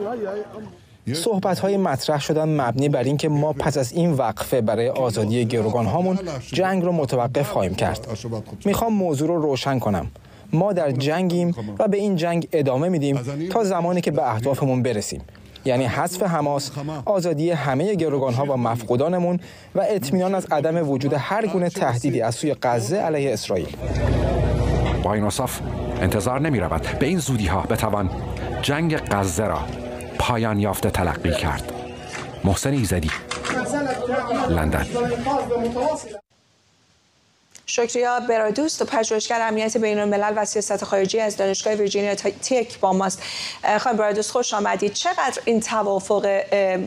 صحبت 1.13 1.59
های 1.59 1.77
مطرح 1.77 2.21
شدن 2.21 2.61
مبنی 2.61 2.89
بر 2.89 3.03
اینکه 3.03 3.29
ما 3.29 3.53
پس 3.53 3.77
از 3.77 3.91
این 3.91 4.11
وقفه 4.13 4.61
برای 4.61 4.89
آزادی 4.89 5.45
گروگان 5.45 5.85
هامون 5.85 6.19
جنگ 6.41 6.83
رو 6.83 6.91
متوقف 6.91 7.49
خواهیم 7.49 7.75
کرد. 7.75 8.07
می‌خوام 8.65 8.93
موضوع 8.93 9.27
رو 9.27 9.41
روشن 9.41 9.79
کنم. 9.79 10.07
ما 10.53 10.73
در 10.73 10.91
جنگیم 10.91 11.55
و 11.79 11.87
به 11.87 11.97
این 11.97 12.15
جنگ 12.15 12.47
ادامه 12.51 12.89
میدیم 12.89 13.19
تا 13.49 13.63
زمانی 13.63 14.01
که 14.01 14.11
به 14.11 14.31
اهدافمون 14.31 14.83
برسیم 14.83 15.21
یعنی 15.67 15.85
حذف 15.85 16.23
حماس، 16.23 16.71
آزادی 17.05 17.51
همه 17.51 17.95
گروگان 17.95 18.33
ها 18.33 18.43
و 18.43 18.57
مفقودانمون 18.57 19.39
و 19.75 19.85
اطمینان 19.89 20.35
از 20.35 20.45
عدم 20.51 20.89
وجود 20.89 21.13
هر 21.13 21.47
گونه 21.47 21.69
تهدیدی 21.69 22.21
از 22.21 22.35
سوی 22.35 22.55
غزه 22.63 22.97
علیه 22.97 23.33
اسرائیل. 23.33 23.75
با 25.03 25.13
این 25.13 25.23
اصاف 25.23 25.59
انتظار 26.01 26.41
نمی 26.41 26.59
رود 26.59 26.81
به 26.99 27.05
این 27.05 27.17
زودی 27.17 27.47
ها 27.47 27.61
بتوان 27.61 28.09
جنگ 28.61 28.97
غزه 28.97 29.47
را 29.47 29.59
پایان 30.19 30.59
یافته 30.59 30.89
تلقی 30.89 31.31
کرد. 31.31 31.73
محسن 32.43 32.71
ایزدی 32.71 33.11
لندن 34.49 34.85
شکریا 37.69 38.19
برادوست 38.19 38.83
پژوهشگر 38.83 39.41
امنیت 39.41 39.77
بین 39.77 39.99
الملل 39.99 40.33
و 40.35 40.45
سیاست 40.45 40.83
خارجی 40.83 41.19
از 41.19 41.37
دانشگاه 41.37 41.73
ویرجینیا 41.73 42.15
تک 42.15 42.79
با 42.79 42.93
ماست. 42.93 43.23
خانم 43.79 43.97
برادوست 43.97 44.31
خوش 44.31 44.53
آمدید. 44.53 44.93
چقدر 44.93 45.41
این 45.45 45.59
توافق 45.59 46.27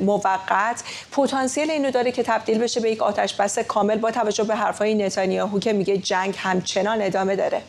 موقت؟ 0.04 0.82
پتانسیل 1.12 1.70
اینو 1.70 1.90
داره 1.90 2.12
که 2.12 2.22
تبدیل 2.22 2.58
بشه 2.58 2.80
به 2.80 2.90
یک 2.90 3.02
آتش 3.02 3.34
بس 3.34 3.58
کامل 3.58 3.98
با 3.98 4.10
توجه 4.10 4.44
به 4.44 4.54
حرفهای 4.54 4.94
نتانیاهو 4.94 5.58
که 5.58 5.72
میگه 5.72 5.96
جنگ 5.96 6.34
همچنان 6.38 7.02
ادامه 7.02 7.36
داره. 7.36 7.62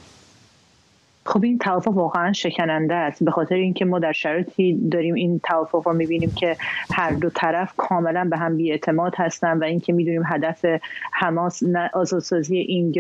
خب 1.26 1.44
این 1.44 1.58
توافق 1.58 1.92
واقعا 1.92 2.34
شکننده 2.34 2.96
است. 2.96 3.24
به 3.24 3.32
خاطر 3.32 3.56
اینکه 3.56 3.86
ما 3.86 4.00
در 4.00 4.12
شرایطی 4.12 4.90
داریم 4.92 5.16
این 5.16 5.40
توافق 5.40 5.88
رو 5.88 5.94
می‌بینیم 5.94 6.32
که 6.32 6.58
هر 6.92 7.12
دو 7.12 7.30
طرف 7.30 7.74
کاملا 7.78 8.28
به 8.30 8.38
هم 8.38 8.58
بیاعتماد 8.58 9.16
هستن 9.16 9.58
و 9.58 9.64
اینکه 9.64 9.94
می‌دونیم 9.94 10.24
هدف 10.26 10.66
حماس 11.14 11.64
آزادسازی 11.94 12.58
این 12.58 12.94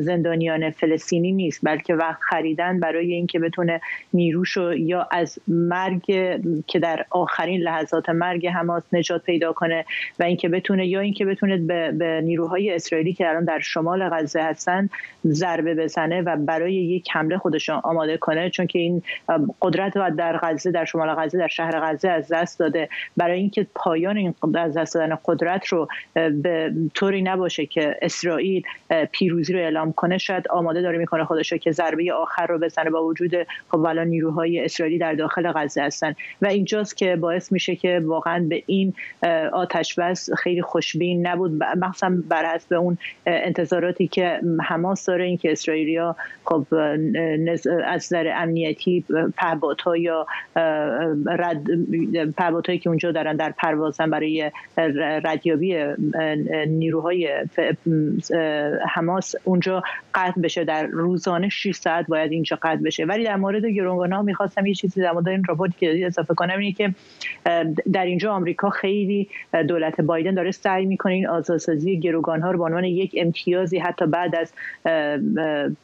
زندانیان 0.00 0.70
فلسطینی 0.70 1.32
نیست 1.32 1.60
بلکه 1.62 1.94
وقت 1.94 2.20
خریدن 2.20 2.80
برای 2.80 3.12
اینکه 3.12 3.38
بتونه 3.38 3.80
نیروشو 4.14 4.72
یا 4.76 5.08
از 5.10 5.38
مرگ 5.48 6.04
که 6.66 6.78
در 6.78 7.04
آخرین 7.10 7.60
لحظات 7.60 8.08
مرگ 8.08 8.46
حماس 8.46 8.82
نجات 8.92 9.22
پیدا 9.22 9.52
کنه 9.52 9.84
و 10.18 10.22
اینکه 10.22 10.48
بتونه 10.48 10.86
یا 10.86 11.00
اینکه 11.00 11.24
بتونه 11.24 11.56
به, 11.56 11.92
به 11.92 12.20
نیروهای 12.24 12.74
اسرائیلی 12.74 13.12
که 13.12 13.28
الان 13.28 13.44
در 13.44 13.58
شمال 13.58 14.08
غزه 14.08 14.42
هستن 14.42 14.88
ضربه 15.26 15.74
بزنه 15.74 16.22
و 16.22 16.36
برای 16.36 16.74
یک 16.74 17.08
حمله 17.12 17.38
خودش 17.46 17.70
آماده 17.70 18.16
کنه 18.16 18.50
چون 18.50 18.66
که 18.66 18.78
این 18.78 19.02
قدرت 19.62 19.92
و 19.96 20.10
در 20.10 20.38
غزه 20.42 20.70
در 20.70 20.84
شمال 20.84 21.14
غزه 21.14 21.38
در 21.38 21.48
شهر 21.48 21.80
غزه 21.80 22.08
از 22.08 22.32
دست 22.32 22.58
داده. 22.58 22.88
برای 23.16 23.38
اینکه 23.38 23.66
پایان 23.74 24.16
این 24.16 24.34
از 24.54 24.76
دست 24.76 24.94
دادن 24.94 25.18
قدرت 25.24 25.66
رو 25.66 25.88
به 26.14 26.72
طوری 26.94 27.22
نباشه 27.22 27.66
که 27.66 27.96
اسرائیل 28.02 28.62
پیروزی 29.12 29.52
رو 29.52 29.58
اعلام 29.58 29.92
کنه 29.92 30.18
شاید 30.18 30.48
آماده 30.48 30.82
داره 30.82 30.98
می‌کنه 30.98 31.24
خودش 31.24 31.52
که 31.52 31.72
ضربه 31.72 32.12
آخر 32.12 32.46
رو 32.46 32.58
بزنه 32.58 32.90
با 32.90 33.04
وجود 33.04 33.32
خب 33.68 33.78
الان 33.78 34.06
نیروهای 34.06 34.64
اسرائیلی 34.64 34.98
در 34.98 35.14
داخل 35.14 35.52
غزه 35.52 35.82
هستن. 35.82 36.14
و 36.42 36.46
اینجاست 36.46 36.96
که 36.96 37.16
باعث 37.16 37.52
میشه 37.52 37.76
که 37.76 38.00
واقعا 38.04 38.46
به 38.48 38.62
این 38.66 38.94
آتش 39.52 39.94
بس 39.94 40.32
خیلی 40.32 40.62
خوشبین 40.62 41.26
نبود. 41.26 41.62
مخصوصا 41.62 42.12
بر 42.28 42.54
حسب 42.54 42.74
اون 42.74 42.98
انتظاراتی 43.26 44.08
که 44.08 44.40
حماس 44.62 45.06
داره 45.06 45.24
اینکه 45.24 45.52
اسرائیلیا 45.52 46.16
خب 46.44 46.66
از 47.84 48.12
نظر 48.12 48.32
امنیتی 48.36 49.04
پهبادها 49.36 49.96
یا 49.96 50.26
رد 51.26 51.66
که 52.66 52.88
اونجا 52.88 53.12
دارن 53.12 53.36
در 53.36 53.54
پروازن 53.58 54.10
برای 54.10 54.50
ردیابی 55.24 55.84
نیروهای 56.68 57.28
حماس 58.88 59.34
اونجا 59.44 59.82
قطع 60.14 60.40
بشه. 60.40 60.64
در 60.64 60.86
روزانه 60.86 61.48
6 61.48 61.74
ساعت 61.74 62.06
باید 62.06 62.32
اینجا 62.32 62.58
قطع 62.62 62.82
بشه. 62.82 63.04
ولی 63.04 63.24
در 63.24 63.36
مورد 63.36 63.64
ها 64.12 64.22
می‌خواستم 64.22 64.66
یه 64.66 64.74
چیزی 64.74 65.00
در 65.00 65.12
مورد 65.12 65.28
این 65.28 65.42
رپورتی 65.48 65.74
که 65.78 66.06
اضافه 66.06 66.34
کنم 66.34 66.58
اینه 66.58 66.72
که 66.72 66.94
در 67.92 68.04
اینجا 68.04 68.32
آمریکا 68.32 68.70
خیلی 68.70 69.28
دولت 69.68 70.00
بایدن 70.00 70.34
داره 70.34 70.50
سعی 70.50 70.86
می‌کنه 70.86 71.12
این 71.12 71.28
آزادسازی 71.28 71.98
گروگان 71.98 72.40
ها 72.42 72.50
رو 72.50 72.58
به 72.58 72.64
عنوان 72.64 72.84
یک 72.84 73.14
امتیازی 73.18 73.78
حتی 73.78 74.06
بعد 74.06 74.36
از 74.36 74.52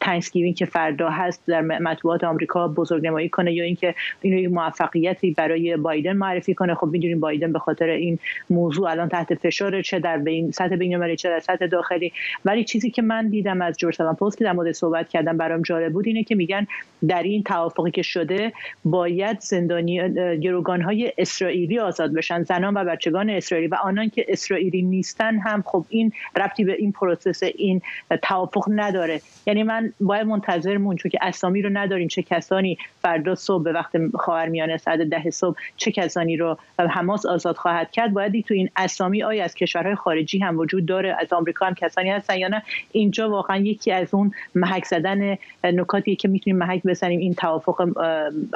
Thanksgiving 0.01 0.57
که 0.57 0.67
فردا 0.67 1.11
هست 1.11 1.42
در 1.47 1.61
مطبوعات 1.61 2.25
آمریکا 2.25 2.69
بزرگنمایی 2.69 3.29
کنه 3.29 3.53
یا 3.53 3.65
اینکه 3.65 3.95
اینو 4.21 4.39
یک 4.39 4.51
موفقیتی 4.51 5.31
برای 5.31 5.77
بایدن 5.77 6.13
معرفی 6.13 6.55
کنه. 6.55 6.75
خب 6.75 6.87
می‌دونیم 6.87 7.21
بایدن 7.21 7.53
به 7.53 7.59
خاطر 7.59 7.89
این 7.89 8.19
موضوع 8.51 8.91
الان 8.91 9.09
تحت 9.09 9.35
فشار 9.35 9.83
چه 9.83 9.99
در 9.99 10.19
بین 10.19 10.51
سطح 10.51 10.77
بین‌المللی 10.77 11.17
چه 11.17 11.29
در 11.29 11.41
سطح 11.41 11.67
داخلی. 11.67 12.13
ولی 12.45 12.65
چیزی 12.65 12.91
که 12.91 13.03
من 13.03 13.29
دیدم 13.29 13.63
از 13.63 13.79
Jerusalem 13.79 14.03
Post 14.03 14.39
که 14.39 14.45
در 14.45 14.53
مورد 14.53 14.73
صحبت 14.73 15.09
کردم 15.09 15.37
برام 15.37 15.63
جالب 15.63 15.93
بود 15.93 16.07
اینه 16.07 16.25
که 16.25 16.35
میگن 16.35 16.67
در 17.09 17.23
این 17.23 17.43
توافقی 17.43 17.91
که 17.91 18.03
شده 18.03 18.53
باید 18.85 19.41
زندانی 19.41 20.01
گروگان 20.39 20.83
های 20.83 21.13
اسرائیلی 21.19 21.79
آزاد 21.79 22.13
بشن 22.13 22.43
زنان 22.43 22.75
و 22.75 22.85
بچگان 22.85 23.31
اسرائیلی 23.31 23.69
و 23.69 23.75
آنان 23.75 24.09
که 24.09 24.25
اسرائیلی 24.29 24.83
نیستن 24.83 25.39
هم 25.39 25.63
خب 25.67 25.85
این 25.89 26.13
ربطی 26.37 26.65
به 26.65 26.73
این 26.73 26.93
پروسس 26.93 27.43
این 27.43 27.81
توافق 28.23 28.65
نداره. 28.69 29.21
یعنی 29.47 29.63
من 29.63 29.93
باید 30.01 30.27
منتظر 30.27 30.77
مون 30.77 30.97
چون 30.97 31.11
که 31.11 31.19
اسامی 31.33 31.63
رو 31.63 31.71
نداریم. 31.73 32.09
چه 32.09 32.23
کسانی 32.23 32.79
فردا 33.03 33.35
صبح 33.35 33.63
به 33.63 33.73
وقت 33.73 33.93
خاورمیانه 34.17 34.77
ساعت 34.77 35.01
ده 35.01 35.31
صبح 35.31 35.57
چه 35.77 35.93
کسانی 35.93 36.37
رو 36.37 36.59
حماس 36.79 37.27
آزاد 37.27 37.57
خواهد 37.57 37.91
کرد؟ 37.91 38.13
باید 38.13 38.45
تو 38.45 38.55
این 38.55 38.71
اسامی 38.77 39.23
آیا 39.23 39.45
از 39.45 39.55
کشورهای 39.55 39.95
خارجی 39.95 40.39
هم 40.39 40.59
وجود 40.59 40.87
داره. 40.87 41.17
از 41.21 41.33
آمریکا 41.33 41.67
هم 41.67 41.75
کسانی 41.75 42.11
هستن 42.11 42.37
یا 42.37 42.49
نه؟ 42.49 42.63
اینجا 42.93 43.31
واقعا 43.31 43.57
یکی 43.57 43.93
از 43.93 44.15
اون 44.15 44.33
محک 44.55 44.85
زدن 44.85 45.39
نکاتی 45.65 46.17
که 46.17 46.29
می‌تونیم 46.29 46.59
محک 46.59 46.83
بزنیم 46.83 47.21
این 47.21 47.35
توافق 47.35 47.89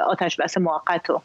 آتش 0.07 0.35
بس 0.35 0.57
موقت 0.57 1.09
رو. 1.09 1.21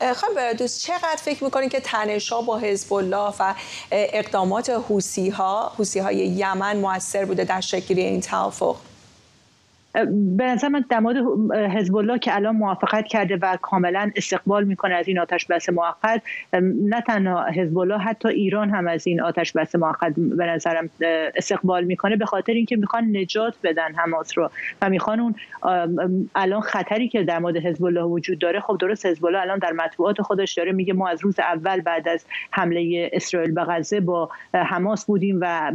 خانم 0.00 0.52
دوست 0.58 0.86
چقدر 0.86 1.18
فکر 1.18 1.44
می‌کنید 1.44 1.70
که 1.70 1.80
تنشا 1.80 2.40
با 2.40 2.58
حزب 2.58 2.92
الله 2.92 3.32
و 3.40 3.54
اقدامات 3.92 4.70
حوسی 4.70 5.30
ها 5.30 5.72
حوسی 5.78 5.98
های 5.98 6.16
یمن 6.16 6.76
موثر 6.76 7.24
بوده 7.24 7.44
در 7.44 7.60
شکلی 7.60 8.00
این 8.00 8.20
توافق؟ 8.20 8.76
به 10.36 10.44
نظر 10.44 10.68
من 10.68 10.84
در 10.90 11.00
حزب 11.68 11.96
الله 11.96 12.18
که 12.18 12.36
الان 12.36 12.56
موافقت 12.56 13.06
کرده 13.06 13.38
و 13.42 13.56
کاملا 13.62 14.10
استقبال 14.16 14.64
می‌کنه 14.64 14.94
از 14.94 15.08
این 15.08 15.18
آتش 15.18 15.46
بس 15.46 15.68
موقت 15.68 16.22
نه 16.82 17.00
تنها 17.00 17.44
حزب 17.44 17.78
الله 17.78 17.98
حتی 17.98 18.28
ایران 18.28 18.70
هم 18.70 18.88
از 18.88 19.06
این 19.06 19.20
آتش 19.20 19.52
بس 19.52 19.74
موقت 19.74 20.12
به 20.16 20.46
نظرم 20.46 20.90
استقبال 21.36 21.84
می‌کنه 21.84 22.16
به 22.16 22.26
خاطر 22.26 22.52
اینکه 22.52 22.76
می‌خوان 22.76 23.16
نجات 23.16 23.54
بدن 23.62 23.94
حماس 23.94 24.38
رو. 24.38 24.50
و 24.82 24.90
می‌خوان 24.90 25.20
اون 25.20 25.34
الان 26.34 26.60
خطری 26.60 27.08
که 27.08 27.22
در 27.22 27.38
مورد 27.38 27.56
حزب 27.56 27.84
الله 27.84 28.02
وجود 28.02 28.38
داره 28.38 28.60
خب 28.60 28.78
درست 28.80 29.06
حزب 29.06 29.26
الله 29.26 29.40
الان 29.40 29.58
در 29.58 29.72
مطبوعات 29.72 30.22
خودش 30.22 30.54
داره 30.54 30.72
میگه 30.72 30.92
ما 30.92 31.08
از 31.08 31.24
روز 31.24 31.38
اول 31.38 31.80
بعد 31.80 32.08
از 32.08 32.24
حمله 32.50 33.10
اسرائیل 33.12 33.52
به 33.52 33.64
غزه 33.64 34.00
با 34.00 34.30
حماس 34.54 35.06
بودیم 35.06 35.38
و 35.40 35.72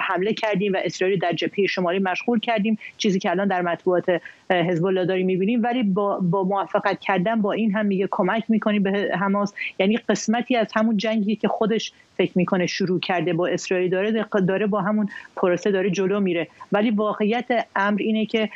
حمله 0.00 0.32
کردیم 0.32 0.72
و 0.72 0.76
اسرائیل 0.84 1.18
در 1.18 1.32
جبهه 1.32 1.66
شمالی 1.66 1.98
مشغول 1.98 2.40
کردیم. 2.40 2.78
چیزی 2.96 3.18
که 3.18 3.30
الان 3.30 3.49
در 3.50 3.62
مطبوعات 3.62 4.20
حزب 4.50 4.84
الله 4.84 5.04
داریم 5.04 5.26
می‌بینیم 5.26 5.62
ولی 5.62 5.82
با, 5.82 6.20
با 6.20 6.44
موفقت 6.44 7.00
کردن 7.00 7.42
با 7.42 7.52
این 7.52 7.74
هم 7.74 7.86
میگه 7.86 8.08
کمک 8.10 8.44
می‌کنیم 8.48 8.82
به 8.82 9.10
حماس. 9.20 9.54
یعنی 9.78 9.96
قسمتی 9.96 10.56
از 10.56 10.66
همون 10.74 10.96
جنگی 10.96 11.36
که 11.36 11.48
خودش 11.48 11.92
فکر 12.20 12.32
می‌کنه 12.38 12.66
شروع 12.66 13.00
کرده 13.00 13.32
با 13.32 13.46
اسرائیل 13.46 13.90
داره 13.90 14.26
داره 14.46 14.66
با 14.66 14.80
همون 14.80 15.08
پروسه 15.36 15.70
داره 15.70 15.90
جلو 15.90 16.20
میره. 16.20 16.48
ولی 16.72 16.90
واقعیت 16.90 17.66
امر 17.76 18.02
اینه 18.02 18.26
که 18.26 18.50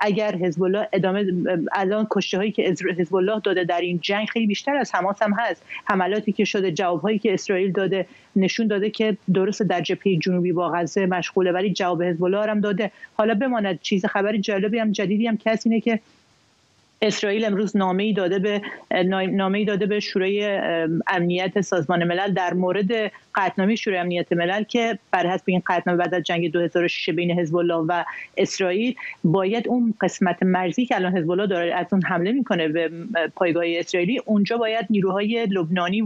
اگر 0.00 0.36
حزب 0.36 0.62
الله 0.62 0.88
ادامه 0.92 1.26
الان 1.72 2.06
کشته 2.10 2.36
هایی 2.36 2.50
که 2.50 2.62
حزب 2.62 3.14
الله 3.14 3.40
داده 3.44 3.64
در 3.64 3.80
این 3.80 3.98
جنگ 4.02 4.26
خیلی 4.28 4.46
بیشتر 4.46 4.76
از 4.76 4.94
حماس 4.94 5.22
هم 5.22 5.32
هست. 5.38 5.62
حملاتی 5.84 6.32
که 6.32 6.44
شده 6.44 6.72
جواب 6.72 7.00
هایی 7.00 7.18
که 7.18 7.34
اسرائیل 7.34 7.72
داده 7.72 8.06
نشون 8.36 8.66
داده 8.66 8.90
که 8.90 9.16
درست 9.34 9.62
در 9.62 9.80
جبهه 9.80 10.16
جنوبی 10.16 10.52
با 10.52 10.68
غزه 10.68 11.06
مشغوله 11.06 11.52
ولی 11.52 11.72
جواب 11.72 12.02
حزب 12.02 12.24
الله 12.24 12.50
هم 12.50 12.60
داده. 12.60 12.90
حالا 13.14 13.34
بماند 13.34 13.80
چیز 13.80 14.06
خبر 14.06 14.36
جالبی 14.36 14.78
هم 14.78 14.92
جدیدی 14.92 15.26
هم 15.26 15.36
کسی 15.36 15.68
اینه 15.68 15.80
که 15.80 16.00
اسرائیل 17.02 17.44
امروز 17.44 17.76
نامه 17.76 18.02
ای 18.02 18.12
داده 18.12 18.38
به 18.38 18.62
نامه 19.30 19.58
ای 19.58 19.64
داده 19.64 19.86
به 19.86 20.00
شورای 20.00 20.60
امنیت 21.06 21.60
سازمان 21.60 22.04
ملل 22.04 22.34
در 22.34 22.54
مورد 22.54 23.12
قطعنامه 23.34 23.74
شورای 23.74 23.98
امنیت 23.98 24.32
ملل 24.32 24.62
که 24.62 24.98
بر 25.10 25.26
حسب 25.26 25.44
این 25.46 25.62
قطعنامه 25.66 26.02
بعد 26.02 26.14
از 26.14 26.22
جنگ 26.22 26.52
2006 26.52 27.08
بین 27.08 27.40
حزب 27.40 27.56
الله 27.56 27.74
و 27.74 28.04
اسرائیل 28.36 28.94
باید 29.24 29.68
اون 29.68 29.94
قسمت 30.00 30.42
مرزی 30.42 30.86
که 30.86 30.96
الان 30.96 31.16
حزب 31.16 31.30
الله 31.30 31.46
داره 31.46 31.74
از 31.74 31.86
اون 31.92 32.02
حمله 32.02 32.32
می‌کنه 32.32 32.68
به 32.68 32.90
پایگاه 33.36 33.64
اسرائیلی 33.66 34.20
اونجا 34.24 34.56
باید 34.56 34.86
نیروهای 34.90 35.46
لبنانی 35.46 36.02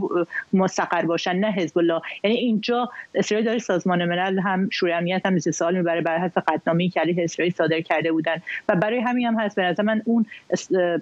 مستقر 0.53 1.03
باشن 1.03 1.37
نه 1.37 1.53
حزب 1.53 1.79
الله 1.79 2.01
یعنی 2.25 2.37
اینجا 2.37 2.91
اسرائیل 3.15 3.47
داره 3.47 3.59
سازمان 3.59 4.05
ملل 4.05 4.39
هم 4.39 4.69
شورای 4.71 4.95
امنیت 4.95 5.27
هم 5.27 5.35
مثل 5.35 5.51
سوال 5.51 5.77
می‌بره 5.77 6.01
بر 6.01 6.19
حسب 6.19 6.43
قطعنامه‌ای 6.49 6.89
که 6.89 7.03
اسرائیل 7.19 7.53
صادر 7.55 7.81
کرده 7.81 8.13
بودن. 8.13 8.43
و 8.69 8.77
برای 8.77 9.01
همین 9.01 9.27
هم 9.27 9.41
هست 9.41 9.57
به 9.57 9.63
نظر 9.63 9.83
من 9.83 10.03
اون 10.05 10.27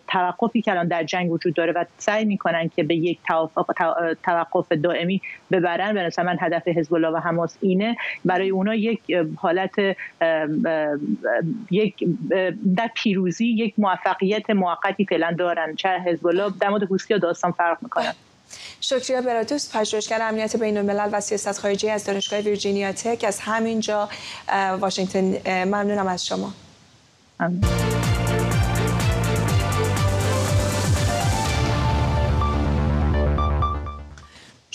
توقفی 0.09 0.63
که 0.63 0.71
الان 0.71 0.89
در 0.89 1.05
جنگ 1.05 1.33
وجود 1.33 1.55
داره 1.55 1.73
و 1.73 1.85
سعی 1.99 2.25
می‌کنن 2.25 2.71
که 2.77 2.83
به 2.83 2.95
یک 2.95 3.19
توقف 4.23 4.73
دائمی 4.73 5.23
ببرن 5.51 5.95
به 5.95 6.03
نظر 6.03 6.23
من 6.23 6.37
هدف 6.41 6.69
حزب 6.69 6.95
الله 6.95 7.09
و 7.09 7.17
حماس 7.17 7.57
اینه. 7.61 7.97
برای 8.25 8.51
اونا 8.51 8.75
یک 8.75 9.01
حالت 9.37 9.75
یک 11.71 12.05
در 12.77 12.91
پیروزی 12.95 13.47
یک 13.47 13.75
موفقیت 13.79 14.51
موقتی 14.51 15.05
فعلا 15.05 15.35
دارن. 15.39 15.75
چه 15.77 15.89
حزب 15.89 16.27
الله 16.27 16.53
در 16.61 16.69
مورد 16.69 16.83
حوثی 16.83 17.19
داستان 17.19 17.53
فرق 17.53 17.79
می‌کنن 17.83 18.13
شکریه 18.81 19.21
براتوس. 19.21 19.77
پژوهشگر 19.77 20.23
امنیت 20.23 20.57
بین 20.57 20.77
الملل 20.77 21.09
و 21.13 21.21
سیاست 21.21 21.61
خارجی 21.61 21.91
از 21.91 22.07
دانشگاه 22.07 22.41
ویرجینیا 22.41 22.93
تک 22.93 23.25
از 23.29 23.41
همینجا 23.41 24.09
واشنگتن 24.81 25.25
ممنونم 25.65 26.07
از 26.07 26.27
شما. 26.27 26.53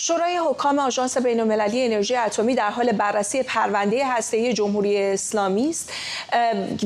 شورای 0.10 0.38
حکام 0.38 0.80
آژانس 0.80 1.18
بین‌المللی 1.18 1.86
انرژی 1.86 2.16
اتمی 2.16 2.56
در 2.56 2.70
حال 2.70 2.92
بررسی 2.92 3.44
پرونده 3.44 4.08
هسته‌ای 4.08 4.54
جمهوری 4.54 5.04
اسلامی 5.04 5.70
است 5.70 5.92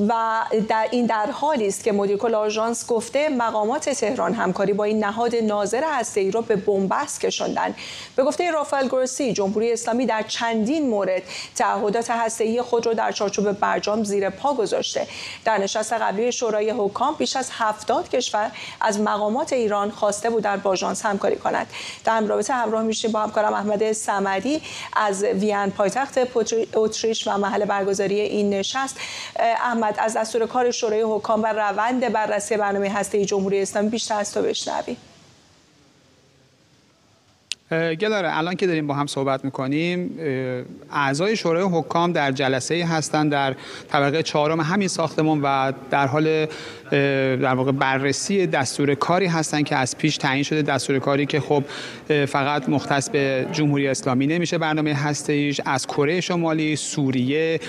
و 0.09 0.41
در 0.69 0.88
این 0.91 1.05
در 1.05 1.31
حالی 1.31 1.67
است 1.67 1.83
که 1.83 1.91
مدیر 1.91 2.17
کل 2.17 2.36
آژانس 2.36 2.88
گفته 2.88 3.29
مقامات 3.29 3.89
تهران 3.89 4.33
همکاری 4.33 4.73
با 4.73 4.83
این 4.83 5.03
نهاد 5.03 5.36
ناظر 5.36 5.83
هسته‌ای 5.83 6.31
را 6.31 6.41
به 6.41 6.55
بنبست 6.55 7.21
کشاندن. 7.21 7.75
به 8.15 8.23
گفته 8.23 8.51
رافائل 8.51 8.88
گروسی 8.88 9.33
جمهوری 9.33 9.73
اسلامی 9.73 10.05
در 10.05 10.23
چندین 10.27 10.89
مورد 10.89 11.23
تعهدات 11.55 12.12
هسته‌ای 12.12 12.62
خود 12.62 12.86
را 12.86 12.93
در 12.93 13.12
چارچوب 13.12 13.51
برجام 13.51 14.03
زیر 14.03 14.29
پا 14.29 14.53
گذاشته. 14.53 15.07
در 15.45 15.57
نشست 15.57 15.93
قبلی 15.93 16.31
شورای 16.31 16.69
حکام 16.69 17.15
بیش 17.15 17.36
از 17.36 17.49
70 17.53 18.09
کشور 18.09 18.51
از 18.81 18.99
مقامات 18.99 19.53
ایران 19.53 19.91
خواسته 19.91 20.29
بودند 20.29 20.63
با 20.63 20.71
آژانس 20.71 21.05
همکاری 21.05 21.36
کند 21.36 21.67
در 22.05 22.21
رابطه 22.21 22.53
همراه 22.53 22.83
میشیم 22.83 23.12
با 23.13 23.23
همکارم 23.23 23.54
احمد 23.54 23.91
سمدی 23.91 24.62
از 24.93 25.23
وین 25.23 25.69
پایتخت 25.69 26.19
اتریش 26.73 27.28
و 27.28 27.38
محل 27.38 27.65
برگزاری 27.65 28.19
این 28.19 28.49
نشست. 28.49 28.97
احمد 29.39 29.95
از 29.97 30.17
دستور 30.17 30.45
کار 30.45 30.71
شورای 30.71 31.02
حکام 31.02 31.43
و 31.43 31.45
روند 31.45 32.12
بررسی 32.12 32.58
برنامه 32.58 32.89
هسته 32.89 33.26
جمهوری 33.26 33.62
اسلامی 33.62 33.89
بیشتر 33.89 34.19
از 34.19 34.34
تو 34.34 34.41
بشنویم. 34.41 34.97
گلاره 37.71 38.38
الان 38.38 38.56
که 38.56 38.67
داریم 38.67 38.88
با 38.88 38.93
هم 38.93 39.08
صحبت 39.08 39.45
می‌کنیم 39.45 40.19
اعضای 40.91 41.36
شورای 41.36 41.63
حکام 41.63 42.12
در 42.12 42.32
جلسه 42.32 42.86
هستند 42.86 43.32
در 43.32 43.56
طبقه 43.89 44.23
چهارم 44.23 44.62
همین 44.62 44.88
ساختمان 44.88 45.41
و 45.41 45.71
در 45.91 46.08
حال 46.08 46.47
در 46.93 47.53
واقع 47.53 47.71
بررسی 47.71 48.47
دستور 48.47 48.95
کاری 48.95 49.25
هستن 49.25 49.63
که 49.63 49.75
از 49.75 49.97
پیش 49.97 50.17
تعیین 50.17 50.43
شده. 50.43 50.62
دستور 50.62 50.99
کاری 50.99 51.25
که 51.25 51.39
خب 51.39 51.63
فقط 52.25 52.69
مختص 52.69 53.10
به 53.10 53.45
جمهوری 53.51 53.88
اسلامی 53.88 54.27
نمیشه 54.27 54.58
برنامه 54.58 54.93
هسته 54.93 55.34
ایش 55.34 55.62
از 55.65 55.88
کره 55.88 56.21
شمالی 56.21 56.75
سوریه 56.75 57.60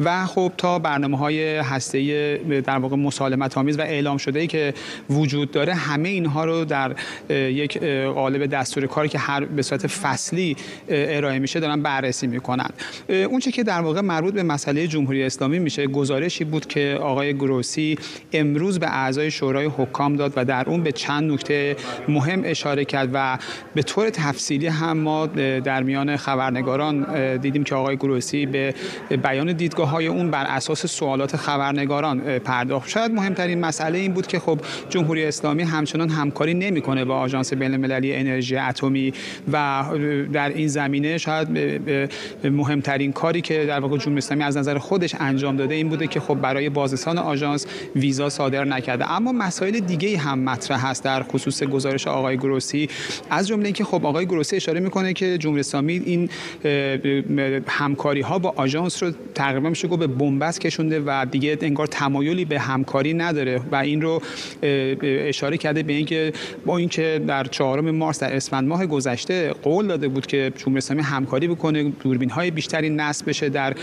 و 0.00 0.26
خب 0.26 0.52
تا 0.58 0.78
برنامه 0.78 1.18
های 1.18 1.56
هسته 1.56 2.40
در 2.66 2.78
واقع 2.78 2.96
مسالمت 2.96 3.58
آمیز 3.58 3.78
و 3.78 3.82
اعلام 3.82 4.16
شده 4.16 4.40
ای 4.40 4.46
که 4.46 4.74
وجود 5.10 5.50
داره. 5.50 5.74
همه 5.74 6.08
اینها 6.08 6.44
رو 6.44 6.64
در 6.64 6.94
یک 7.30 7.82
قالب 8.14 8.46
دستور 8.46 8.86
کاری 8.86 9.08
که 9.08 9.18
هر 9.18 9.44
به 9.44 9.62
صورت 9.62 9.86
فصلی 9.86 10.56
ارائه 10.88 11.38
میشه 11.38 11.60
دارن 11.60 11.82
بررسی 11.82 12.26
می‌کنن. 12.26 12.70
اون 13.08 13.40
که 13.40 13.62
در 13.62 13.80
واقع 13.80 14.00
مربوط 14.00 14.34
به 14.34 14.42
مسئله 14.42 14.86
جمهوری 14.86 15.22
اسلامی 15.22 15.58
میشه 15.58 15.86
گزارشی 15.86 16.44
بود 16.44 16.66
که 16.66 16.98
آقای 17.00 17.34
گروسی 17.34 17.98
امروز 18.32 18.73
به 18.78 18.86
اعضای 18.96 19.30
شورای 19.30 19.66
حکام 19.76 20.16
داد 20.16 20.32
و 20.36 20.44
در 20.44 20.68
اون 20.68 20.82
به 20.82 20.92
چند 20.92 21.32
نکته 21.32 21.76
مهم 22.08 22.42
اشاره 22.44 22.84
کرد 22.84 23.10
و 23.12 23.38
به 23.74 23.82
طور 23.82 24.10
تفصیلی 24.10 24.66
هم 24.66 24.98
ما 24.98 25.26
در 25.26 25.82
میان 25.82 26.16
خبرنگاران 26.16 27.36
دیدیم 27.36 27.64
که 27.64 27.74
آقای 27.74 27.96
گروسی 27.96 28.46
به 28.46 28.74
بیان 29.22 29.52
دیدگاه 29.52 29.88
های 29.88 30.06
اون 30.06 30.30
بر 30.30 30.44
اساس 30.44 30.86
سوالات 30.86 31.36
خبرنگاران 31.36 32.38
پرداخت. 32.38 32.88
شاید 32.88 33.12
مهمترین 33.12 33.60
مسئله 33.60 33.98
این 33.98 34.12
بود 34.12 34.26
که 34.26 34.38
خب 34.38 34.60
جمهوری 34.88 35.24
اسلامی 35.24 35.62
همچنان 35.62 36.08
همکاری 36.08 36.54
نمی‌کنه 36.54 37.04
با 37.04 37.16
آژانس 37.16 37.52
بین 37.52 37.72
المللی 37.72 38.14
انرژی 38.14 38.56
اتمی 38.56 39.12
و 39.52 39.84
در 40.32 40.48
این 40.48 40.68
زمینه 40.68 41.18
شاید 41.18 41.48
مهمترین 42.44 43.12
کاری 43.12 43.40
که 43.40 43.64
در 43.64 43.80
واقع 43.80 43.98
جمهوری 43.98 44.18
اسلامی 44.18 44.42
از 44.42 44.56
نظر 44.56 44.78
خودش 44.78 45.14
انجام 45.20 45.56
داده 45.56 45.74
این 45.74 45.88
بوده 45.88 46.06
که 46.06 46.20
خب 46.20 46.34
برای 46.34 46.68
بازرسان 46.68 47.18
آژانس 47.18 47.66
ویزا 47.96 48.28
صادر 48.28 48.63
نکرده. 48.64 49.10
اما 49.10 49.32
مسائل 49.32 49.80
دیگه 49.80 50.18
هم 50.18 50.38
مطرح 50.38 50.86
هست 50.86 51.04
در 51.04 51.22
خصوص 51.22 51.62
گزارش 51.62 52.06
آقای 52.06 52.36
گروسی. 52.36 52.88
از 53.30 53.48
جمله 53.48 53.64
اینکه 53.64 53.84
خب 53.84 54.06
آقای 54.06 54.26
گروسی 54.26 54.56
اشاره 54.56 54.80
می‌کنه 54.80 55.12
که 55.12 55.38
جمهوری 55.38 55.60
اسلامی 55.60 55.92
این 55.92 56.28
همکاری 57.68 58.20
ها 58.20 58.38
با 58.38 58.52
آژانس 58.56 59.02
رو 59.02 59.12
تقریبا 59.34 59.68
میشه 59.68 59.88
گفت 59.88 60.00
به 60.00 60.06
بنبست 60.06 60.60
کشونده 60.60 61.02
و 61.06 61.26
دیگه 61.30 61.58
انگار 61.60 61.86
تمایلی 61.86 62.44
به 62.44 62.60
همکاری 62.60 63.14
نداره 63.14 63.60
و 63.72 63.76
این 63.76 64.02
رو 64.02 64.22
اشاره 65.02 65.56
کرده 65.56 65.82
به 65.82 65.92
اینکه 65.92 66.32
با 66.66 66.78
اینکه 66.78 67.22
در 67.26 67.44
چهارم 67.44 67.90
مارس 67.90 68.20
در 68.20 68.36
اسفند 68.36 68.68
ماه 68.68 68.86
گذشته 68.86 69.52
قول 69.62 69.86
داده 69.86 70.08
بود 70.08 70.26
که 70.26 70.52
جمهوری 70.56 70.78
اسلامی 70.78 71.02
همکاری 71.02 71.48
بکنه 71.48 71.82
دوربین 72.02 72.30
های 72.30 72.50
بیشتری 72.50 72.90
نصب 72.90 73.28
بشه 73.28 73.48
در 73.48 73.74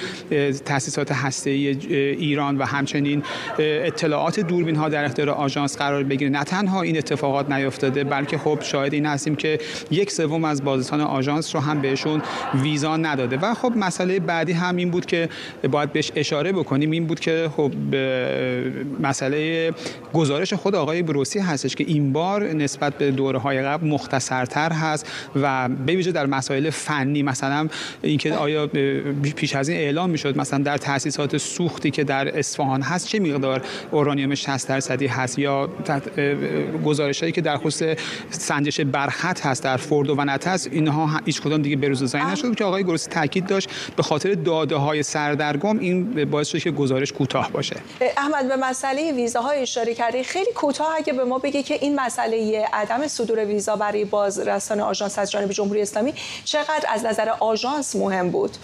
تاسیسات 0.66 1.12
هسته‌ای 1.12 1.68
ایران 1.98 2.58
و 2.58 2.64
همچنین 2.64 3.24
اطلاعات 3.60 4.40
دوربین 4.62 4.76
ها 4.76 4.90
در 4.90 5.06
اختیار 5.06 5.30
آژانس 5.30 5.78
قرار 5.78 6.04
بگیره. 6.04 6.30
نه 6.30 6.44
تنها 6.44 6.82
این 6.82 6.98
اتفاقات 6.98 7.52
نیفتاده 7.52 8.04
بلکه 8.04 8.38
خب 8.38 8.60
شاهد 8.62 8.94
این 8.94 9.06
هستیم 9.06 9.36
که 9.36 9.60
یک 9.92 10.12
سوم 10.12 10.46
از 10.46 10.64
بازرسان 10.64 11.02
آژانس 11.02 11.56
رو 11.56 11.62
هم 11.62 11.82
بهشون 11.82 12.22
ویزا 12.62 12.98
نداده. 12.98 13.38
و 13.38 13.54
خب 13.54 13.74
مسئله 13.76 14.20
بعدی 14.20 14.52
هم 14.52 14.76
این 14.76 14.90
بود 14.92 15.06
که 15.06 15.30
باید 15.72 15.94
بهش 15.94 16.12
اشاره 16.16 16.52
بکنیم. 16.52 16.92
این 16.92 17.08
بود 17.08 17.20
که 17.20 17.50
خب 17.58 17.72
مسئله 19.00 19.72
گزارش 20.14 20.54
خود 20.54 20.76
آقای 20.76 21.02
بروسی 21.02 21.40
هستش 21.40 21.76
که 21.76 21.84
این 21.88 22.14
بار 22.14 22.54
نسبت 22.54 22.94
به 22.94 23.12
دوره 23.12 23.40
های 23.40 23.62
قبل 23.62 23.88
مختصرتر 23.88 24.72
هست 24.72 25.08
و 25.36 25.70
به 25.70 25.96
ویژه 25.96 26.12
در 26.12 26.26
مسائل 26.26 26.70
فنی 26.70 27.24
مثلا 27.24 27.68
اینکه 28.02 28.34
آیا 28.34 28.68
پیش 29.36 29.56
از 29.56 29.70
این 29.70 29.78
اعلام 29.78 30.10
می‌شد 30.10 30.38
مثلا 30.38 30.64
در 30.64 30.78
تاسیسات 30.78 31.38
سوختی 31.38 31.92
که 31.92 32.04
در 32.04 32.40
اصفهان 32.40 32.82
هست 32.82 33.08
چه 33.08 33.20
مقدار 33.20 33.62
اورانیوم 33.92 34.36
60 34.58 34.68
درصدی 34.68 35.08
هست 35.08 35.40
یا 35.40 35.70
گزارشایی 36.86 37.32
که 37.32 37.42
در 37.42 37.58
خصوص 37.58 37.98
سنجش 38.30 38.82
برخط 38.82 39.46
هست 39.46 39.64
در 39.64 39.78
فوردو 39.78 40.16
و 40.16 40.26
نتس 40.26 40.68
اینها 40.72 41.10
هیچ 41.26 41.42
کدام 41.42 41.62
دیگه 41.62 41.76
بروز 41.76 42.04
زایی 42.04 42.26
نشد 42.26 42.56
که 42.56 42.64
آقای 42.64 42.84
گروسی 42.84 43.10
تاکید 43.10 43.46
داشت 43.46 43.70
به 43.96 44.04
خاطر 44.04 44.34
داده 44.34 44.76
های 44.76 45.04
سردرگم 45.04 45.80
این 45.80 46.26
باعث 46.26 46.48
شد 46.48 46.60
که 46.60 46.72
گزارش 46.72 47.14
کوتاه 47.14 47.52
باشه. 47.52 47.76
احمد 48.18 48.48
به 48.48 48.56
مسئله 48.56 49.12
ویزاهای 49.12 49.60
اشاره 49.60 49.94
کردی 49.94 50.24
خیلی 50.24 50.52
کوتاه 50.56 50.96
اگه 50.98 51.14
به 51.14 51.24
ما 51.24 51.40
بگی 51.40 51.64
که 51.64 51.74
این 51.74 52.00
مسئله 52.00 52.66
عدم 52.74 53.08
صدور 53.08 53.46
ویزا 53.46 53.76
برای 53.76 54.06
بازرسان 54.06 54.80
آژانس 54.80 55.20
از 55.20 55.32
جانب 55.32 55.52
جمهوری 55.52 55.82
اسلامی 55.82 56.14
چقدر 56.46 56.86
از 56.90 57.06
نظر 57.06 57.30
آژانس 57.40 57.96
مهم 57.96 58.30
بود؟ 58.30 58.58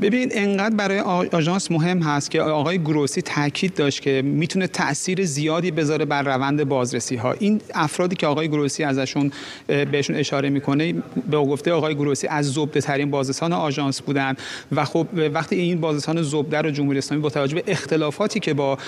ببینید 0.00 0.32
انقدر 0.34 0.76
برای 0.76 0.98
آژانس 1.32 1.70
مهم 1.70 2.02
هست 2.02 2.30
که 2.30 2.42
آقای 2.42 2.78
گروسی 2.78 3.22
تاکید 3.22 3.74
داشت 3.74 4.02
که 4.02 4.22
می‌تونه 4.22 4.66
تاثیر 4.66 5.24
زیادی 5.24 5.70
بذاره 5.70 6.04
بر 6.04 6.22
روند 6.22 6.64
بازرسی 6.64 7.16
ها 7.16 7.32
این 7.32 7.60
افرادی 7.74 8.16
که 8.16 8.26
آقای 8.26 8.48
گروسی 8.48 8.84
ازشون 8.84 9.32
بهشون 9.66 10.16
اشاره 10.16 10.48
می‌کنه 10.48 10.94
به 11.30 11.36
گفته 11.36 11.72
آقای 11.72 11.94
گروسی 11.94 12.26
از 12.26 12.52
زبده 12.52 12.80
ترین 12.80 13.10
بازرسان 13.10 13.52
آژانس 13.52 14.02
بودن 14.02 14.34
و 14.72 14.84
خب 14.84 15.06
وقتی 15.34 15.56
این 15.56 15.80
بازرسان 15.80 16.22
زبده 16.22 16.58
رو 16.58 16.70
جمهوری 16.70 16.98
اسلامی 16.98 17.22
با 17.22 17.30
توجه 17.30 17.54
به 17.54 17.64
اختلافاتی 17.66 18.40
که 18.40 18.54
با 18.54 18.78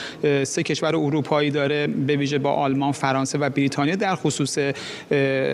سه 0.44 0.62
کشور 0.62 0.96
اروپایی 0.96 1.50
داره 1.50 1.86
به 1.86 2.16
ویژه 2.16 2.38
با 2.38 2.52
آلمان، 2.52 2.92
فرانسه 2.92 3.38
و 3.38 3.50
بریتانیا 3.50 3.96
در 3.96 4.14
خصوص 4.14 4.58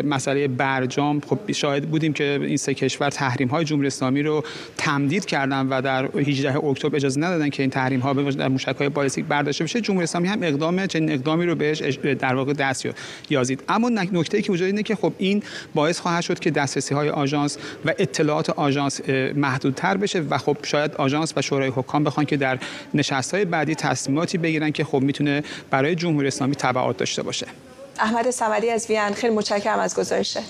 مسئله 0.05 0.49
برجام 0.49 1.21
خب 1.21 1.53
شاهد 1.53 1.91
بودیم 1.91 2.13
که 2.13 2.41
این 2.43 2.57
سه 2.57 2.75
کشور 2.75 3.11
تحریم 3.11 3.49
های 3.49 3.65
جمهوری 3.65 3.87
اسلامی 3.87 4.23
رو 4.23 4.45
تمدید 4.77 5.25
کرد. 5.25 5.42
کردن 5.43 5.67
و 5.67 5.83
در 5.83 6.05
18 6.05 6.65
اکتبر 6.65 6.97
اجازه 6.97 7.21
ندادن 7.21 7.49
که 7.49 7.63
این 7.63 7.71
تحریم 7.71 8.01
ها 8.01 8.13
در 8.13 8.49
موشک 8.49 8.77
های 8.79 8.89
بالستیک 8.89 9.25
برداشته 9.25 9.65
بشه 9.65 9.81
جمهوری 9.81 10.05
اسلامی 10.05 10.29
هم 10.29 10.43
اقدام 10.43 10.87
چنین 10.87 11.13
اقدامی 11.13 11.47
رو 11.47 11.55
بهش 11.55 11.79
در 12.19 12.35
واقع 12.35 12.53
دست 12.53 12.87
یازید. 13.31 13.63
اما 13.69 13.89
نکته 13.89 14.43
که 14.43 14.53
وجود 14.53 14.67
اینه 14.67 14.83
که 14.83 14.95
خب 14.95 15.13
این 15.19 15.43
باعث 15.75 16.01
خواهد 16.01 16.23
شد 16.23 16.39
که 16.39 16.51
دسترسی 16.51 16.95
های 16.95 17.09
آژانس 17.09 17.59
و 17.85 17.93
اطلاعات 17.99 18.51
آژانس 18.51 19.01
محدودتر 19.35 19.97
بشه 19.97 20.21
و 20.21 20.39
خب 20.39 20.57
شاید 20.63 20.95
آژانس 20.95 21.33
و 21.37 21.43
شورای 21.43 21.69
حکام 21.69 22.05
بخوان 22.05 22.27
که 22.27 22.37
در 22.37 22.59
نشست 22.95 23.35
های 23.35 23.45
بعدی 23.45 23.75
تصمیماتی 23.75 24.39
بگیرن 24.39 24.71
که 24.71 24.85
خب 24.85 25.01
می‌تونه 25.01 25.43
برای 25.71 25.95
جمهوری 25.95 26.27
اسلامی 26.27 26.55
تبعات 26.55 26.97
داشته 26.97 27.23
باشه. 27.23 27.47
احمد 27.99 28.31
صمدی 28.31 28.71
از 28.71 28.87
وین 28.91 29.15
خیلی 29.15 29.35
متشکرم 29.35 29.79
از 29.79 29.95
گزارشه 29.97 30.41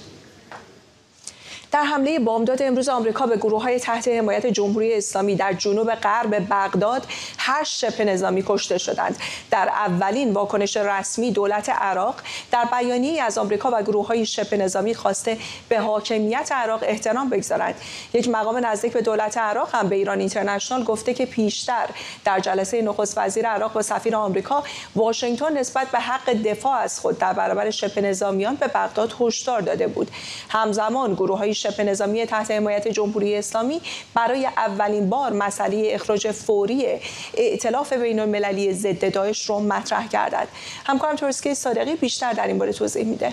در 1.73 1.83
حمله 1.85 2.19
بامداد 2.19 2.63
امروز 2.63 2.89
آمریکا 2.89 3.27
به 3.27 3.37
گروه 3.37 3.63
های 3.63 3.79
تحت 3.79 4.09
حمایت 4.09 4.47
جمهوری 4.47 4.95
اسلامی 4.95 5.37
در 5.37 5.53
جنوب 5.53 5.95
غرب 5.95 6.47
بغداد 6.51 7.07
هشت 7.39 7.79
شبه 7.79 8.05
نظامی 8.05 8.45
کشته 8.47 8.79
شدند. 8.79 9.17
در 9.51 9.69
اولین 9.69 10.33
واکنش 10.33 10.77
رسمی 10.77 11.31
دولت 11.31 11.69
عراق 11.69 12.15
در 12.51 12.65
بیانیه 12.65 13.23
از 13.23 13.39
آمریکا 13.39 13.71
و 13.73 13.83
گروه 13.83 14.07
های 14.07 14.27
شبه 14.27 14.57
نظامی 14.57 14.95
خواسته 14.95 15.39
به 15.69 15.81
حاکمیت 15.81 16.53
عراق 16.53 16.81
احترام 16.83 17.29
بگذارند. 17.29 17.75
یک 18.13 18.29
مقام 18.29 18.67
نزدیک 18.67 18.93
به 18.93 19.03
دولت 19.03 19.39
عراق 19.39 19.75
هم 19.75 19.89
به 19.89 19.97
ایران 19.97 20.19
اینترنشنال 20.19 20.85
گفته 20.85 21.15
که 21.15 21.27
پیشتر 21.27 21.89
در 22.25 22.41
جلسه 22.41 22.83
نخست 22.83 23.19
وزیر 23.19 23.47
عراق 23.47 23.73
با 23.73 23.83
سفیر 23.83 24.17
آمریکا 24.17 24.63
واشنگتن 24.97 25.59
نسبت 25.59 25.89
به 25.89 25.99
حق 25.99 26.33
دفاع 26.33 26.77
از 26.79 27.01
خود 27.01 27.19
در 27.19 27.33
برابر 27.33 27.71
شبه 27.71 28.01
نظامیان 28.01 28.55
به 28.55 28.67
بغداد 28.67 29.15
هشدار 29.21 29.61
داده 29.61 29.87
بود. 29.87 30.11
همزمان 30.49 31.15
گروه 31.15 31.39
های 31.39 31.55
شبه 31.63 31.85
نظامی 31.85 32.27
تحت 32.27 32.51
حمایت 32.51 32.89
جمهوری 32.89 33.37
اسلامی 33.37 33.81
برای 34.15 34.47
اولین 34.47 35.11
بار 35.11 35.33
مسئله 35.33 35.89
اخراج 35.91 36.31
فوری 36.31 36.87
ائتلاف 37.35 37.93
بین 37.93 38.21
المللی 38.21 38.73
ضد 38.73 39.13
داعش 39.13 39.51
رو 39.51 39.61
مطرح 39.61 40.09
کردند 40.09 40.49
همکارم 40.87 41.17
تورسکی 41.17 41.55
صادقی 41.55 41.95
بیشتر 41.95 42.33
در 42.33 42.47
این 42.47 42.59
باره 42.59 42.73
توضیح 42.73 43.05
میده. 43.05 43.33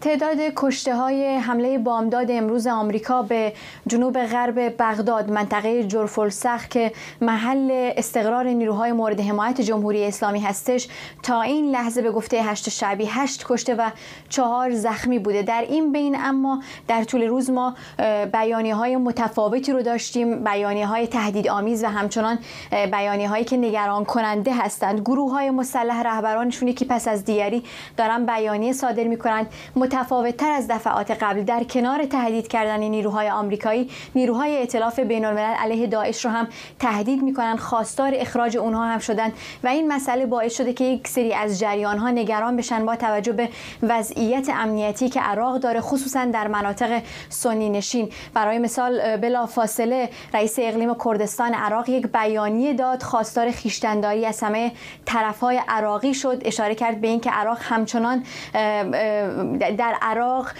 تعداد 0.00 0.38
کشته 0.56 0.96
های 0.96 1.36
حمله 1.36 1.78
بامداد 1.78 2.30
امروز 2.30 2.66
آمریکا 2.66 3.22
به 3.22 3.52
جنوب 3.86 4.18
غرب 4.18 4.82
بغداد 4.82 5.30
منطقه 5.30 5.84
جرفلسخ 5.84 6.68
که 6.68 6.92
محل 7.20 7.92
استقرار 7.96 8.46
نیروهای 8.46 8.92
مورد 8.92 9.20
حمایت 9.20 9.60
جمهوری 9.60 10.04
اسلامی 10.04 10.40
هستش 10.40 10.88
تا 11.22 11.42
این 11.42 11.70
لحظه 11.70 12.02
به 12.02 12.10
گفته 12.10 12.42
هشت 12.42 12.68
شعبی 12.68 13.06
هشت 13.06 13.44
کشته 13.48 13.74
و 13.74 13.90
چهار 14.28 14.70
زخمی 14.70 15.18
بوده. 15.18 15.42
در 15.42 15.64
این 15.68 15.92
بین 15.92 16.16
اما 16.20 16.62
در 16.88 17.04
طول 17.04 17.22
روز 17.22 17.50
ما 17.50 17.74
بیانی 18.32 18.70
های 18.70 18.96
متفاوتی 18.96 19.72
رو 19.72 19.82
داشتیم 19.82 20.44
بیانی 20.44 20.82
های 20.82 21.06
تهدید 21.06 21.48
آمیز 21.48 21.84
و 21.84 21.86
همچنان 21.86 22.38
بیانی 22.70 23.24
هایی 23.24 23.44
که 23.44 23.56
نگران 23.56 24.04
کننده 24.04 24.54
هستند. 24.54 25.00
گروه 25.00 25.32
های 25.32 25.50
مسلح 25.50 26.02
رهبرانشون 26.02 26.68
یکی 26.68 26.84
پس 26.84 27.08
از 27.08 27.24
دیگری 27.24 27.64
دارن 27.96 28.26
بیانیه 28.26 28.72
صادر 28.72 29.04
می 29.04 29.16
کنند 29.16 29.46
متفاوتتر 29.86 30.50
از 30.50 30.68
دفعات 30.68 31.10
قبل 31.10 31.42
در 31.42 31.64
کنار 31.64 32.04
تهدید 32.04 32.48
کردن 32.48 32.80
نیروهای 32.80 33.30
آمریکایی 33.30 33.90
نیروهای 34.14 34.56
ائتلاف 34.56 34.98
بین 34.98 35.24
الملل 35.24 35.54
علیه 35.54 35.86
داعش 35.86 36.24
رو 36.24 36.30
هم 36.30 36.48
تهدید 36.78 37.22
می‌کنن 37.22 37.56
خواستار 37.56 38.12
اخراج 38.14 38.56
اونها 38.56 38.86
هم 38.86 38.98
شدن 38.98 39.32
و 39.64 39.68
این 39.68 39.92
مسئله 39.92 40.26
باعث 40.26 40.56
شده 40.56 40.72
که 40.72 40.84
یک 40.84 41.08
سری 41.08 41.34
از 41.34 41.58
جریان 41.58 41.98
ها 41.98 42.10
نگران 42.10 42.56
بشن 42.56 42.86
با 42.86 42.96
توجه 42.96 43.32
به 43.32 43.48
وضعیت 43.82 44.48
امنیتی 44.48 45.08
که 45.08 45.20
عراق 45.20 45.58
داره 45.58 45.80
خصوصا 45.80 46.24
در 46.24 46.48
مناطق 46.48 47.02
سنی 47.28 47.70
نشین. 47.70 48.10
برای 48.34 48.58
مثال 48.58 49.16
بلا 49.16 49.46
فاصله 49.46 50.08
رئیس 50.34 50.58
اقلیم 50.58 50.94
کردستان 51.04 51.54
عراق 51.54 51.88
یک 51.88 52.06
بیانیه 52.06 52.74
داد 52.74 53.02
خواستار 53.02 53.50
خیشتنداری 53.50 54.26
از 54.26 54.42
همه 54.42 54.72
طرفهای 55.04 55.60
عراقی 55.68 56.14
شد 56.14 56.42
اشاره 56.44 56.74
کرد 56.74 57.00
به 57.00 57.08
اینکه 57.08 57.30
عراق 57.30 57.58
همچنان 57.60 58.22
در 59.76 59.98
عراق 60.02 60.52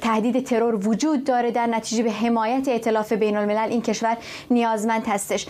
تهدید 0.00 0.46
ترور 0.46 0.88
وجود 0.88 1.24
داره 1.24 1.50
در 1.50 1.66
نتیجه 1.66 2.02
به 2.02 2.12
حمایت 2.12 2.68
ائتلاف 2.68 3.12
بین 3.12 3.36
الملل 3.36 3.68
این 3.70 3.82
کشور 3.82 4.16
نیازمند 4.50 5.06
هستش. 5.06 5.46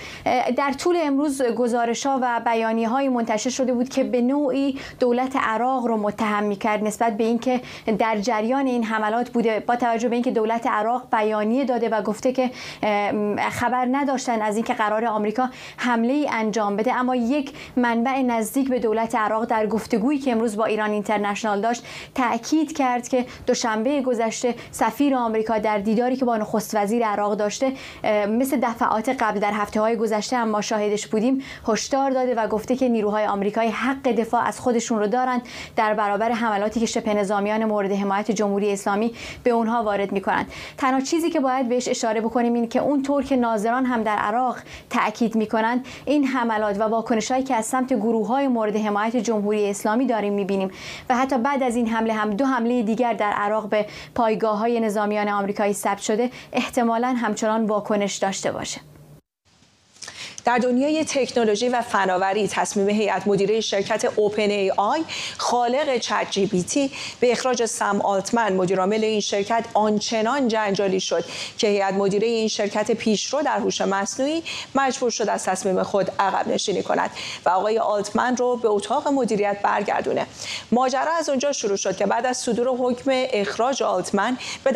در 0.56 0.72
طول 0.72 0.96
امروز 1.02 1.42
گزارش 1.42 2.06
ها 2.06 2.18
و 2.22 2.40
بیانی 2.44 2.84
های 2.84 3.08
منتشر 3.08 3.50
شده 3.50 3.72
بود 3.72 3.88
که 3.88 4.04
به 4.04 4.20
نوعی 4.20 4.78
دولت 5.00 5.36
عراق 5.36 5.86
رو 5.86 5.96
متهم 5.96 6.44
می 6.44 6.56
کرد 6.56 6.84
نسبت 6.84 7.16
به 7.16 7.24
اینکه 7.24 7.60
در 7.98 8.18
جریان 8.20 8.66
این 8.66 8.84
حملات 8.84 9.30
بوده. 9.30 9.60
با 9.60 9.76
توجه 9.76 10.08
به 10.08 10.14
اینکه 10.14 10.30
دولت 10.30 10.66
عراق 10.66 11.02
بیانیه 11.12 11.64
داده 11.64 11.88
و 11.88 12.02
گفته 12.02 12.32
که 12.32 12.50
خبر 13.50 13.88
نداشتن 13.92 14.42
از 14.42 14.56
اینکه 14.56 14.74
قرار 14.74 15.04
آمریکا 15.04 15.48
حمله 15.76 16.12
ای 16.12 16.28
انجام 16.32 16.76
بده 16.76 16.94
اما 16.94 17.16
یک 17.16 17.52
منبع 17.76 18.22
نزدیک 18.22 18.68
به 18.68 18.78
دولت 18.78 19.14
عراق 19.14 19.44
در 19.44 19.66
گفتگویی 19.66 20.18
که 20.18 20.32
امروز 20.32 20.56
با 20.56 20.64
ایران 20.64 20.90
اینترنشنال 20.90 21.60
داشت 21.60 21.86
تاکید 22.14 22.76
کرد 22.76 23.08
که 23.08 23.26
دوشنبه 23.46 24.02
گذشته 24.02 24.39
گذشته 24.40 24.54
سفیر 24.70 25.14
آمریکا 25.14 25.58
در 25.58 25.78
دیداری 25.78 26.16
که 26.16 26.24
با 26.24 26.36
نخست 26.36 26.76
وزیر 26.76 27.06
عراق 27.06 27.34
داشته 27.34 27.72
مثل 28.28 28.60
دفعات 28.62 29.08
قبل 29.08 29.40
در 29.40 29.52
هفته 29.52 29.80
های 29.80 29.96
گذشته 29.96 30.36
هم 30.36 30.48
ما 30.48 30.60
شاهدش 30.60 31.06
بودیم 31.06 31.42
هشدار 31.68 32.10
داده 32.10 32.34
و 32.34 32.48
گفته 32.48 32.76
که 32.76 32.88
نیروهای 32.88 33.26
آمریکایی 33.26 33.70
حق 33.70 34.02
دفاع 34.02 34.46
از 34.46 34.60
خودشون 34.60 34.98
رو 34.98 35.06
دارند 35.06 35.42
در 35.76 35.94
برابر 35.94 36.32
حملاتی 36.32 36.80
که 36.80 36.86
شبه 36.86 37.14
نظامیان 37.14 37.64
مورد 37.64 37.92
حمایت 37.92 38.30
جمهوری 38.30 38.72
اسلامی 38.72 39.12
به 39.44 39.50
اونها 39.50 39.82
وارد 39.82 40.12
می‌کنند. 40.12 40.52
تنها 40.78 41.00
چیزی 41.00 41.30
که 41.30 41.40
باید 41.40 41.68
بهش 41.68 41.88
اشاره 41.88 42.20
بکنیم 42.20 42.54
این 42.54 42.68
که 42.68 42.80
اونطور 42.80 43.24
که 43.24 43.36
ناظران 43.36 43.86
هم 43.86 44.02
در 44.02 44.16
عراق 44.16 44.56
تاکید 44.90 45.36
می‌کنند 45.36 45.86
این 46.04 46.24
حملات 46.24 46.80
و 46.80 46.82
واکنشهایی 46.82 47.44
که 47.44 47.54
از 47.54 47.66
سمت 47.66 47.92
گروه 47.92 48.26
های 48.26 48.48
مورد 48.48 48.76
حمایت 48.76 49.16
جمهوری 49.16 49.70
اسلامی 49.70 50.06
داریم 50.06 50.32
می‌بینیم 50.32 50.70
و 51.08 51.16
حتی 51.16 51.38
بعد 51.38 51.62
از 51.62 51.76
این 51.76 51.88
حمله 51.88 52.12
هم 52.12 52.30
دو 52.30 52.46
حمله 52.46 52.82
دیگر 52.82 53.12
در 53.12 53.32
عراق 53.32 53.68
به 53.68 53.86
پایگاه 54.30 54.58
های 54.58 54.80
نظامیان 54.80 55.28
آمریکایی 55.28 55.72
ثبت 55.72 55.98
شده 55.98 56.30
احتمالا 56.52 57.08
همچنان 57.08 57.66
واکنش 57.66 58.16
داشته 58.16 58.52
باشه. 58.52 58.80
در 60.44 60.58
دنیای 60.58 61.04
تکنولوژی 61.04 61.68
و 61.68 61.82
فناوری 61.82 62.48
تصمیم 62.48 62.88
هیئت 62.88 63.26
مدیره 63.26 63.60
شرکت 63.60 64.12
اوپن 64.16 64.50
ای 64.50 64.70
آی 64.70 65.04
خالق 65.38 65.98
چت 65.98 66.26
جی 66.30 66.46
بی 66.46 66.62
تی 66.62 66.90
به 67.20 67.32
اخراج 67.32 67.64
سم 67.64 68.00
آلتمن 68.00 68.52
مدیرعامل 68.52 69.04
این 69.04 69.20
شرکت 69.20 69.64
آنچنان 69.74 70.48
جنجالی 70.48 71.00
شد 71.00 71.24
که 71.58 71.66
هیئت 71.66 71.94
مدیره 71.94 72.26
این 72.28 72.48
شرکت 72.48 72.90
پیشرو 72.90 73.42
در 73.42 73.58
هوش 73.58 73.80
مصنوعی 73.80 74.42
مجبور 74.74 75.10
شد 75.10 75.28
از 75.28 75.44
تصمیم 75.44 75.82
خود 75.82 76.10
عقب 76.18 76.48
نشینی 76.48 76.82
کند 76.82 77.10
و 77.44 77.48
آقای 77.48 77.78
آلتمن 77.78 78.36
رو 78.36 78.56
به 78.56 78.68
اتاق 78.68 79.08
مدیریت 79.08 79.56
برگردونه 79.62 80.26
ماجرا 80.72 81.12
از 81.12 81.28
اونجا 81.28 81.52
شروع 81.52 81.76
شد 81.76 81.96
که 81.96 82.06
بعد 82.06 82.26
از 82.26 82.36
صدور 82.36 82.68
حکم 82.68 83.10
اخراج 83.12 83.82
آلتمن 83.82 84.38
به. 84.64 84.72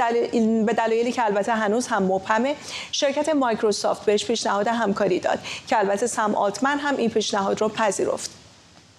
به 0.67 0.73
دلایلی 0.73 1.13
که 1.13 1.25
البته 1.25 1.53
هنوز 1.53 1.87
هم 1.87 2.03
مبهمه 2.03 2.57
شرکت 2.93 3.29
مایکروسافت 3.29 4.05
بهش 4.05 4.25
پیشنهاد 4.25 4.69
همکاری 4.69 5.21
داد 5.21 5.39
که 5.67 5.79
البته 5.79 6.07
سم 6.07 6.35
آلتمن 6.35 6.79
هم 6.79 6.97
این 6.97 7.11
پیشنهاد 7.11 7.61
رو 7.61 7.69
پذیرفت. 7.69 8.31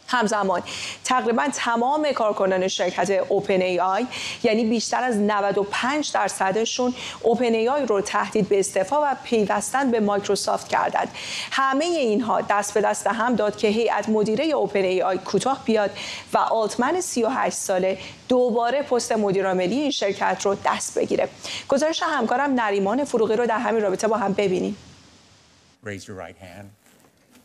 همزمان 0.08 0.62
تقریبا 1.04 1.48
تمام 1.54 2.12
کارکنان 2.12 2.68
شرکت 2.68 3.10
اوپن 3.30 3.62
ای 3.62 3.80
آی 3.80 4.06
یعنی 4.44 4.66
بیشتر 4.66 5.04
از 5.04 5.18
95 5.18 6.12
درصدشون 6.12 6.94
اوپن 7.22 7.44
ای 7.44 7.70
آی 7.70 7.86
رو 7.86 8.02
تهدید 8.02 8.50
به 8.50 8.60
استعفا 8.60 9.02
و 9.02 9.16
پیوستن 9.24 9.92
به 9.92 10.00
مایکروسافت 10.00 10.68
کردند. 10.68 11.08
همه 11.52 11.86
اینها 11.86 12.42
دست 12.42 12.74
به 12.74 12.82
دست 12.82 13.08
هم 13.08 13.36
داد 13.36 13.58
که 13.58 13.68
هیئت 13.68 14.10
مدیره 14.10 14.46
اوپن 14.46 14.80
ای 14.80 15.02
آی 15.02 15.18
کوتاه 15.18 15.62
بیاد 15.66 15.92
و 16.34 16.38
آلتمن 16.38 17.02
38 17.02 17.58
ساله 17.58 17.98
دوباره 18.30 18.82
پست 18.82 19.12
مدیرعاملی 19.12 19.76
این 19.76 19.92
شرکت 19.92 20.42
رو 20.46 20.58
دست 20.66 20.98
بگیره. 20.98 21.30
گزارش 21.68 22.04
همکارم 22.04 22.54
نریمان 22.54 23.04
فروغی 23.04 23.36
رو 23.36 23.46
در 23.46 23.60
همین 23.60 23.82
رابطه 23.82 24.08
با 24.08 24.18
هم 24.18 24.34
ببینیم. 24.34 24.78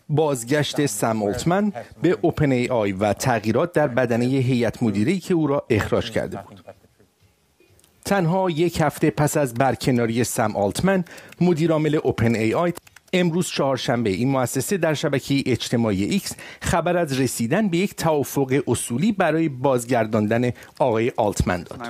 بازگشت 0.09 0.87
سم 0.87 1.23
اولتمن 1.23 1.73
به 2.03 2.19
اوپن 2.21 2.53
ای 2.53 2.69
آی 2.69 2.93
و 2.93 3.13
تغییرات 3.13 3.73
در 3.73 3.89
بدنه 3.89 4.25
هیئت 4.25 4.83
مدیره 4.83 5.15
ای 5.15 5.21
که 5.21 5.35
او 5.35 5.47
را 5.47 5.67
اخراج 5.71 6.11
کرده 6.11 6.39
بود. 6.49 6.61
تنها 8.05 8.51
یک 8.51 8.81
هفته 8.81 9.11
پس 9.11 9.37
از 9.37 9.55
برکناری 9.55 10.25
سم 10.25 10.57
آلتمن 10.57 11.05
مدیرعامل 11.41 11.95
اوپن 11.95 12.35
ای 12.35 12.55
آی 12.55 12.73
امروز 13.13 13.49
چهارشنبه 13.49 14.11
این 14.11 14.31
مؤسسه 14.31 14.77
در 14.77 14.95
شبکه 14.95 15.43
اجتماعی 15.47 16.05
ایکس 16.05 16.37
خبر 16.61 16.97
از 16.97 17.21
رسیدن 17.21 17.69
به 17.69 17.77
یک 17.77 17.95
توافق 17.95 18.63
اصولی 18.67 19.13
برای 19.13 19.49
بازگرداندن 19.49 20.51
آقای 20.79 21.13
آلتمن 21.17 21.63
داد. 21.63 21.81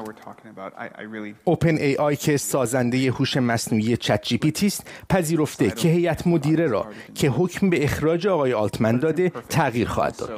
اوپن 1.44 1.76
ای 1.76 1.96
آی 1.96 2.16
که 2.16 2.36
سازنده 2.36 3.10
هوش 3.10 3.36
مصنوعی 3.36 3.96
چت 3.96 4.22
جی 4.22 4.38
پی 4.38 4.52
تی 4.52 4.66
است 4.66 4.86
پذیرفته 5.08 5.70
که 5.70 5.88
هیئت 5.88 6.26
مدیره 6.26 6.66
را 6.66 6.86
که 7.14 7.28
حکم 7.28 7.70
به 7.70 7.84
اخراج 7.84 8.26
آقای 8.26 8.52
آلتمن 8.52 8.98
داده 8.98 9.32
تغییر 9.48 9.88
خواهد 9.88 10.16
داد. 10.16 10.30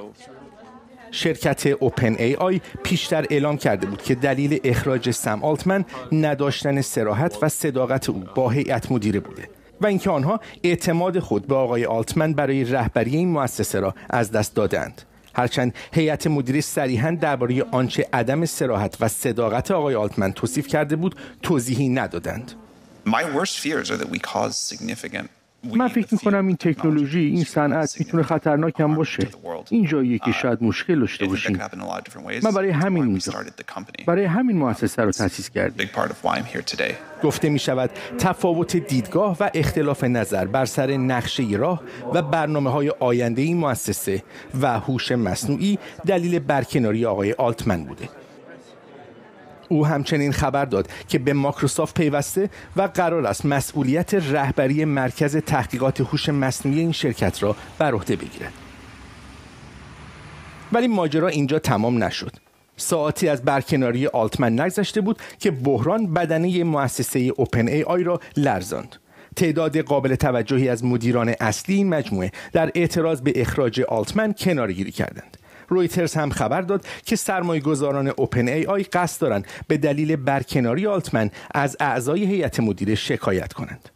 شرکت 1.11 1.67
اوپن 1.67 2.15
ای 2.15 2.35
آی 2.35 2.61
پیشتر 2.83 3.27
اعلام 3.31 3.57
کرده 3.57 3.87
بود 3.87 4.03
که 4.03 4.15
دلیل 4.15 4.61
اخراج 4.65 5.11
سم 5.11 5.43
آلتمن 5.45 5.85
نداشتن 6.13 6.81
سراحت 6.81 7.39
و 7.43 7.49
صداقت 7.49 8.11
او 8.11 8.25
با 8.35 8.51
هیئت 8.51 8.93
مدیره 8.93 9.21
بوده. 9.21 9.49
و 9.83 9.87
اینکه 9.87 10.11
آنها 10.11 10.41
اعتماد 10.65 11.19
خود 11.19 11.47
به 11.47 11.55
آقای 11.55 11.85
آلتمن 11.85 12.33
برای 12.33 12.65
رهبری 12.65 13.17
این 13.17 13.29
مؤسسه 13.29 13.81
را 13.81 13.95
از 14.11 14.33
دست 14.33 14.55
دادند. 14.55 15.03
هرچند 15.35 15.75
هیئت 15.93 16.27
مدیره 16.27 16.61
صریحا 16.61 17.19
درباره 17.21 17.63
آنچه 17.71 18.09
عدم 18.13 18.45
سراحت 18.45 18.97
و 19.01 19.09
صداقت 19.09 19.71
آقای 19.71 19.95
آلتمن 19.95 20.33
توصیف 20.33 20.67
کرده 20.67 20.97
بود 20.97 21.17
توضیحی 21.43 21.89
ندادند. 21.89 22.53
من 25.65 25.89
فکر 25.89 26.09
می‌کنم 26.13 26.47
این 26.47 26.57
تکنولوژی 26.57 27.21
این 27.21 27.45
صنعت 27.45 28.01
می‌تونه 28.01 28.23
خطرناک 28.23 28.81
هم 28.81 28.95
باشه. 28.95 29.29
این 29.71 29.87
جاییه 29.87 30.19
که 30.19 30.33
شاید 30.33 30.63
مشکل 30.63 31.01
داشته 31.01 31.27
باشیم. 31.27 31.59
من 32.43 32.51
برای 32.51 32.71
همین 32.71 33.05
اینجا. 33.05 33.33
برای 34.07 34.25
همین 34.25 34.59
مؤسسه 34.59 35.03
رو 35.03 35.11
تأسیس 35.11 35.51
کردیم. 35.51 35.91
گفته 37.23 37.49
می 37.49 37.59
شود 37.59 37.91
تفاوت 38.19 38.77
دیدگاه 38.77 39.37
و 39.41 39.51
اختلاف 39.55 40.05
نظر 40.05 40.45
بر 40.45 40.65
سر 40.65 40.97
نقشه 40.97 41.43
راه 41.57 41.83
و 42.15 42.23
برنامه 42.23 42.71
های 42.71 42.93
آینده 43.01 43.43
این 43.43 43.57
مؤسسه 43.57 44.23
و 44.61 44.81
هوش 44.81 45.13
مصنوعی 45.13 45.79
دلیل 46.07 46.39
برکناری 46.39 47.07
آقای 47.07 47.33
آلتمن 47.33 47.85
بوده. 47.85 48.09
او 49.73 49.87
همچنین 49.87 50.33
خبر 50.33 50.65
داد 50.65 50.89
که 51.09 51.19
به 51.19 51.33
مایکروسافت 51.33 51.95
پیوسته 51.95 52.51
و 52.77 52.83
قرار 52.83 53.27
است 53.27 53.47
مسئولیت 53.47 54.15
رهبری 54.15 54.85
مرکز 54.85 55.37
تحقیقات 55.37 56.01
هوش 56.01 56.29
مصنوعی 56.29 56.81
این 56.81 56.93
شرکت 56.93 57.43
را 57.43 57.57
بر 57.79 57.93
عهده 57.95 58.17
بگیرد. 58.17 58.53
ولی 60.73 60.89
ماجرا 60.89 61.29
اینجا 61.29 61.59
تمام 61.59 62.05
نشد. 62.05 62.33
ساعتی 62.77 63.29
از 63.29 63.43
برکناری 63.43 64.07
آلتمن 64.07 64.61
نگذشته 64.61 65.01
بود 65.01 65.19
که 65.39 65.51
بحران 65.51 66.15
بدنه 66.15 66.65
مؤسسه 66.65 67.19
اوپن 67.19 67.69
ای 67.69 67.83
آی 67.83 68.05
را 68.05 68.21
لرزاند. 68.37 68.97
تعداد 69.37 69.79
قابل 69.79 70.15
توجهی 70.15 70.69
از 70.69 70.85
مدیران 70.85 71.35
اصلی 71.41 71.75
این 71.75 71.89
مجموعه 71.89 72.33
در 72.53 72.71
اعتراض 72.75 73.21
به 73.21 73.33
اخراج 73.37 73.81
آلتمن 73.81 74.33
کنارگیری 74.33 74.93
کردند. 74.93 75.37
رویترز 75.73 76.15
هم 76.15 76.31
خبر 76.31 76.61
داد 76.61 76.87
که 77.05 77.17
سرمایه 77.17 77.61
گذاران 77.61 78.09
اوپن 78.17 78.49
ای 78.49 78.67
آی 78.67 78.83
قصد 78.83 79.21
دارند 79.21 79.47
به 79.69 79.77
دلیل 79.77 80.17
برکناری 80.17 80.87
آلتمن 80.87 81.31
از 81.55 81.77
اعضای 81.81 82.25
هیئت 82.25 82.61
مدیره 82.61 82.95
شکایت 82.95 83.53
کنند. 83.53 83.89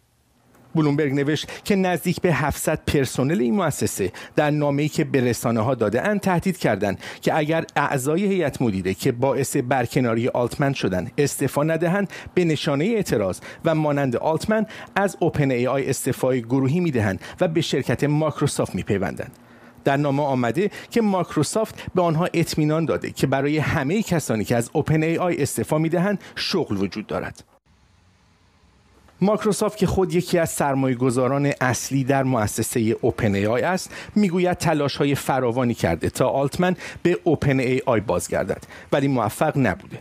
بلومبرگ 0.77 1.15
نوشت 1.15 1.65
که 1.65 1.77
نزدیک 1.77 2.21
به 2.21 2.33
700 2.33 2.81
پرسنل 2.87 3.41
این 3.41 3.55
مؤسسه 3.55 4.12
در 4.37 4.51
نامه‌ای 4.51 4.89
که 4.89 5.05
به 5.05 5.21
رسانه 5.21 5.61
ها 5.61 5.75
داده 5.75 6.03
اند 6.03 6.21
تهدید 6.21 6.59
کردند 6.59 6.99
که 7.23 7.37
اگر 7.37 7.65
اعضای 7.77 8.25
هیئت 8.25 8.62
مدیره 8.62 8.95
که 8.95 9.12
باعث 9.12 9.57
برکناری 9.57 10.29
آلتمن 10.29 10.73
شدند 10.73 11.12
استعفا 11.19 11.62
ندهند 11.62 12.11
به 12.35 12.45
نشانه 12.45 12.85
اعتراض 12.85 13.41
و 13.65 13.75
مانند 13.75 14.17
آلتمن 14.17 14.67
از 14.97 15.17
اوپن 15.21 15.51
ای 15.51 15.67
آی 15.67 15.91
استعفای 15.91 16.43
گروهی 16.43 16.81
می‌دهند 16.81 17.21
و 17.41 17.49
به 17.49 17.61
شرکت 17.61 18.05
مایکروسافت 18.05 18.75
میپیوندند 18.75 19.46
در 19.87 19.96
نامه 19.96 20.22
آمده 20.22 20.70
که 20.90 21.01
مایکروسافت 21.01 21.87
به 21.94 22.03
آنها 22.03 22.29
اطمینان 22.35 22.85
داده 22.85 23.11
که 23.11 23.27
برای 23.27 23.59
همه 23.59 24.03
کسانی 24.03 24.44
که 24.44 24.57
از 24.57 24.70
اوپن 24.72 25.03
ای 25.03 25.18
آی 25.18 25.37
استعفا 25.37 25.79
می‌دهند 25.79 26.20
شغل 26.37 26.77
وجود 26.77 27.07
دارد. 27.07 27.44
مایکروسافت 29.20 29.79
که 29.79 29.87
خود 29.87 30.14
یکی 30.14 30.38
از 30.38 30.51
سرمایه 30.51 30.96
گذاران 30.96 31.53
اصلی 31.61 32.05
در 32.05 32.22
مؤسسه 32.22 32.96
اوپن 33.01 33.35
ای 33.35 33.46
آی 33.46 33.62
است 33.62 33.90
می‌گوید 34.14 34.59
تلاش 34.59 34.96
های 34.96 35.14
فراوانی 35.14 35.75
کرده 35.75 36.11
تا 36.11 36.29
آلتمن 36.29 36.77
به 37.03 37.18
اوپن 37.25 37.61
ای 37.61 37.83
آی 37.87 38.01
بازگردد 38.01 38.62
ولی 38.92 39.09
موفق 39.09 39.59
نبوده. 39.59 39.99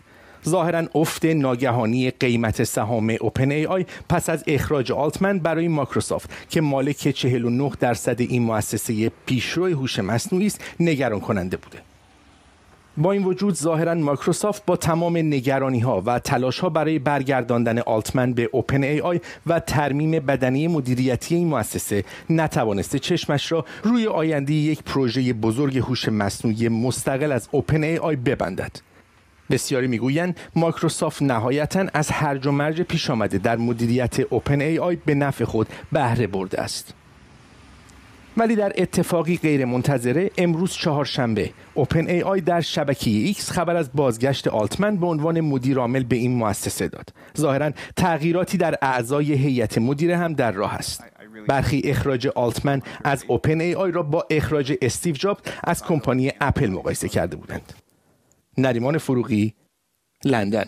ظاهرا 0.50 0.84
افت 0.96 1.26
ناگهانی 1.26 2.12
قیمت 2.12 2.64
سهام 2.64 3.16
اوپن 3.22 3.52
ای 3.52 3.66
آی 3.66 3.86
پس 4.10 4.30
از 4.30 4.44
اخراج 4.48 4.92
آلتمن 4.92 5.40
برای 5.40 5.68
مایکروسافت 5.68 6.30
که 6.50 6.62
مالک 6.62 7.08
49 7.08 7.72
درصد 7.80 8.22
این 8.22 8.44
مؤسسه 8.44 9.12
پیشرو 9.26 9.66
هوش 9.66 10.00
مصنوعی 10.00 10.46
است 10.48 10.62
نگران 10.80 11.20
کننده 11.20 11.58
بوده. 11.58 11.78
با 12.98 13.12
این 13.12 13.24
وجود 13.24 13.56
ظاهرا 13.56 13.94
مایکروسافت 13.94 14.66
با 14.66 14.76
تمام 14.76 15.18
نگرانی 15.18 15.80
ها 15.80 16.04
و 16.06 16.20
تلاش 16.20 16.60
ها 16.60 16.70
برای 16.70 17.00
برگرداندن 17.00 17.80
آلتمن 17.80 18.34
به 18.34 18.50
اوپن 18.52 18.84
ای 18.84 19.02
آی 19.02 19.22
و 19.48 19.60
ترمیم 19.60 20.12
بدنه 20.12 20.68
مدیریتی 20.68 21.36
این 21.36 21.48
مؤسسه 21.48 22.04
نتوانسته 22.30 23.00
چشمش 23.00 23.52
را 23.52 23.66
روی 23.84 24.08
آینده 24.08 24.54
یک 24.54 24.84
پروژه 24.84 25.34
بزرگ 25.34 25.78
هوش 25.78 26.10
مصنوعی 26.10 26.70
مستقل 26.70 27.32
از 27.32 27.48
اوپن 27.52 27.84
ای 27.84 27.98
آی 27.98 28.16
ببندد. 28.16 28.95
بسیاری 29.50 29.88
می‌گویند 29.88 30.40
مایکروسافت 30.56 31.22
نهایتا 31.22 31.86
از 31.94 32.10
هرج 32.10 32.48
و 32.48 32.52
مرج 32.52 32.82
پیش 32.82 33.10
آمده. 33.10 33.38
در 33.38 33.56
مدیریت 33.56 34.20
اوپن 34.20 34.62
ای 34.62 34.80
آی 34.80 34.96
به 34.96 35.16
نفع 35.16 35.46
خود 35.46 35.68
بهره 35.92 36.28
برده 36.28 36.62
است. 36.62 36.94
ولی 38.38 38.56
در 38.56 38.74
اتفاقی 38.78 39.38
غیر 39.38 39.66
منتظره 39.66 40.32
امروز 40.38 40.72
چهارشنبه 40.72 41.52
اوپن 41.74 42.08
ای 42.08 42.22
آی 42.22 42.42
در 42.42 42.62
شبکه 42.62 43.10
ایکس 43.10 43.52
خبر 43.52 43.76
از 43.76 43.90
بازگشت 43.94 44.48
آلتمن 44.48 44.98
به 44.98 45.08
عنوان 45.08 45.42
مدیر 45.42 45.78
عامل 45.78 46.04
به 46.04 46.16
این 46.16 46.36
مؤسسه 46.36 46.88
داد. 46.88 47.10
ظاهرا 47.38 47.72
تغییراتی 47.96 48.58
در 48.58 48.76
اعضای 48.82 49.34
هیئت 49.34 49.78
مدیره 49.78 50.18
هم 50.18 50.34
در 50.34 50.52
راه 50.52 50.74
است. 50.74 51.04
برخی 51.48 51.82
اخراج 51.86 52.28
آلتمن 52.28 52.82
از 53.04 53.24
اوپن 53.28 53.62
ای 53.62 53.76
آی 53.76 53.92
را 53.92 54.04
با 54.04 54.26
اخراج 54.30 54.74
استیو 54.82 55.16
جابز 55.16 55.42
از 55.64 55.84
کمپانی 55.84 56.32
اپل 56.42 56.70
مقایسه 56.70 57.10
کرده 57.10 57.36
بودند. 57.36 57.85
نریمان 58.58 58.98
فروغی 58.98 59.54
لندن. 60.26 60.66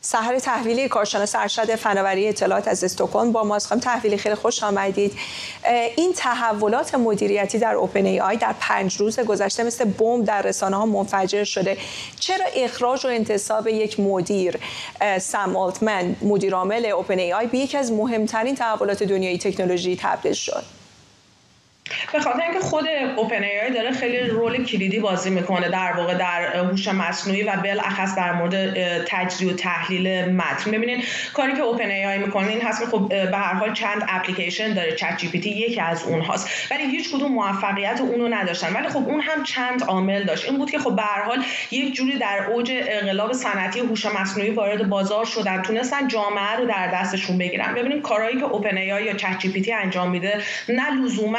سحر 0.00 0.38
تحویلی 0.38 0.88
کارشناس 0.88 1.34
ارشد 1.34 1.74
فناوری 1.74 2.28
اطلاعات 2.28 2.68
از 2.68 2.84
استکهلم. 2.84 3.32
با 3.32 3.44
ماست 3.44 3.66
خانم 3.66 3.80
تحویلی 3.80 4.16
خیلی 4.16 4.34
خوش 4.34 4.62
آمدید. 4.62 5.12
این 5.96 6.12
تحولات 6.16 6.94
مدیریتی 6.94 7.58
در 7.58 7.74
اوپن 7.74 8.06
ای 8.06 8.20
آی 8.20 8.36
در 8.36 8.54
پنج 8.60 8.96
روز 8.96 9.20
گذشته 9.20 9.62
مثل 9.62 9.84
بمب 9.84 10.24
در 10.24 10.42
رسانه 10.42 10.76
ها 10.76 10.86
منفجر 10.86 11.44
شده. 11.44 11.78
چرا 12.20 12.46
اخراج 12.54 13.06
و 13.06 13.08
انتصاب 13.08 13.68
یک 13.68 14.00
مدیر؟ 14.00 14.58
سم 15.20 15.56
آلتمن 15.56 16.16
مدیر 16.22 16.54
عامل 16.54 16.86
اوپن 16.86 17.18
ای 17.18 17.32
آی 17.32 17.46
به 17.46 17.58
یکی 17.58 17.76
از 17.76 17.92
مهمترین 17.92 18.54
تحولات 18.54 19.02
دنیای 19.02 19.38
تکنولوژی 19.38 19.96
تبدیل 19.96 20.32
شد. 20.32 20.75
به 22.12 22.20
خاطر 22.20 22.42
اینکه 22.42 22.60
خود 22.60 22.84
اوپن 23.16 23.42
ای 23.42 23.70
داره 23.74 23.92
خیلی 23.92 24.18
role 24.18 24.64
کلیدی 24.64 24.98
بازی 24.98 25.30
می‌کنه 25.30 25.68
در 25.68 25.92
واقع 25.92 26.14
در 26.14 26.56
هوش 26.56 26.88
مصنوعی 26.88 27.42
و 27.42 27.56
بالاخص 27.56 28.16
در 28.16 28.32
مورد 28.32 29.04
تجزیه 29.04 29.52
و 29.52 29.56
تحلیل 29.56 30.32
متن. 30.32 30.70
ببینید 30.70 31.04
کاری 31.34 31.54
که 31.54 31.62
اوپن 31.62 31.90
ای 31.90 32.18
می‌کنه 32.18 32.48
این 32.48 32.62
هست 32.62 32.80
که 32.80 32.86
خب 32.86 33.08
به 33.08 33.36
هر 33.36 33.54
حال 33.54 33.72
چند 33.72 34.04
اپلیکیشن 34.08 34.72
داره 34.74 34.92
چت 34.92 35.16
جی 35.16 35.28
پی 35.28 35.40
تی 35.40 35.50
یکی 35.50 35.80
از 35.80 36.04
اونهاست. 36.04 36.48
ولی 36.70 36.84
هیچ 36.84 37.12
کدوم 37.12 37.32
موفقیت 37.32 38.00
اونو 38.00 38.28
نداشتن. 38.28 38.72
ولی 38.72 38.88
خب 38.88 39.08
اون 39.08 39.20
هم 39.20 39.42
چند 39.44 39.82
عامل 39.84 40.24
داشت. 40.24 40.44
این 40.44 40.58
بود 40.58 40.70
که 40.70 40.78
خب 40.78 40.96
به 40.96 41.02
هر 41.02 41.22
حال 41.22 41.44
یک 41.70 41.94
جوری 41.94 42.18
در 42.18 42.46
اوج 42.50 42.72
انقلاب 42.72 43.32
صنعتی 43.32 43.80
هوش 43.80 44.06
مصنوعی 44.06 44.50
وارد 44.50 44.88
بازار 44.88 45.24
شدن 45.24 45.62
تونستن 45.62 46.08
جامعه 46.08 46.56
رو 46.58 46.66
در 46.66 46.90
دستشون 46.94 47.38
بگیرن. 47.38 47.74
ببینید 47.74 48.02
کارهایی 48.02 48.38
که 48.38 48.44
اوپن 48.44 48.76
ای 48.76 48.86
یا 48.86 49.12
چت 49.12 49.38
جی 49.38 49.52
پی 49.52 49.60
تی 49.60 49.72
انجام 49.72 50.10
میده 50.10 50.40
نه 50.68 50.90
لزوما 50.90 51.38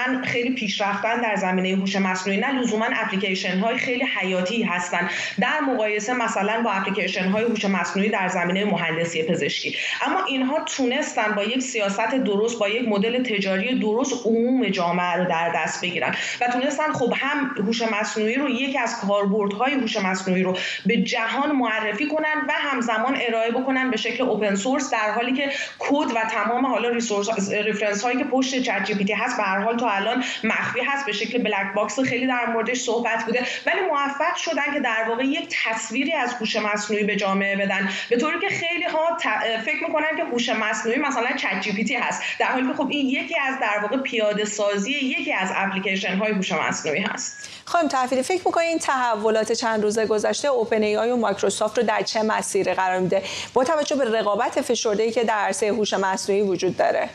پیشرفتن 0.49 1.21
در 1.21 1.35
زمینه 1.35 1.81
هوش 1.81 1.95
مصنوعی 1.95 2.39
نه 2.39 2.51
لزوما 2.51 2.85
اپلیکیشن 2.95 3.59
های 3.59 3.77
خیلی 3.77 4.05
حیاتی 4.19 4.63
هستن. 4.63 5.09
در 5.39 5.59
مقایسه 5.59 6.13
مثلا 6.13 6.61
با 6.61 6.71
اپلیکیشن 6.71 7.29
های 7.29 7.43
هوش 7.43 7.65
مصنوعی 7.65 8.09
در 8.09 8.27
زمینه 8.27 8.65
مهندسی 8.65 9.23
پزشکی. 9.23 9.75
اما 10.05 10.25
اینها 10.25 10.59
تونستن 10.59 11.35
با 11.35 11.43
یک 11.43 11.61
سیاست 11.61 12.15
درست 12.15 12.59
با 12.59 12.69
یک 12.69 12.87
مدل 12.87 13.23
تجاری 13.23 13.79
درست 13.79 14.25
عموم 14.25 14.69
جامعه 14.69 15.13
رو 15.13 15.25
در 15.25 15.51
دست 15.55 15.81
بگیرن. 15.81 16.15
و 16.41 16.47
تونستن 16.47 16.91
خب 16.93 17.13
هم 17.15 17.55
هوش 17.65 17.81
مصنوعی 17.81 18.35
رو 18.35 18.49
یکی 18.49 18.77
از 18.77 19.01
کاربردهای 19.01 19.73
هوش 19.73 19.97
مصنوعی 19.97 20.43
رو 20.43 20.57
به 20.85 20.97
جهان 20.97 21.51
معرفی 21.51 22.07
کنن 22.07 22.45
و 22.47 22.51
همزمان 22.51 23.17
ارائه 23.27 23.51
بکنن 23.51 23.91
به 23.91 23.97
شکل 23.97 24.23
open 24.23 24.55
source 24.55 24.91
در 24.91 25.11
حالی 25.11 25.33
که 25.33 25.49
کد 25.79 26.11
و 26.15 26.29
تمام 26.31 26.65
حالا 26.65 26.89
resource 26.89 27.51
reference 27.51 28.03
هایی 28.03 28.17
که 28.17 28.23
پشت 28.23 28.61
چت 28.61 28.83
جی 28.83 28.93
پی 28.93 29.05
تی 29.05 29.13
هست 29.13 29.37
به 29.37 29.43
هر 29.43 29.59
حال 29.59 29.77
تا 29.77 29.89
الان 29.89 30.23
مخفی 30.43 30.81
هست 30.81 31.05
به 31.05 31.11
شکل 31.11 31.37
black 31.37 31.73
box 31.75 31.99
خیلی 31.99 32.27
در 32.27 32.45
موردش 32.45 32.77
صحبت 32.79 33.25
بوده. 33.25 33.45
ولی 33.65 33.79
موفق 33.81 34.35
شدن 34.35 34.73
که 34.73 34.79
در 34.79 35.05
واقع 35.09 35.23
یک 35.23 35.55
تصویری 35.63 36.13
از 36.13 36.33
هوش 36.33 36.55
مصنوعی 36.55 37.03
به 37.03 37.15
جامعه 37.15 37.55
بدن. 37.55 37.89
به 38.09 38.17
طوری 38.17 38.39
که 38.39 38.49
خیلی 38.49 38.83
ها 38.83 39.17
فکر 39.65 39.87
می‌کنن 39.87 40.17
که 40.17 40.23
هوش 40.23 40.49
مصنوعی 40.49 40.99
مثلا 40.99 41.35
چت 41.37 41.61
جی 41.61 41.71
پی 41.71 41.83
تی 41.83 41.95
هست. 41.95 42.21
در 42.39 42.45
حالی 42.45 42.67
که 42.67 42.73
خب 42.73 42.87
این 42.89 43.09
یکی 43.09 43.39
از 43.39 43.59
در 43.61 43.79
واقع 43.81 43.97
پیاده 43.97 44.45
سازی 44.45 44.91
یکی 44.91 45.33
از 45.33 45.49
اپلیکیشن 45.55 46.17
های 46.17 46.31
هوش 46.31 46.51
مصنوعی 46.51 47.01
هست. 47.01 47.49
خانم 47.65 47.87
تحویلی 47.87 48.23
فکر 48.23 48.41
می‌کنید 48.45 48.67
این 48.67 48.79
تحولات 48.79 49.51
چند 49.51 49.83
روزه 49.83 50.05
گذشته 50.05 50.47
اوپن 50.47 50.83
ای 50.83 50.97
آی 50.97 51.11
و 51.11 51.15
مایکروسافت 51.15 51.77
رو 51.77 51.83
در 51.83 52.01
چه 52.01 52.23
مسیری 52.23 52.73
قرار 52.73 52.99
میده؟ 52.99 53.23
با 53.53 53.63
توجه 53.63 53.95
به 53.95 54.19
رقابت 54.19 54.61
فشرده 54.61 55.11
که 55.11 55.23
در 55.23 55.33
عرصه 55.33 55.67
هوش 55.67 55.93
مصنوعی 55.93 56.41
وجود 56.41 56.77
داره. 56.77 57.09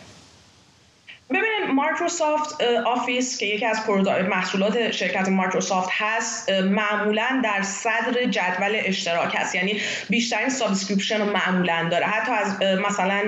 ببینید 1.32 1.74
مایکروسافت 1.74 2.62
آفیس 2.86 3.38
که 3.38 3.46
یکی 3.46 3.66
از 3.66 3.80
محصولات 4.30 4.90
شرکت 4.90 5.28
مایکروسافت 5.28 5.88
هست 5.92 6.50
معمولا 6.50 7.40
در 7.44 7.62
صدر 7.62 8.24
جدول 8.30 8.76
اشتراک 8.84 9.34
هست. 9.38 9.54
یعنی 9.54 9.80
بیشترین 10.10 10.48
subscription 10.48 11.20
رو 11.20 11.32
معمولا 11.32 11.88
داره. 11.90 12.06
حتی 12.06 12.32
از 12.32 12.62
مثلا 12.62 13.22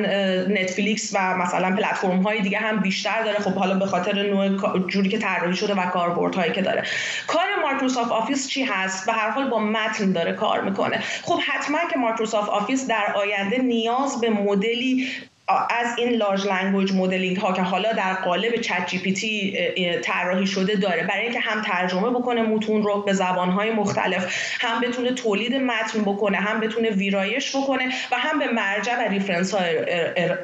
نتفلیکس 0.49 1.11
و 1.15 1.37
مثلا 1.37 1.77
پلتفرم 1.77 2.23
های 2.23 2.41
دیگه 2.41 2.59
هم 2.59 2.81
بیشتر 2.81 3.23
داره. 3.23 3.39
خب 3.39 3.55
حالا 3.55 3.75
به 3.75 3.87
خاطر 3.87 4.23
نوع 4.23 4.79
جوری 4.89 5.09
که 5.09 5.19
طراحی 5.19 5.57
شده 5.57 5.75
و 5.75 5.87
کاربردهایی 5.87 6.53
که 6.53 6.63
داره. 6.63 6.83
کار 7.27 7.47
مایکروسافت 7.63 8.13
آفیس 8.13 8.49
چی 8.49 8.63
هست؟ 8.63 9.07
به 9.07 9.13
هر 9.13 9.31
حال 9.31 9.51
با 9.51 9.59
متن 9.59 10.13
داره 10.13 10.33
کار 10.33 10.61
می‌کنه. 10.61 11.03
خب 11.23 11.41
حتما 11.47 11.79
که 11.93 11.99
مایکروسافت 11.99 12.49
آفیس 12.49 12.87
در 12.87 13.13
آینده 13.15 13.59
نیاز 13.59 14.21
به 14.21 14.31
مدلی 14.31 15.09
از 15.49 15.99
این 15.99 16.13
large 16.13 16.47
language 16.47 16.93
modeling 16.93 17.37
ها 17.37 17.53
که 17.53 17.63
حالا 17.63 17.93
در 17.93 18.15
قالب 18.15 18.57
چت 18.57 18.87
جی 18.87 18.99
پی 18.99 19.13
تی 19.13 19.59
طراحی 20.03 20.47
شده 20.47 20.77
داره 20.77 21.03
برای 21.03 21.23
اینکه 21.23 21.41
هم 21.41 21.63
ترجمه 21.63 22.11
بکنه 22.11 22.43
متون 22.43 22.83
رو 22.83 23.03
به 23.03 23.13
زبان 23.13 23.51
های 23.51 23.71
مختلف 23.71 24.57
هم 24.61 24.81
بتونه 24.81 25.13
تولید 25.13 25.55
متن 25.55 26.03
بکنه 26.03 26.37
هم 26.37 26.61
بتونه 26.61 26.91
ویرایش 26.91 27.57
بکنه 27.57 27.89
و 28.11 28.17
هم 28.19 28.39
به 28.39 28.47
مرجع 28.47 28.99
و 28.99 29.09
reference 29.09 29.55
ها 29.55 29.61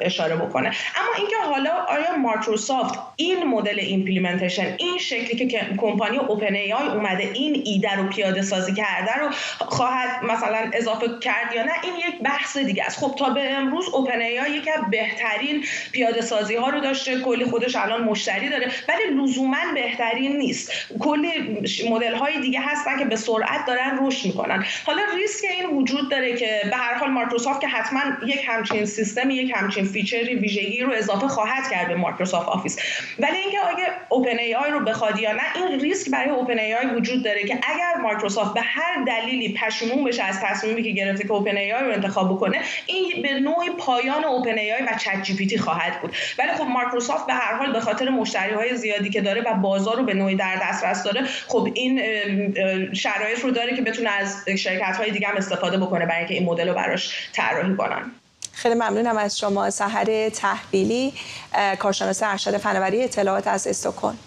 اشاره 0.01 0.35
بکنه. 0.35 0.67
اما 0.67 1.13
اینکه 1.17 1.35
حالا 1.45 1.71
آیا 1.71 2.17
مایکروسافت 2.17 2.99
این 3.15 3.43
مدل 3.43 3.79
implementation 3.79 4.75
این 4.77 4.97
شکلی 4.97 5.47
که 5.47 5.59
کمپانی 5.77 6.17
اوپن 6.17 6.53
ای 6.53 6.73
آی 6.73 6.87
اومده 6.87 7.23
این 7.33 7.61
ایده 7.65 7.95
رو 7.95 8.07
پیاده 8.07 8.41
سازی 8.41 8.73
کرده 8.73 9.15
رو 9.19 9.29
خواهد 9.59 10.23
مثلا 10.23 10.71
اضافه 10.73 11.07
کرد 11.21 11.53
یا 11.55 11.63
نه 11.63 11.71
این 11.83 11.95
یک 11.95 12.21
بحث 12.23 12.57
دیگه 12.57 12.83
است. 12.85 12.99
خب 12.99 13.15
تا 13.15 13.29
به 13.29 13.51
امروز 13.51 13.85
اوپن 13.93 14.21
ای 14.21 14.39
آی 14.39 14.61
بهترین 14.91 15.65
پیاده 15.91 16.21
سازی 16.21 16.55
ها 16.55 16.69
رو 16.69 16.79
داشته 16.79 17.19
کلی 17.19 17.45
خودش 17.45 17.75
الان 17.75 18.03
مشتری 18.03 18.49
داره 18.49 18.71
ولی 18.89 19.23
لزوما 19.23 19.57
بهترین 19.73 20.37
نیست. 20.37 20.71
کلی 20.99 21.29
مدل 21.89 22.15
های 22.15 22.41
دیگه 22.41 22.59
هستن 22.61 22.99
که 22.99 23.05
به 23.05 23.15
سرعت 23.15 23.65
دارن 23.67 23.99
رشد 24.01 24.25
می‌کنن. 24.25 24.65
حالا 24.85 25.01
ریسک 25.17 25.45
این 25.51 25.77
وجود 25.77 26.11
داره 26.11 26.35
که 26.37 26.61
به 26.69 26.75
هر 26.75 26.93
حال 26.93 27.09
مایکروسافت 27.09 27.61
که 27.61 27.67
حتما 27.67 28.01
یک 28.25 28.41
همچین 28.47 28.85
سیستم 28.85 29.29
یک 29.29 29.51
همچین 29.55 29.85
feature 29.85 30.29
ی 30.29 30.35
ویژگی 30.35 30.81
رو 30.81 30.93
اضافه 30.93 31.27
خواهد 31.27 31.71
کرد 31.71 31.87
به 31.87 31.95
مایکروسافت 31.95 32.49
آفیس. 32.49 32.79
ولی 33.19 33.37
اینکه 33.37 33.59
اگه 33.59 33.87
اوپن 34.09 34.39
ای 34.39 34.55
آی 34.55 34.71
رو 34.71 34.79
بخواد 34.79 35.19
یا 35.19 35.31
نه 35.31 35.41
این 35.55 35.79
ریسک 35.79 36.11
برای 36.11 36.29
اوپن 36.29 36.59
ای 36.59 36.73
آی 36.73 36.85
وجود 36.85 37.23
داره 37.23 37.43
که 37.43 37.53
اگر 37.53 38.01
مایکروسافت 38.01 38.53
به 38.53 38.61
هر 38.61 39.03
دلیلی 39.03 39.53
پشیمون 39.53 40.03
بشه 40.03 40.23
از 40.23 40.39
تصمیمی 40.41 40.83
که 40.83 40.91
گرفته 40.91 41.23
که 41.23 41.31
اوپن 41.31 41.57
ای 41.57 41.73
آی 41.73 41.83
رو 41.83 41.91
انتخاب 41.91 42.29
بکنه 42.35 42.61
این 42.85 43.21
به 43.21 43.33
نوعی 43.39 43.69
پایان 43.69 44.25
اوپن 44.25 44.57
ای 44.57 44.73
آی 44.73 44.80
و 44.87 44.97
چت 44.97 45.23
جی 45.23 45.35
پی 45.35 45.47
تی 45.47 45.57
خواهد 45.57 46.01
بود. 46.01 46.15
ولی 46.39 46.51
خب 46.51 46.63
مایکروسافت 46.63 47.25
به 47.25 47.33
هر 47.33 47.55
حال 47.55 47.73
به 47.73 47.79
خاطر 47.79 48.09
مشتری 48.09 48.53
های 48.53 48.77
زیادی 48.77 49.09
که 49.09 49.21
داره 49.21 49.41
و 49.41 49.53
بازار 49.53 49.97
رو 49.97 50.03
به 50.03 50.13
نوعی 50.13 50.35
در 50.35 50.59
دسترس 50.61 51.03
داره 51.03 51.25
خب 51.47 51.67
این 51.73 52.01
شرایط 52.93 53.39
رو 53.39 53.51
داره 53.51 53.75
که 53.75 53.81
بتونه 53.81 54.09
از 54.09 54.49
شرکت 54.49 54.97
های 54.97 55.11
دیگه 55.11 55.27
هم 55.27 55.37
استفاده 55.37 55.77
بکنه 55.77 56.05
برای 56.05 56.17
اینکه 56.17 56.33
این 56.33 56.45
مدل 56.45 56.67
رو 56.67 56.73
براش 56.73 57.29
طراحی 57.33 57.75
کنن. 57.75 58.11
خیلی 58.53 58.75
ممنونم 58.75 59.17
از 59.17 59.39
شما 59.39 59.69
سحر 59.69 60.29
تحویلی 60.29 61.13
کارشناس 61.79 62.23
ارشد 62.23 62.57
فناوری 62.57 63.03
اطلاعات 63.03 63.47
از 63.47 63.67
استکهلم. 63.67 64.17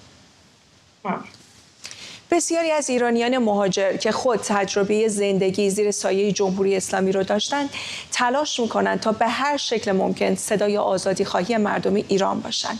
بسیاری 2.30 2.70
از 2.70 2.90
ایرانیان 2.90 3.38
مهاجر 3.38 3.96
که 3.96 4.12
خود 4.12 4.40
تجربه 4.40 5.08
زندگی 5.08 5.70
زیر 5.70 5.90
سایه 5.90 6.32
جمهوری 6.32 6.76
اسلامی 6.76 7.12
رو 7.12 7.22
داشتند 7.22 7.70
تلاش 8.12 8.60
می‌کنند 8.60 9.00
تا 9.00 9.12
به 9.12 9.28
هر 9.28 9.56
شکل 9.56 9.92
ممکن 9.92 10.34
صدای 10.34 10.76
آزادی 10.76 11.24
خواهی 11.24 11.56
مردم 11.56 11.94
ایران 11.94 12.40
باشند 12.40 12.78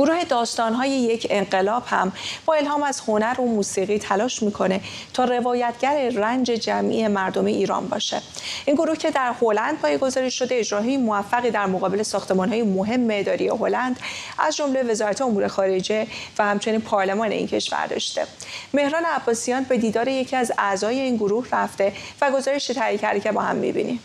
گروه 0.00 0.24
داستانهای 0.24 0.90
یک 0.90 1.26
انقلاب 1.30 1.82
هم 1.86 2.12
با 2.46 2.54
الهام 2.54 2.82
از 2.82 3.00
هنر 3.00 3.40
و 3.40 3.44
موسیقی 3.44 3.98
تلاش 3.98 4.42
می‌کنه 4.42 4.80
تا 5.14 5.24
روایتگر 5.24 6.08
رنج 6.08 6.50
جمعی 6.50 7.08
مردم 7.08 7.44
ایران 7.44 7.88
باشه. 7.88 8.22
این 8.64 8.76
گروه 8.76 8.96
که 8.96 9.10
در 9.10 9.34
هلند 9.42 9.78
پایگذاری 9.78 10.30
شده 10.30 10.54
اجراهای 10.58 10.96
موفقی 10.96 11.50
در 11.50 11.66
مقابل 11.66 12.02
ساختمانهای 12.02 12.62
مهم 12.62 13.08
اداری 13.10 13.48
هلند 13.48 14.00
از 14.38 14.56
جمله 14.56 14.82
وزارت 14.82 15.22
امور 15.22 15.48
خارجه 15.48 16.06
و 16.38 16.44
همچنین 16.44 16.80
پارلمان 16.80 17.30
این 17.30 17.46
کشور 17.46 17.86
داشته. 17.86 18.26
مهران 18.74 19.04
عباسیان 19.04 19.64
به 19.64 19.76
دیدار 19.76 20.08
یکی 20.08 20.36
از 20.36 20.52
اعضای 20.58 21.00
این 21.00 21.16
گروه 21.16 21.46
رفته 21.52 21.92
و 22.20 22.30
گزارش 22.30 22.66
تهیه 22.66 22.98
کرده 22.98 23.20
که 23.20 23.32
با 23.32 23.40
هم 23.40 23.56
می‌بینیم. 23.56 24.00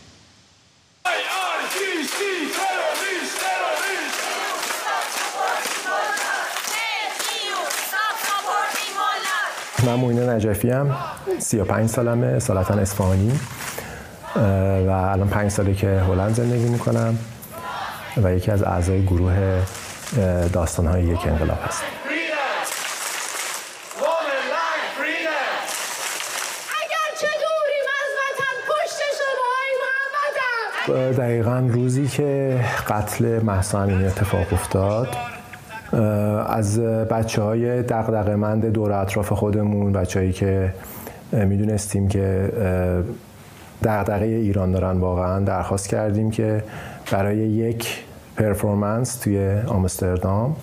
من 9.86 9.93
موین 9.93 10.29
نجفی 10.29 10.71
هم 10.71 10.95
35 11.39 11.89
سالمه 11.89 12.27
اصالتا 12.27 12.73
اصفهانی. 12.73 13.39
و 14.88 14.89
الان 14.89 15.27
5 15.27 15.51
ساله 15.51 15.73
که 15.73 15.88
هلند 15.88 16.36
زندگی 16.36 16.69
می‌کنم 16.69 17.17
و 18.23 18.33
یکی 18.33 18.51
از 18.51 18.63
اعضای 18.63 19.03
گروه 19.03 19.61
داستانهای 20.53 21.03
یک 21.03 21.27
انقلاب 21.27 21.59
هست. 21.67 21.83
دقیقا 31.17 31.67
روزی 31.69 32.07
که 32.07 32.59
قتل 32.89 33.25
محسا 33.43 33.81
امینی 33.81 34.05
اتفاق 34.07 34.53
افتاد 34.53 35.07
از 36.47 36.79
بچه 36.79 37.41
های 37.41 37.83
دقدقه 37.83 38.36
مند 38.36 38.65
دور 38.65 38.91
اطراف 38.91 39.31
خودمون 39.33 39.91
بچه 39.93 40.19
هایی 40.19 40.33
که 40.33 40.73
می‌دونستیم 41.31 42.07
که 42.07 42.51
دقدقه 43.83 44.25
ایران 44.25 44.71
دارن 44.71 44.97
واقعا 44.97 45.39
درخواست 45.39 45.89
کردیم 45.89 46.31
که 46.31 46.63
برای 47.11 47.38
یک 47.38 48.03
پرفورمنس 48.38 49.15
توی 49.15 49.59
آمستردام 49.67 50.55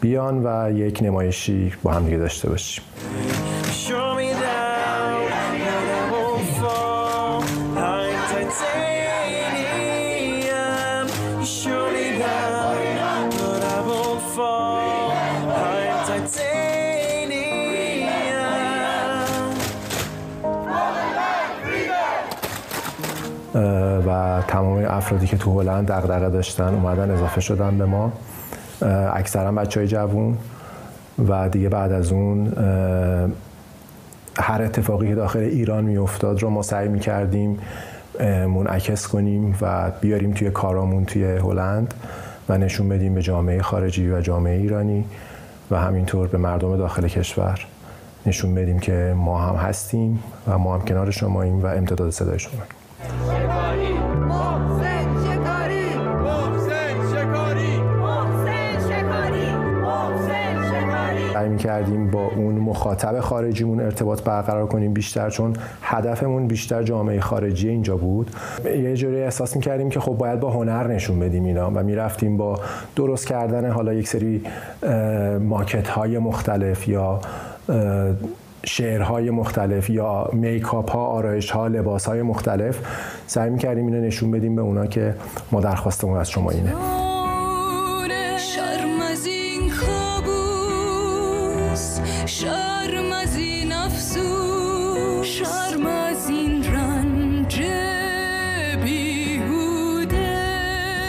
بیان 0.00 0.46
و 0.46 0.70
یک 0.72 0.98
نمایشی 1.02 1.72
با 1.82 1.92
هم 1.92 2.04
دیگه 2.04 2.18
داشته 2.18 2.48
باشیم. 2.48 2.84
تمام 24.46 24.84
افرادی 24.88 25.26
که 25.26 25.36
تو 25.36 25.60
هلند 25.60 25.86
دغدغه 25.86 26.30
داشتن 26.30 26.74
اومدن 26.74 27.10
اضافه 27.10 27.40
شدن 27.40 27.78
به 27.78 27.84
ما. 27.84 28.12
اکثرا 29.14 29.52
بچه 29.52 29.80
های 29.80 29.88
جوون 29.88 30.36
و 31.28 31.48
دیگه 31.48 31.68
بعد 31.68 31.92
از 31.92 32.12
اون 32.12 32.52
هر 34.40 34.62
اتفاقی 34.62 35.08
که 35.08 35.14
داخل 35.14 35.38
ایران 35.38 35.84
میافتاد 35.84 36.42
رو 36.42 36.50
ما 36.50 36.62
سعی 36.62 36.88
می‌کردیم 36.88 37.58
منعکس 38.24 39.08
کنیم 39.08 39.56
و 39.60 39.90
بیاریم 40.00 40.32
توی 40.32 40.50
کارامون 40.50 41.04
توی 41.04 41.24
هلند 41.24 41.94
و 42.48 42.58
نشون 42.58 42.88
بدیم 42.88 43.14
به 43.14 43.22
جامعه 43.22 43.62
خارجی 43.62 44.10
و 44.10 44.20
جامعه 44.20 44.58
ایرانی 44.58 45.04
و 45.70 45.78
همینطور 45.78 46.28
به 46.28 46.38
مردم 46.38 46.76
داخل 46.76 47.08
کشور 47.08 47.66
نشون 48.26 48.54
بدیم 48.54 48.78
که 48.78 49.14
ما 49.16 49.38
هم 49.38 49.56
هستیم 49.56 50.22
و 50.46 50.58
ما 50.58 50.74
هم 50.74 50.84
کنار 50.84 51.10
شماییم 51.10 51.62
و 51.62 51.66
امتداد 51.66 52.10
صدای 52.10 52.38
شما. 52.38 52.62
سعی 61.48 61.56
کردیم 61.56 62.10
با 62.10 62.26
اون 62.36 62.54
مخاطب 62.54 63.20
خارجیمون 63.20 63.80
ارتباط 63.80 64.22
برقرار 64.22 64.66
کنیم 64.66 64.92
بیشتر 64.92 65.30
چون 65.30 65.52
هدفمون 65.82 66.46
بیشتر 66.46 66.82
جامعه 66.82 67.20
خارجی 67.20 67.68
اینجا 67.68 67.96
بود. 67.96 68.30
یه 68.64 68.94
جوری 68.94 69.22
احساس 69.22 69.58
کردیم 69.58 69.88
که 69.88 70.00
خب 70.00 70.12
باید 70.12 70.40
با 70.40 70.50
هنر 70.50 70.86
نشون 70.86 71.20
بدیم 71.20 71.44
اینا 71.44 71.70
و 71.70 71.82
می‌رفتیم 71.82 72.36
با 72.36 72.60
درست 72.96 73.26
کردن 73.26 73.70
حالا 73.70 73.94
یک 73.94 74.08
سری 74.08 74.42
ماکت 75.40 75.88
های 75.88 76.18
مختلف 76.18 76.88
یا 76.88 77.20
شعرهای 78.64 79.30
مختلف 79.30 79.90
یا 79.90 80.30
میکاپ 80.32 80.90
ها 80.90 81.04
آرایش 81.04 81.50
ها 81.50 81.66
لباس 81.66 82.06
های 82.06 82.22
مختلف 82.22 82.80
سعی 83.26 83.50
می‌کردیم 83.50 83.86
اینو 83.86 84.00
نشون 84.00 84.30
بدیم 84.30 84.56
به 84.56 84.62
اونا 84.62 84.86
که 84.86 85.14
ما 85.52 85.60
درخواستمون 85.60 86.18
از 86.18 86.30
شما 86.30 86.50
اینه. 86.50 87.07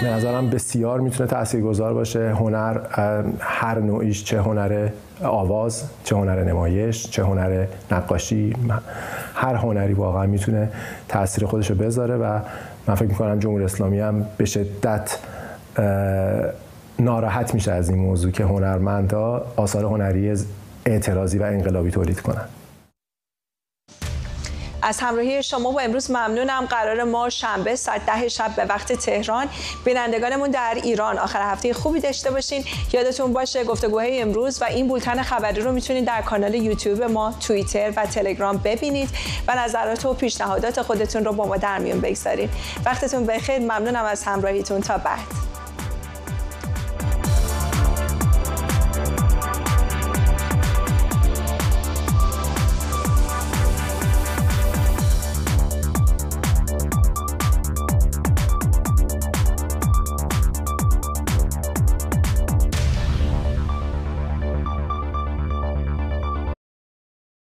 به 0.02 0.10
نظرم 0.10 0.50
بسیار 0.50 1.00
می‌تونه 1.00 1.30
تاثیرگذار 1.30 1.94
باشه. 1.94 2.30
هنر 2.30 2.80
هر 3.40 3.80
نوعیش 3.80 4.24
چه 4.24 4.42
هنر 4.42 4.90
آواز 5.24 5.84
چه 6.04 6.16
هنر 6.16 6.44
نمایش 6.44 7.10
چه 7.10 7.24
هنر 7.24 7.66
نقاشی 7.92 8.54
هر 9.36 9.56
هنری 9.56 9.94
واقعا 9.94 10.26
می‌تونه 10.26 10.70
تاثیر 11.08 11.46
خودش 11.46 11.70
رو 11.70 11.76
بذاره 11.76 12.18
و 12.18 12.40
من 12.88 12.96
فکر 12.96 13.08
می‌کنم 13.08 13.40
جمهوری 13.40 13.66
اسلامی 13.66 14.00
هم 14.00 14.26
به 14.38 14.46
شدت 14.46 15.18
ناراحت 17.00 17.54
میشه 17.54 17.72
از 17.72 17.90
این 17.90 18.00
موضوع 18.00 18.32
که 18.32 18.44
هنرمندها 18.44 19.46
آثار 19.56 19.86
هنری 19.86 20.30
اعتراضی 20.86 21.38
و 21.38 21.44
انقلابی 21.44 21.92
تولید 21.92 22.22
کنن. 22.22 22.50
از 24.82 25.00
همراهی 25.00 25.44
شما 25.44 25.72
و 25.72 25.82
امروز 25.82 26.12
ممنونم. 26.12 26.66
قرار 26.66 27.04
ما 27.04 27.30
شنبه 27.30 27.76
ساعت 27.76 28.06
ده 28.06 28.28
شب 28.28 28.56
به 28.56 28.66
وقت 28.66 28.94
تهران. 28.94 29.48
بینندگانمون 29.86 30.52
در 30.52 30.78
ایران. 30.84 31.18
آخر 31.18 31.42
هفته 31.42 31.74
خوبی 31.74 32.00
داشته 32.00 32.32
باشین. 32.32 32.64
یادتون 32.94 33.34
باشه 33.34 33.64
گفتگوهای 33.64 34.22
امروز 34.22 34.62
و 34.62 34.66
این 34.66 34.88
بولتن 34.88 35.22
خبری 35.22 35.62
رو 35.62 35.72
می‌تونید 35.72 36.06
در 36.06 36.22
کانال 36.22 36.56
یوتیوب 36.56 37.04
ما 37.04 37.34
توییتر 37.48 37.94
و 37.96 38.06
تلگرام 38.06 38.58
ببینید 38.58 39.10
و 39.48 39.56
نظرات 39.56 40.06
و 40.06 40.14
پیشنهادات 40.14 40.82
خودتون 40.82 41.26
رو 41.26 41.34
با 41.34 41.48
ما 41.48 41.58
در 41.58 41.80
میون 41.80 42.02
بگذارید. 42.02 42.50
وقتتون 42.86 43.26
بخیر. 43.26 43.60
ممنونم 43.60 44.06
از 44.06 44.24
همراهیتون. 44.24 44.82
تا 44.82 44.98
بعد. 44.98 45.49